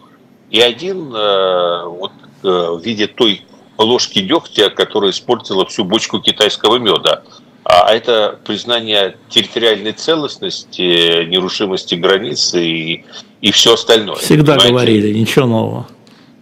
и 0.48 0.60
один 0.60 1.10
вот, 1.10 2.12
в 2.42 2.78
виде 2.78 3.08
той 3.08 3.44
ложки 3.78 4.20
дегтя, 4.20 4.70
которая 4.70 5.10
испортила 5.10 5.66
всю 5.66 5.84
бочку 5.84 6.20
китайского 6.20 6.78
меда. 6.78 7.22
А 7.64 7.92
это 7.92 8.38
признание 8.44 9.16
территориальной 9.28 9.92
целостности, 9.92 11.24
нерушимости 11.24 11.96
границ 11.96 12.54
и, 12.54 13.04
и 13.40 13.50
все 13.50 13.74
остальное. 13.74 14.16
Всегда 14.16 14.54
понимаете? 14.54 14.72
говорили, 14.72 15.18
ничего 15.18 15.46
нового. 15.46 15.86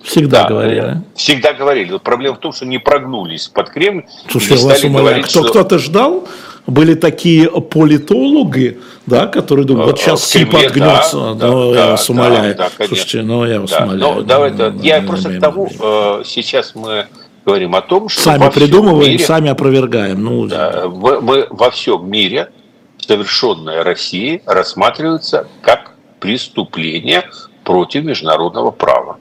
Всегда 0.02 0.42
да, 0.42 0.48
говорили. 0.48 1.02
Всегда 1.14 1.54
говорили. 1.54 1.92
Но 1.92 1.98
проблема 1.98 2.36
в 2.36 2.40
том, 2.40 2.52
что 2.52 2.66
не 2.66 2.76
прогнулись 2.76 3.48
под 3.48 3.70
Кремль. 3.70 4.04
Слушай, 4.28 4.58
я 4.58 4.66
вас 4.66 4.84
умоляю, 4.84 5.22
кто, 5.22 5.30
что... 5.30 5.48
кто-то 5.48 5.78
ждал? 5.78 6.28
Были 6.66 6.94
такие 6.94 7.50
политологи, 7.50 8.78
да, 9.06 9.26
которые 9.26 9.66
думают, 9.66 9.90
вот 9.90 10.00
сейчас 10.00 10.24
СИП 10.24 10.54
отгнется. 10.54 11.34
Да, 11.34 11.46
ну, 11.46 11.72
да, 11.72 11.84
я 11.84 11.90
вас 11.90 12.08
умоляю. 12.08 12.54
Да, 12.54 12.70
да, 12.78 12.86
Слушайте, 12.86 13.22
ну 13.22 13.44
я 13.44 13.60
вас 13.60 13.70
да. 13.70 13.84
умоляю. 13.84 14.14
Ну, 14.14 14.22
давай, 14.22 14.50
ну, 14.50 14.80
я 14.82 15.02
просто 15.02 15.30
к 15.30 15.40
тому, 15.40 15.68
э, 15.68 16.22
сейчас 16.24 16.74
мы 16.74 17.06
говорим 17.44 17.74
о 17.74 17.82
том, 17.82 18.08
что... 18.08 18.22
Сами 18.22 18.50
придумываем, 18.50 19.12
мире, 19.12 19.24
сами 19.24 19.50
опровергаем. 19.50 20.22
Ну, 20.22 20.46
да, 20.46 20.88
мы, 20.88 21.20
мы 21.20 21.46
во 21.50 21.70
всем 21.70 22.08
мире 22.08 22.50
совершенное 22.98 23.84
России 23.84 24.42
рассматривается 24.46 25.48
как 25.62 25.94
преступление 26.20 27.24
против 27.64 28.04
международного 28.04 28.70
права, 28.70 29.18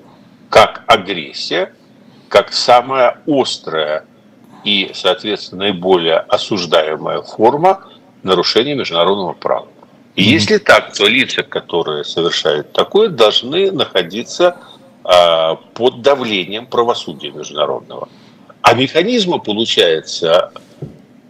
как 0.49 0.83
агрессия, 0.87 1.73
как 2.29 2.53
самая 2.53 3.19
острая 3.27 4.05
и, 4.63 4.91
соответственно, 4.93 5.65
наиболее 5.65 6.17
осуждаемая 6.17 7.21
форма 7.21 7.83
нарушения 8.23 8.75
международного 8.75 9.33
права. 9.33 9.67
И 10.15 10.21
mm-hmm. 10.21 10.33
если 10.33 10.57
так, 10.59 10.93
то 10.93 11.07
лица, 11.07 11.43
которые 11.43 12.03
совершают 12.03 12.71
такое, 12.71 13.09
должны 13.09 13.71
находиться 13.71 14.57
под 15.03 16.01
давлением 16.01 16.65
правосудия 16.65 17.31
международного. 17.31 18.07
А 18.61 18.73
механизма, 18.73 19.39
получается, 19.39 20.51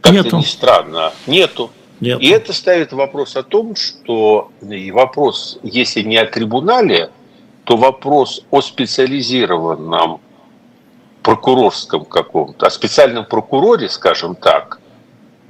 как-то 0.01 0.38
не 0.38 0.43
странно, 0.43 1.11
нету. 1.26 1.71
Нет. 1.99 2.21
И 2.21 2.28
это 2.28 2.53
ставит 2.53 2.91
вопрос 2.91 3.36
о 3.36 3.43
том, 3.43 3.76
что 3.76 4.51
и 4.61 4.91
вопрос, 4.91 5.57
если 5.63 6.01
не 6.01 6.17
о 6.17 6.26
трибунале, 6.26 7.09
то 7.63 7.78
вопрос 7.78 8.45
о 8.51 8.61
специализированном 8.61 10.19
прокурорском 11.21 12.05
каком-то, 12.05 12.67
о 12.67 12.69
специальном 12.69 13.26
прокуроре, 13.26 13.88
скажем 13.88 14.36
так, 14.36 14.80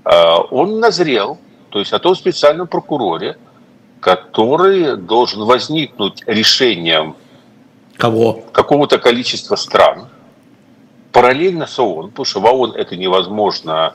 а, 0.03 0.37
он 0.37 0.79
назрел, 0.79 1.39
то 1.69 1.79
есть 1.79 1.91
о 1.91 1.99
том 1.99 2.15
специальном 2.15 2.67
прокуроре, 2.67 3.37
который 3.99 4.95
должен 4.97 5.43
возникнуть 5.43 6.21
решением 6.27 7.15
Кого? 7.97 8.43
Какого-то 8.51 8.97
количества 8.97 9.55
стран. 9.55 10.07
Параллельно 11.11 11.67
с 11.67 11.77
ООН, 11.79 12.09
потому 12.09 12.25
что 12.25 12.39
в 12.39 12.45
ООН 12.45 12.73
это 12.75 12.95
невозможно 12.95 13.93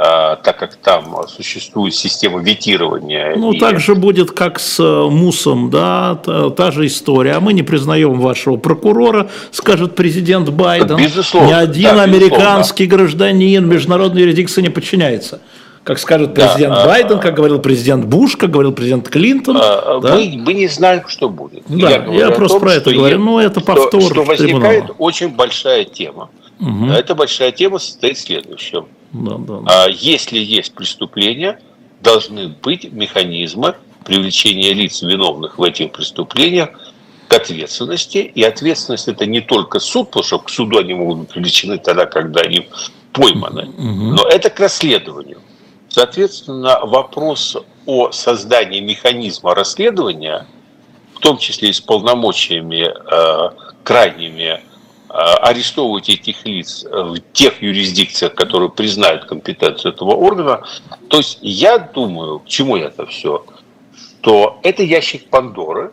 а, 0.00 0.36
так 0.36 0.58
как 0.58 0.76
там 0.76 1.26
существует 1.26 1.92
система 1.92 2.40
ветирования. 2.40 3.34
Ну, 3.34 3.50
и... 3.50 3.58
так 3.58 3.80
же 3.80 3.96
будет, 3.96 4.30
как 4.30 4.60
с 4.60 4.78
э, 4.78 5.10
МУСом, 5.10 5.70
да, 5.70 6.14
та, 6.24 6.50
та 6.50 6.70
же 6.70 6.86
история. 6.86 7.32
А 7.32 7.40
мы 7.40 7.52
не 7.52 7.64
признаем 7.64 8.20
вашего 8.20 8.58
прокурора, 8.58 9.28
скажет 9.50 9.96
президент 9.96 10.50
Байден. 10.50 10.96
Безусловно. 10.96 11.48
Ни 11.48 11.52
один 11.52 11.96
да, 11.96 12.02
американский 12.04 12.84
безусловно. 12.84 13.08
гражданин 13.08 13.68
международной 13.68 14.22
юрисдикции 14.22 14.62
не 14.62 14.68
подчиняется 14.68 15.40
как 15.88 15.98
скажет 15.98 16.34
президент 16.34 16.74
да, 16.74 16.84
Байден, 16.84 17.18
как 17.18 17.34
говорил 17.34 17.60
президент 17.60 18.04
Буш, 18.04 18.36
как 18.36 18.50
говорил 18.50 18.72
президент 18.72 19.08
Клинтон. 19.08 19.56
А, 19.58 20.00
да? 20.02 20.16
мы, 20.16 20.34
мы 20.36 20.52
не 20.52 20.66
знаем, 20.66 21.00
что 21.08 21.30
будет. 21.30 21.62
Да, 21.66 21.88
я, 21.88 22.26
я 22.26 22.30
просто 22.30 22.58
том, 22.58 22.60
про 22.60 22.74
это 22.74 22.92
говорю. 22.92 23.18
Ну, 23.18 23.38
это 23.38 23.62
повтор 23.62 24.02
Что, 24.02 24.10
что 24.10 24.22
возникает 24.22 24.84
трибунала. 24.84 24.96
очень 24.98 25.30
большая 25.30 25.86
тема. 25.86 26.28
Угу. 26.60 26.90
Эта 26.90 27.14
большая 27.14 27.52
тема 27.52 27.78
состоит 27.78 28.18
в 28.18 28.20
следующем. 28.20 28.84
Да, 29.14 29.36
да, 29.38 29.60
да. 29.60 29.84
А, 29.84 29.88
если 29.88 30.38
есть 30.38 30.74
преступления, 30.74 31.58
должны 32.02 32.48
быть 32.48 32.92
механизмы 32.92 33.74
привлечения 34.04 34.74
лиц, 34.74 35.00
виновных 35.00 35.58
в 35.58 35.62
этих 35.62 35.92
преступлениях, 35.92 36.68
к 37.28 37.32
ответственности. 37.32 38.18
И 38.18 38.42
ответственность 38.42 39.08
это 39.08 39.24
не 39.24 39.40
только 39.40 39.80
суд, 39.80 40.08
потому 40.08 40.24
что 40.24 40.38
к 40.38 40.50
суду 40.50 40.76
они 40.76 40.92
могут 40.92 41.20
быть 41.20 41.28
привлечены 41.30 41.78
тогда, 41.78 42.04
когда 42.04 42.42
они 42.42 42.68
пойманы, 43.14 43.70
угу. 43.70 44.16
но 44.16 44.28
это 44.28 44.50
к 44.50 44.60
расследованию. 44.60 45.38
Соответственно, 45.88 46.80
вопрос 46.84 47.56
о 47.86 48.12
создании 48.12 48.80
механизма 48.80 49.54
расследования, 49.54 50.46
в 51.14 51.20
том 51.20 51.38
числе 51.38 51.70
и 51.70 51.72
с 51.72 51.80
полномочиями 51.80 52.86
э, 52.86 53.50
крайними 53.82 54.42
э, 54.42 54.60
арестовывать 55.08 56.10
этих 56.10 56.44
лиц 56.44 56.84
в 56.84 57.18
тех 57.32 57.62
юрисдикциях, 57.62 58.34
которые 58.34 58.70
признают 58.70 59.24
компетенцию 59.24 59.94
этого 59.94 60.12
органа. 60.12 60.62
То 61.08 61.16
есть 61.16 61.38
я 61.40 61.78
думаю, 61.78 62.40
к 62.40 62.46
чему 62.46 62.76
это 62.76 63.06
все, 63.06 63.44
что 64.20 64.60
это 64.62 64.82
ящик 64.82 65.30
Пандоры, 65.30 65.92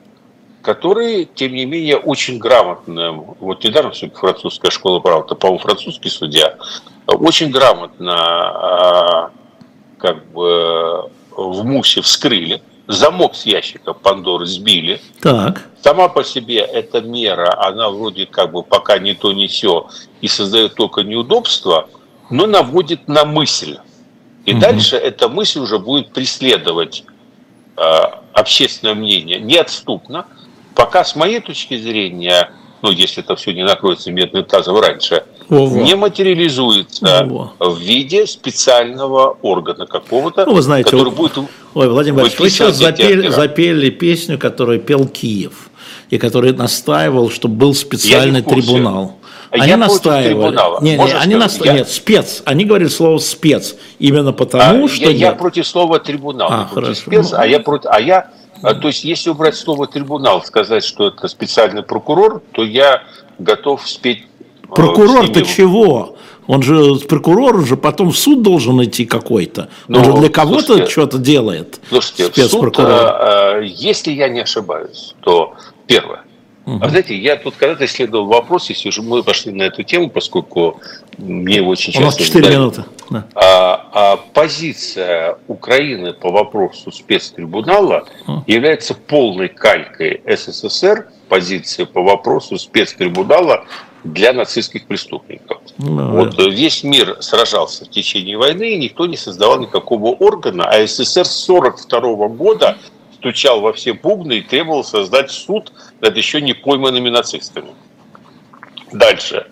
который, 0.61 1.25
тем 1.25 1.53
не 1.53 1.65
менее, 1.65 1.97
очень 1.97 2.37
грамотным, 2.39 3.35
вот 3.39 3.63
недаром 3.63 3.93
французская 4.13 4.71
школа 4.71 4.99
права, 4.99 5.21
по-моему, 5.21 5.59
французский 5.59 6.09
судья, 6.09 6.57
очень 7.07 7.51
грамотно 7.51 9.31
э, 9.31 9.44
как 10.05 10.23
бы 10.31 11.09
в 11.31 11.63
МУСе 11.63 12.01
вскрыли, 12.01 12.61
замок 12.87 13.35
с 13.35 13.47
ящика 13.47 13.93
Пандоры 13.93 14.45
сбили. 14.45 15.01
Так. 15.19 15.67
Сама 15.83 16.09
по 16.09 16.23
себе 16.23 16.59
эта 16.59 17.01
мера, 17.01 17.59
она 17.59 17.89
вроде 17.89 18.27
как 18.27 18.51
бы 18.51 18.61
пока 18.61 18.99
не 18.99 19.15
то, 19.15 19.33
не 19.33 19.47
все, 19.47 19.87
и 20.21 20.27
создает 20.27 20.75
только 20.75 21.01
неудобства, 21.01 21.89
но 22.29 22.45
наводит 22.45 23.07
на 23.07 23.25
мысль. 23.25 23.77
И 24.45 24.53
угу. 24.53 24.61
дальше 24.61 24.95
эта 24.95 25.27
мысль 25.27 25.59
уже 25.59 25.79
будет 25.79 26.13
преследовать 26.13 27.03
э, 27.77 27.81
общественное 28.33 28.93
мнение 28.93 29.39
неотступно, 29.39 30.27
пока 30.75 31.03
с 31.03 31.15
моей 31.15 31.39
точки 31.39 31.77
зрения, 31.77 32.51
ну 32.83 32.91
если 32.91 33.23
это 33.23 33.35
все 33.35 33.53
не 33.53 33.63
накроется 33.63 34.11
медным 34.11 34.45
тазом 34.45 34.79
раньше, 34.79 35.25
Ого. 35.49 35.81
не 35.81 35.95
материализуется 35.95 37.23
Ого. 37.23 37.53
в 37.59 37.79
виде 37.79 38.25
специального 38.25 39.37
органа 39.41 39.85
какого-то, 39.85 40.45
ну, 40.45 40.53
вы 40.53 40.61
знаете, 40.61 40.89
который 40.89 41.09
вот, 41.11 41.35
будет... 41.35 41.49
Ой, 41.73 41.89
Владимир 41.89 42.21
Борисович, 42.21 42.39
вы 42.39 42.49
сейчас 42.49 42.75
запели, 42.77 43.27
запели 43.29 43.89
песню, 43.89 44.39
которую 44.39 44.79
пел 44.79 45.07
Киев, 45.07 45.69
и 46.09 46.17
который 46.17 46.53
настаивал, 46.53 47.29
чтобы 47.29 47.55
был 47.55 47.73
специальный 47.73 48.41
трибунал. 48.41 49.17
Они 49.51 49.69
я 49.69 49.77
настаивали. 49.77 50.83
Не, 50.83 50.97
не, 50.97 51.13
они 51.13 51.35
наста... 51.35 51.65
я... 51.65 51.73
Нет, 51.73 51.89
спец. 51.89 52.41
Они 52.45 52.65
говорили 52.65 52.89
слово 52.89 53.19
спец. 53.19 53.75
Именно 53.99 54.33
потому, 54.33 54.85
а, 54.85 54.89
что. 54.89 55.09
Я, 55.09 55.29
я 55.29 55.31
против 55.33 55.67
слова 55.67 55.99
трибунал. 55.99 56.49
А, 56.51 56.69
хорошо. 56.71 56.95
Спец, 56.95 57.31
ну... 57.31 57.37
а 57.37 57.47
я 57.47 57.59
против. 57.59 57.89
А 57.91 57.99
я. 57.99 58.31
А, 58.61 58.73
то 58.73 58.87
есть, 58.87 59.03
если 59.03 59.29
убрать 59.29 59.55
слово 59.55 59.87
трибунал, 59.87 60.43
сказать, 60.43 60.83
что 60.83 61.07
это 61.07 61.27
специальный 61.27 61.83
прокурор, 61.83 62.41
то 62.51 62.63
я 62.63 63.03
готов 63.39 63.87
спеть. 63.87 64.25
Э, 64.75 64.81
Прокурор-то 64.81 65.41
чего? 65.41 66.15
Он 66.47 66.61
же 66.61 66.95
прокурор 67.07 67.65
же 67.65 67.75
потом 67.75 68.11
в 68.11 68.17
суд 68.17 68.43
должен 68.43 68.83
идти 68.83 69.05
какой-то. 69.05 69.69
Он 69.89 70.03
же 70.03 70.11
ну, 70.11 70.19
для 70.19 70.29
кого-то 70.29 70.87
что-то 70.87 71.17
делает. 71.17 71.79
Слушайте, 71.89 72.47
суд, 72.47 72.75
а, 72.77 73.61
если 73.61 74.11
я 74.11 74.29
не 74.29 74.41
ошибаюсь, 74.41 75.15
то 75.21 75.55
первое, 75.87 76.21
Угу. 76.65 76.79
А 76.81 76.89
знаете, 76.89 77.15
я 77.15 77.35
тут 77.35 77.55
когда-то 77.57 77.85
исследовал 77.85 78.25
вопрос, 78.25 78.69
если 78.69 78.89
уже 78.89 79.03
мы 79.03 79.21
пошли 79.21 79.51
на 79.51 79.63
эту 79.63 79.83
тему, 79.83 80.09
поскольку 80.09 80.79
мне 81.17 81.57
его 81.57 81.69
очень 81.69 81.93
часто... 81.93 82.01
У 82.01 82.05
нас 82.05 82.15
4 82.15 82.43
задали, 82.43 82.55
минуты. 82.55 82.85
Да. 83.11 83.27
А, 83.35 83.89
а 83.93 84.17
позиция 84.33 85.37
Украины 85.47 86.13
по 86.13 86.31
вопросу 86.31 86.91
спецтрибунала 86.91 88.07
угу. 88.27 88.43
является 88.47 88.95
полной 88.95 89.49
калькой 89.49 90.21
СССР 90.25 91.07
позиции 91.29 91.83
по 91.83 92.01
вопросу 92.01 92.57
спецтрибунала 92.57 93.65
для 94.05 94.33
нацистских 94.33 94.85
преступников. 94.85 95.61
Ну, 95.77 96.11
вот 96.11 96.35
да. 96.35 96.43
весь 96.45 96.83
мир 96.83 97.17
сражался 97.21 97.85
в 97.85 97.89
течение 97.89 98.37
войны, 98.37 98.73
и 98.73 98.77
никто 98.77 99.07
не 99.07 99.17
создавал 99.17 99.59
никакого 99.59 100.09
органа, 100.09 100.65
а 100.65 100.85
СССР 100.85 101.25
с 101.25 101.49
1942 101.49 102.27
года 102.29 102.77
стучал 103.15 103.61
во 103.61 103.73
все 103.73 103.93
бубны 103.93 104.37
и 104.37 104.41
требовал 104.41 104.83
создать 104.83 105.31
суд 105.31 105.73
над 106.01 106.15
еще 106.15 106.39
не 106.39 106.53
пойманными 106.53 107.09
нацистами. 107.09 107.71
Дальше. 108.91 109.47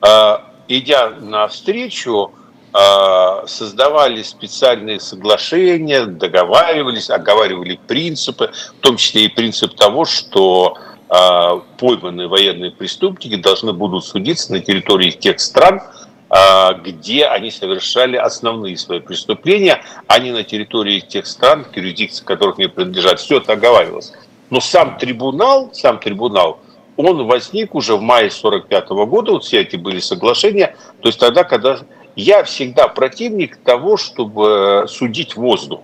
А, 0.00 0.52
идя 0.68 1.10
навстречу, 1.20 2.32
а, 2.72 3.44
создавали 3.48 4.22
специальные 4.22 5.00
соглашения, 5.00 6.06
договаривались, 6.06 7.10
оговаривали 7.10 7.80
принципы, 7.88 8.52
в 8.78 8.80
том 8.80 8.96
числе 8.96 9.24
и 9.24 9.28
принцип 9.28 9.74
того, 9.74 10.04
что 10.04 10.78
пойманные 11.76 12.28
военные 12.28 12.70
преступники 12.70 13.34
должны 13.34 13.72
будут 13.72 14.04
судиться 14.04 14.52
на 14.52 14.60
территории 14.60 15.10
тех 15.10 15.40
стран, 15.40 15.82
а, 16.28 16.74
где 16.74 17.26
они 17.26 17.50
совершали 17.50 18.16
основные 18.16 18.76
свои 18.76 19.00
преступления, 19.00 19.82
а 20.06 20.20
не 20.20 20.30
на 20.30 20.44
территории 20.44 21.00
тех 21.00 21.26
стран, 21.26 21.64
к 21.64 21.76
юрисдикции 21.76 22.24
которых 22.24 22.60
они 22.60 22.68
принадлежат. 22.68 23.18
Все 23.18 23.38
это 23.38 23.54
оговаривалось. 23.54 24.12
Но 24.50 24.60
сам 24.60 24.96
трибунал, 24.98 25.70
сам 25.72 25.98
трибунал, 25.98 26.60
он 26.96 27.26
возник 27.26 27.74
уже 27.74 27.96
в 27.96 28.02
мае 28.02 28.30
45 28.30 28.88
года, 28.90 29.32
вот 29.32 29.44
все 29.44 29.62
эти 29.62 29.74
были 29.74 29.98
соглашения, 29.98 30.76
то 31.00 31.08
есть 31.08 31.18
тогда, 31.18 31.42
когда 31.42 31.80
я 32.14 32.44
всегда 32.44 32.86
противник 32.86 33.56
того, 33.56 33.96
чтобы 33.96 34.84
судить 34.88 35.34
воздух. 35.34 35.80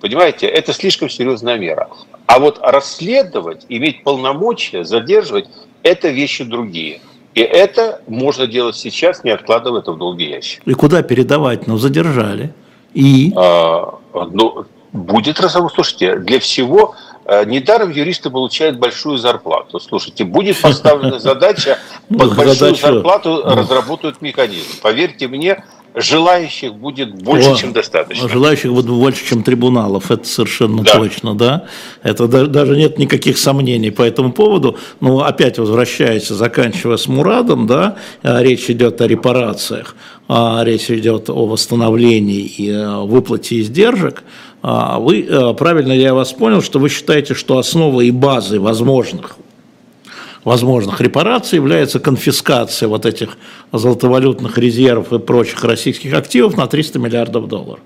Понимаете, 0.00 0.46
это 0.46 0.72
слишком 0.72 1.10
серьезная 1.10 1.58
мера. 1.58 1.88
А 2.26 2.38
вот 2.38 2.58
расследовать, 2.62 3.64
иметь 3.68 4.02
полномочия, 4.02 4.84
задерживать, 4.84 5.48
это 5.82 6.08
вещи 6.08 6.44
другие. 6.44 7.00
И 7.34 7.40
это 7.40 8.00
можно 8.06 8.46
делать 8.46 8.76
сейчас, 8.76 9.22
не 9.22 9.30
откладывая 9.30 9.80
это 9.80 9.92
в 9.92 9.98
долгий 9.98 10.28
ящик. 10.28 10.62
И 10.64 10.72
куда 10.72 11.02
передавать? 11.02 11.66
Ну, 11.66 11.76
задержали. 11.76 12.52
И? 12.94 13.32
А, 13.36 13.98
ну, 14.14 14.64
будет 14.92 15.38
разговор. 15.38 15.70
Слушайте, 15.72 16.16
для 16.16 16.40
всего 16.40 16.94
э, 17.26 17.44
недаром 17.44 17.90
юристы 17.90 18.30
получают 18.30 18.78
большую 18.78 19.18
зарплату. 19.18 19.78
Слушайте, 19.80 20.24
будет 20.24 20.60
поставлена 20.60 21.18
задача, 21.20 21.78
ну, 22.08 22.20
под 22.20 22.36
большую 22.36 22.74
зарплату 22.74 23.42
ну. 23.44 23.54
разработают 23.54 24.22
механизм. 24.22 24.80
Поверьте 24.82 25.28
мне, 25.28 25.62
желающих 25.96 26.74
будет 26.74 27.14
больше, 27.14 27.50
О, 27.50 27.56
чем 27.56 27.72
достаточно. 27.72 28.28
Желающих 28.28 28.70
будет 28.72 28.86
больше, 28.86 29.26
чем 29.26 29.42
трибуналов, 29.42 30.10
это 30.10 30.28
совершенно 30.28 30.82
да. 30.82 30.92
точно, 30.92 31.34
да. 31.34 31.64
Это 32.02 32.28
даже 32.28 32.76
нет 32.76 32.98
никаких 32.98 33.38
сомнений 33.38 33.90
по 33.90 34.02
этому 34.02 34.30
поводу. 34.32 34.76
Но 35.00 35.24
опять 35.24 35.58
возвращаясь, 35.58 36.28
заканчивая 36.28 36.98
с 36.98 37.08
Мурадом, 37.08 37.66
да, 37.66 37.96
а, 38.22 38.42
речь 38.42 38.68
идет 38.68 39.00
о 39.00 39.06
репарациях, 39.06 39.96
а, 40.28 40.62
речь 40.64 40.90
идет 40.90 41.30
о 41.30 41.46
восстановлении 41.46 42.42
и 42.42 42.70
э, 42.70 43.00
выплате 43.00 43.60
издержек. 43.60 44.22
А, 44.62 44.98
вы, 44.98 45.22
э, 45.22 45.54
правильно 45.54 45.92
я 45.92 46.12
вас 46.12 46.32
понял, 46.32 46.60
что 46.60 46.78
вы 46.78 46.90
считаете, 46.90 47.34
что 47.34 47.56
основой 47.56 48.08
и 48.08 48.10
базой 48.10 48.58
возможных 48.58 49.38
возможных 50.46 51.00
репараций 51.00 51.56
является 51.56 51.98
конфискация 51.98 52.88
вот 52.88 53.04
этих 53.04 53.36
золотовалютных 53.72 54.56
резервов 54.58 55.12
и 55.12 55.18
прочих 55.18 55.64
российских 55.64 56.14
активов 56.14 56.56
на 56.56 56.68
300 56.68 57.00
миллиардов 57.00 57.48
долларов. 57.48 57.80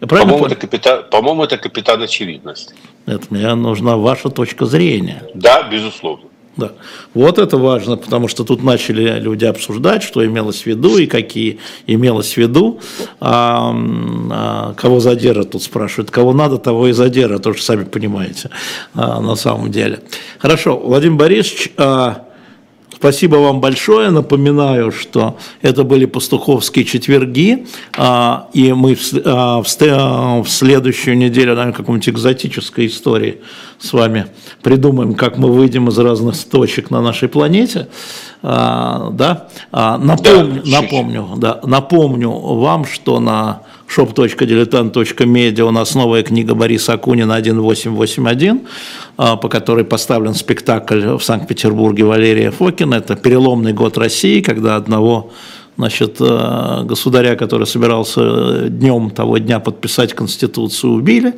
По-моему, 0.00 0.44
это 0.44 0.56
капитан, 0.56 1.04
по-моему, 1.10 1.44
это 1.44 1.56
капитан 1.56 2.02
очевидность. 2.02 2.74
Это 3.06 3.24
мне 3.30 3.54
нужна 3.54 3.96
ваша 3.96 4.28
точка 4.28 4.66
зрения. 4.66 5.22
Да, 5.34 5.62
безусловно. 5.62 6.26
Да. 6.56 6.72
Вот 7.14 7.38
это 7.38 7.56
важно, 7.56 7.96
потому 7.96 8.28
что 8.28 8.44
тут 8.44 8.62
начали 8.62 9.18
люди 9.18 9.46
обсуждать, 9.46 10.02
что 10.02 10.24
имелось 10.24 10.62
в 10.62 10.66
виду 10.66 10.98
и 10.98 11.06
какие 11.06 11.60
имелось 11.86 12.34
в 12.34 12.36
виду. 12.36 12.78
А, 13.20 13.74
а, 14.30 14.74
кого 14.74 15.00
задержат, 15.00 15.52
тут 15.52 15.62
спрашивают. 15.62 16.10
Кого 16.10 16.34
надо, 16.34 16.58
того 16.58 16.88
и 16.88 16.92
задержат, 16.92 17.42
тоже 17.42 17.62
сами 17.62 17.84
понимаете, 17.84 18.50
а, 18.94 19.20
на 19.20 19.34
самом 19.34 19.70
деле. 19.70 20.00
Хорошо, 20.42 20.76
Владимир 20.76 21.18
Борисович, 21.18 21.70
а, 21.76 22.24
Спасибо 22.92 23.36
вам 23.36 23.60
большое. 23.60 24.10
Напоминаю, 24.10 24.92
что 24.92 25.36
это 25.60 25.82
были 25.82 26.04
пастуховские 26.04 26.84
четверги, 26.84 27.66
а, 27.96 28.48
и 28.52 28.72
мы 28.72 28.96
а, 29.24 29.62
в 29.62 30.48
следующую 30.48 31.16
неделю, 31.16 31.54
наверное, 31.54 31.72
какой-нибудь 31.72 32.08
экзотической 32.08 32.86
истории 32.86 33.40
с 33.78 33.92
вами 33.92 34.26
придумаем, 34.62 35.14
как 35.14 35.36
мы 35.36 35.52
выйдем 35.52 35.88
из 35.88 35.98
разных 35.98 36.36
точек 36.44 36.90
на 36.90 37.00
нашей 37.00 37.28
планете. 37.28 37.88
Да? 38.42 39.48
Напомню, 39.72 40.62
напомню, 40.64 41.28
да, 41.36 41.60
напомню 41.64 42.30
вам, 42.30 42.84
что 42.84 43.18
на 43.18 43.62
shop.diletant.media 43.88 45.62
у 45.62 45.70
нас 45.70 45.94
новая 45.94 46.22
книга 46.22 46.54
Бориса 46.54 46.94
Акунина 46.94 47.36
1881, 47.36 48.60
а, 49.16 49.36
по 49.36 49.48
которой 49.48 49.84
поставлен 49.84 50.34
спектакль 50.34 51.16
в 51.16 51.20
Санкт-Петербурге 51.20 52.04
Валерия 52.04 52.50
Фокина. 52.50 52.96
Это 52.96 53.16
переломный 53.16 53.72
год 53.72 53.98
России, 53.98 54.40
когда 54.40 54.76
одного 54.76 55.30
значит, 55.82 56.16
э, 56.20 56.84
государя, 56.84 57.34
который 57.34 57.66
собирался 57.66 58.68
днем 58.68 59.10
того 59.10 59.38
дня 59.38 59.58
подписать 59.58 60.14
Конституцию, 60.14 60.92
убили, 60.92 61.34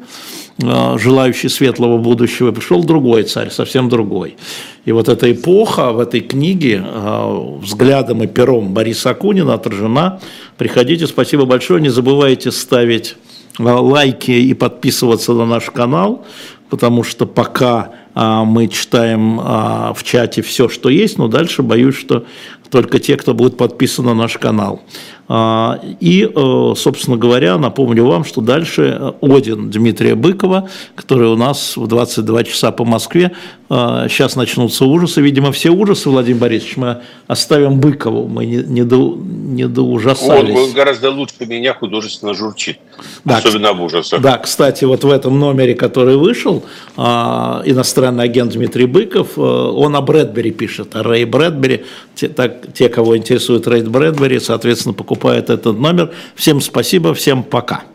э, 0.59 0.99
желающий 0.99 1.49
светлого 1.49 1.97
будущего, 1.97 2.53
пришел 2.53 2.85
другой 2.85 3.23
царь, 3.23 3.51
совсем 3.51 3.89
другой. 3.89 4.37
И 4.85 4.93
вот 4.93 5.09
эта 5.09 5.33
эпоха 5.33 5.93
в 5.93 5.99
этой 5.99 6.21
книге 6.21 6.85
э, 6.85 7.59
взглядом 7.63 8.23
и 8.23 8.27
пером 8.27 8.75
Бориса 8.75 9.11
Акунина 9.11 9.55
отражена. 9.55 10.21
Приходите, 10.59 11.07
спасибо 11.07 11.47
большое, 11.47 11.81
не 11.81 11.89
забывайте 11.89 12.51
ставить 12.51 13.17
лайки 13.59 14.33
и 14.33 14.53
подписываться 14.53 15.33
на 15.33 15.47
наш 15.47 15.71
канал, 15.71 16.27
потому 16.75 17.05
что 17.05 17.25
пока 17.25 17.93
мы 18.17 18.67
читаем 18.67 19.37
в 19.39 19.99
чате 20.03 20.43
все, 20.43 20.69
что 20.69 20.89
есть, 20.89 21.19
но 21.19 21.29
дальше 21.29 21.63
боюсь, 21.63 21.95
что 21.95 22.25
только 22.69 22.99
те, 22.99 23.17
кто 23.17 23.33
будет 23.33 23.57
подписан 23.57 24.07
на 24.07 24.15
наш 24.15 24.39
канал. 24.39 24.83
А, 25.27 25.81
и, 26.01 26.31
э, 26.35 26.75
собственно 26.77 27.17
говоря, 27.17 27.57
напомню 27.57 28.05
вам, 28.05 28.25
что 28.25 28.43
дальше 28.43 29.15
Один 29.23 29.71
Дмитрия 29.71 30.15
Быкова, 30.15 30.69
который 30.95 31.29
у 31.29 31.37
нас 31.37 31.77
в 31.77 31.87
22 31.87 32.45
часа 32.45 32.73
по 32.73 32.85
Москве. 32.85 33.33
Сейчас 33.69 34.37
а, 34.37 34.41
начнутся 34.41 34.85
ужасы. 34.85 35.23
Видимо, 35.23 35.51
все 35.51 35.71
ужасы, 35.71 36.11
Владимир 36.11 36.41
Борисович, 36.41 36.77
мы 36.77 37.01
оставим 37.27 37.81
Быкову. 37.81 38.29
Мы 38.29 38.45
не, 38.45 38.57
не, 38.59 38.85
до, 38.85 39.17
не 39.19 39.67
доужасались. 39.67 40.55
Он, 40.55 40.65
он 40.65 40.73
гораздо 40.73 41.11
лучше 41.11 41.47
меня 41.47 41.73
художественно 41.73 42.35
журчит. 42.35 42.79
Да, 43.25 43.39
особенно 43.39 43.71
об 43.71 43.81
ужасах. 43.81 44.21
Да, 44.21 44.37
кстати, 44.37 44.85
вот 44.85 45.05
в 45.05 45.11
этом 45.11 45.39
номере, 45.39 45.75
который 45.75 46.17
вышел, 46.17 46.63
а, 46.97 47.63
иностранный 47.65 48.25
агент 48.25 48.53
Дмитрий 48.53 48.87
Быков, 48.87 49.39
э, 49.39 49.41
он 49.41 49.97
о 49.97 50.03
Брэдбери 50.03 50.51
пишет, 50.51 50.95
о 50.95 51.03
Рэй 51.03 51.25
Брэдбери. 51.25 51.85
Те, 52.15 52.29
так, 52.29 52.73
те 52.75 52.89
кого 52.89 53.17
интересует 53.17 53.67
Рэй 53.67 53.83
Брэдбери, 53.83 54.39
соответственно, 54.39 54.93
покупают 54.93 55.14
покупает 55.15 55.51
этот 55.51 55.79
номер. 55.79 56.11
Всем 56.35 56.61
спасибо, 56.61 57.15
всем 57.15 57.43
пока. 57.43 57.94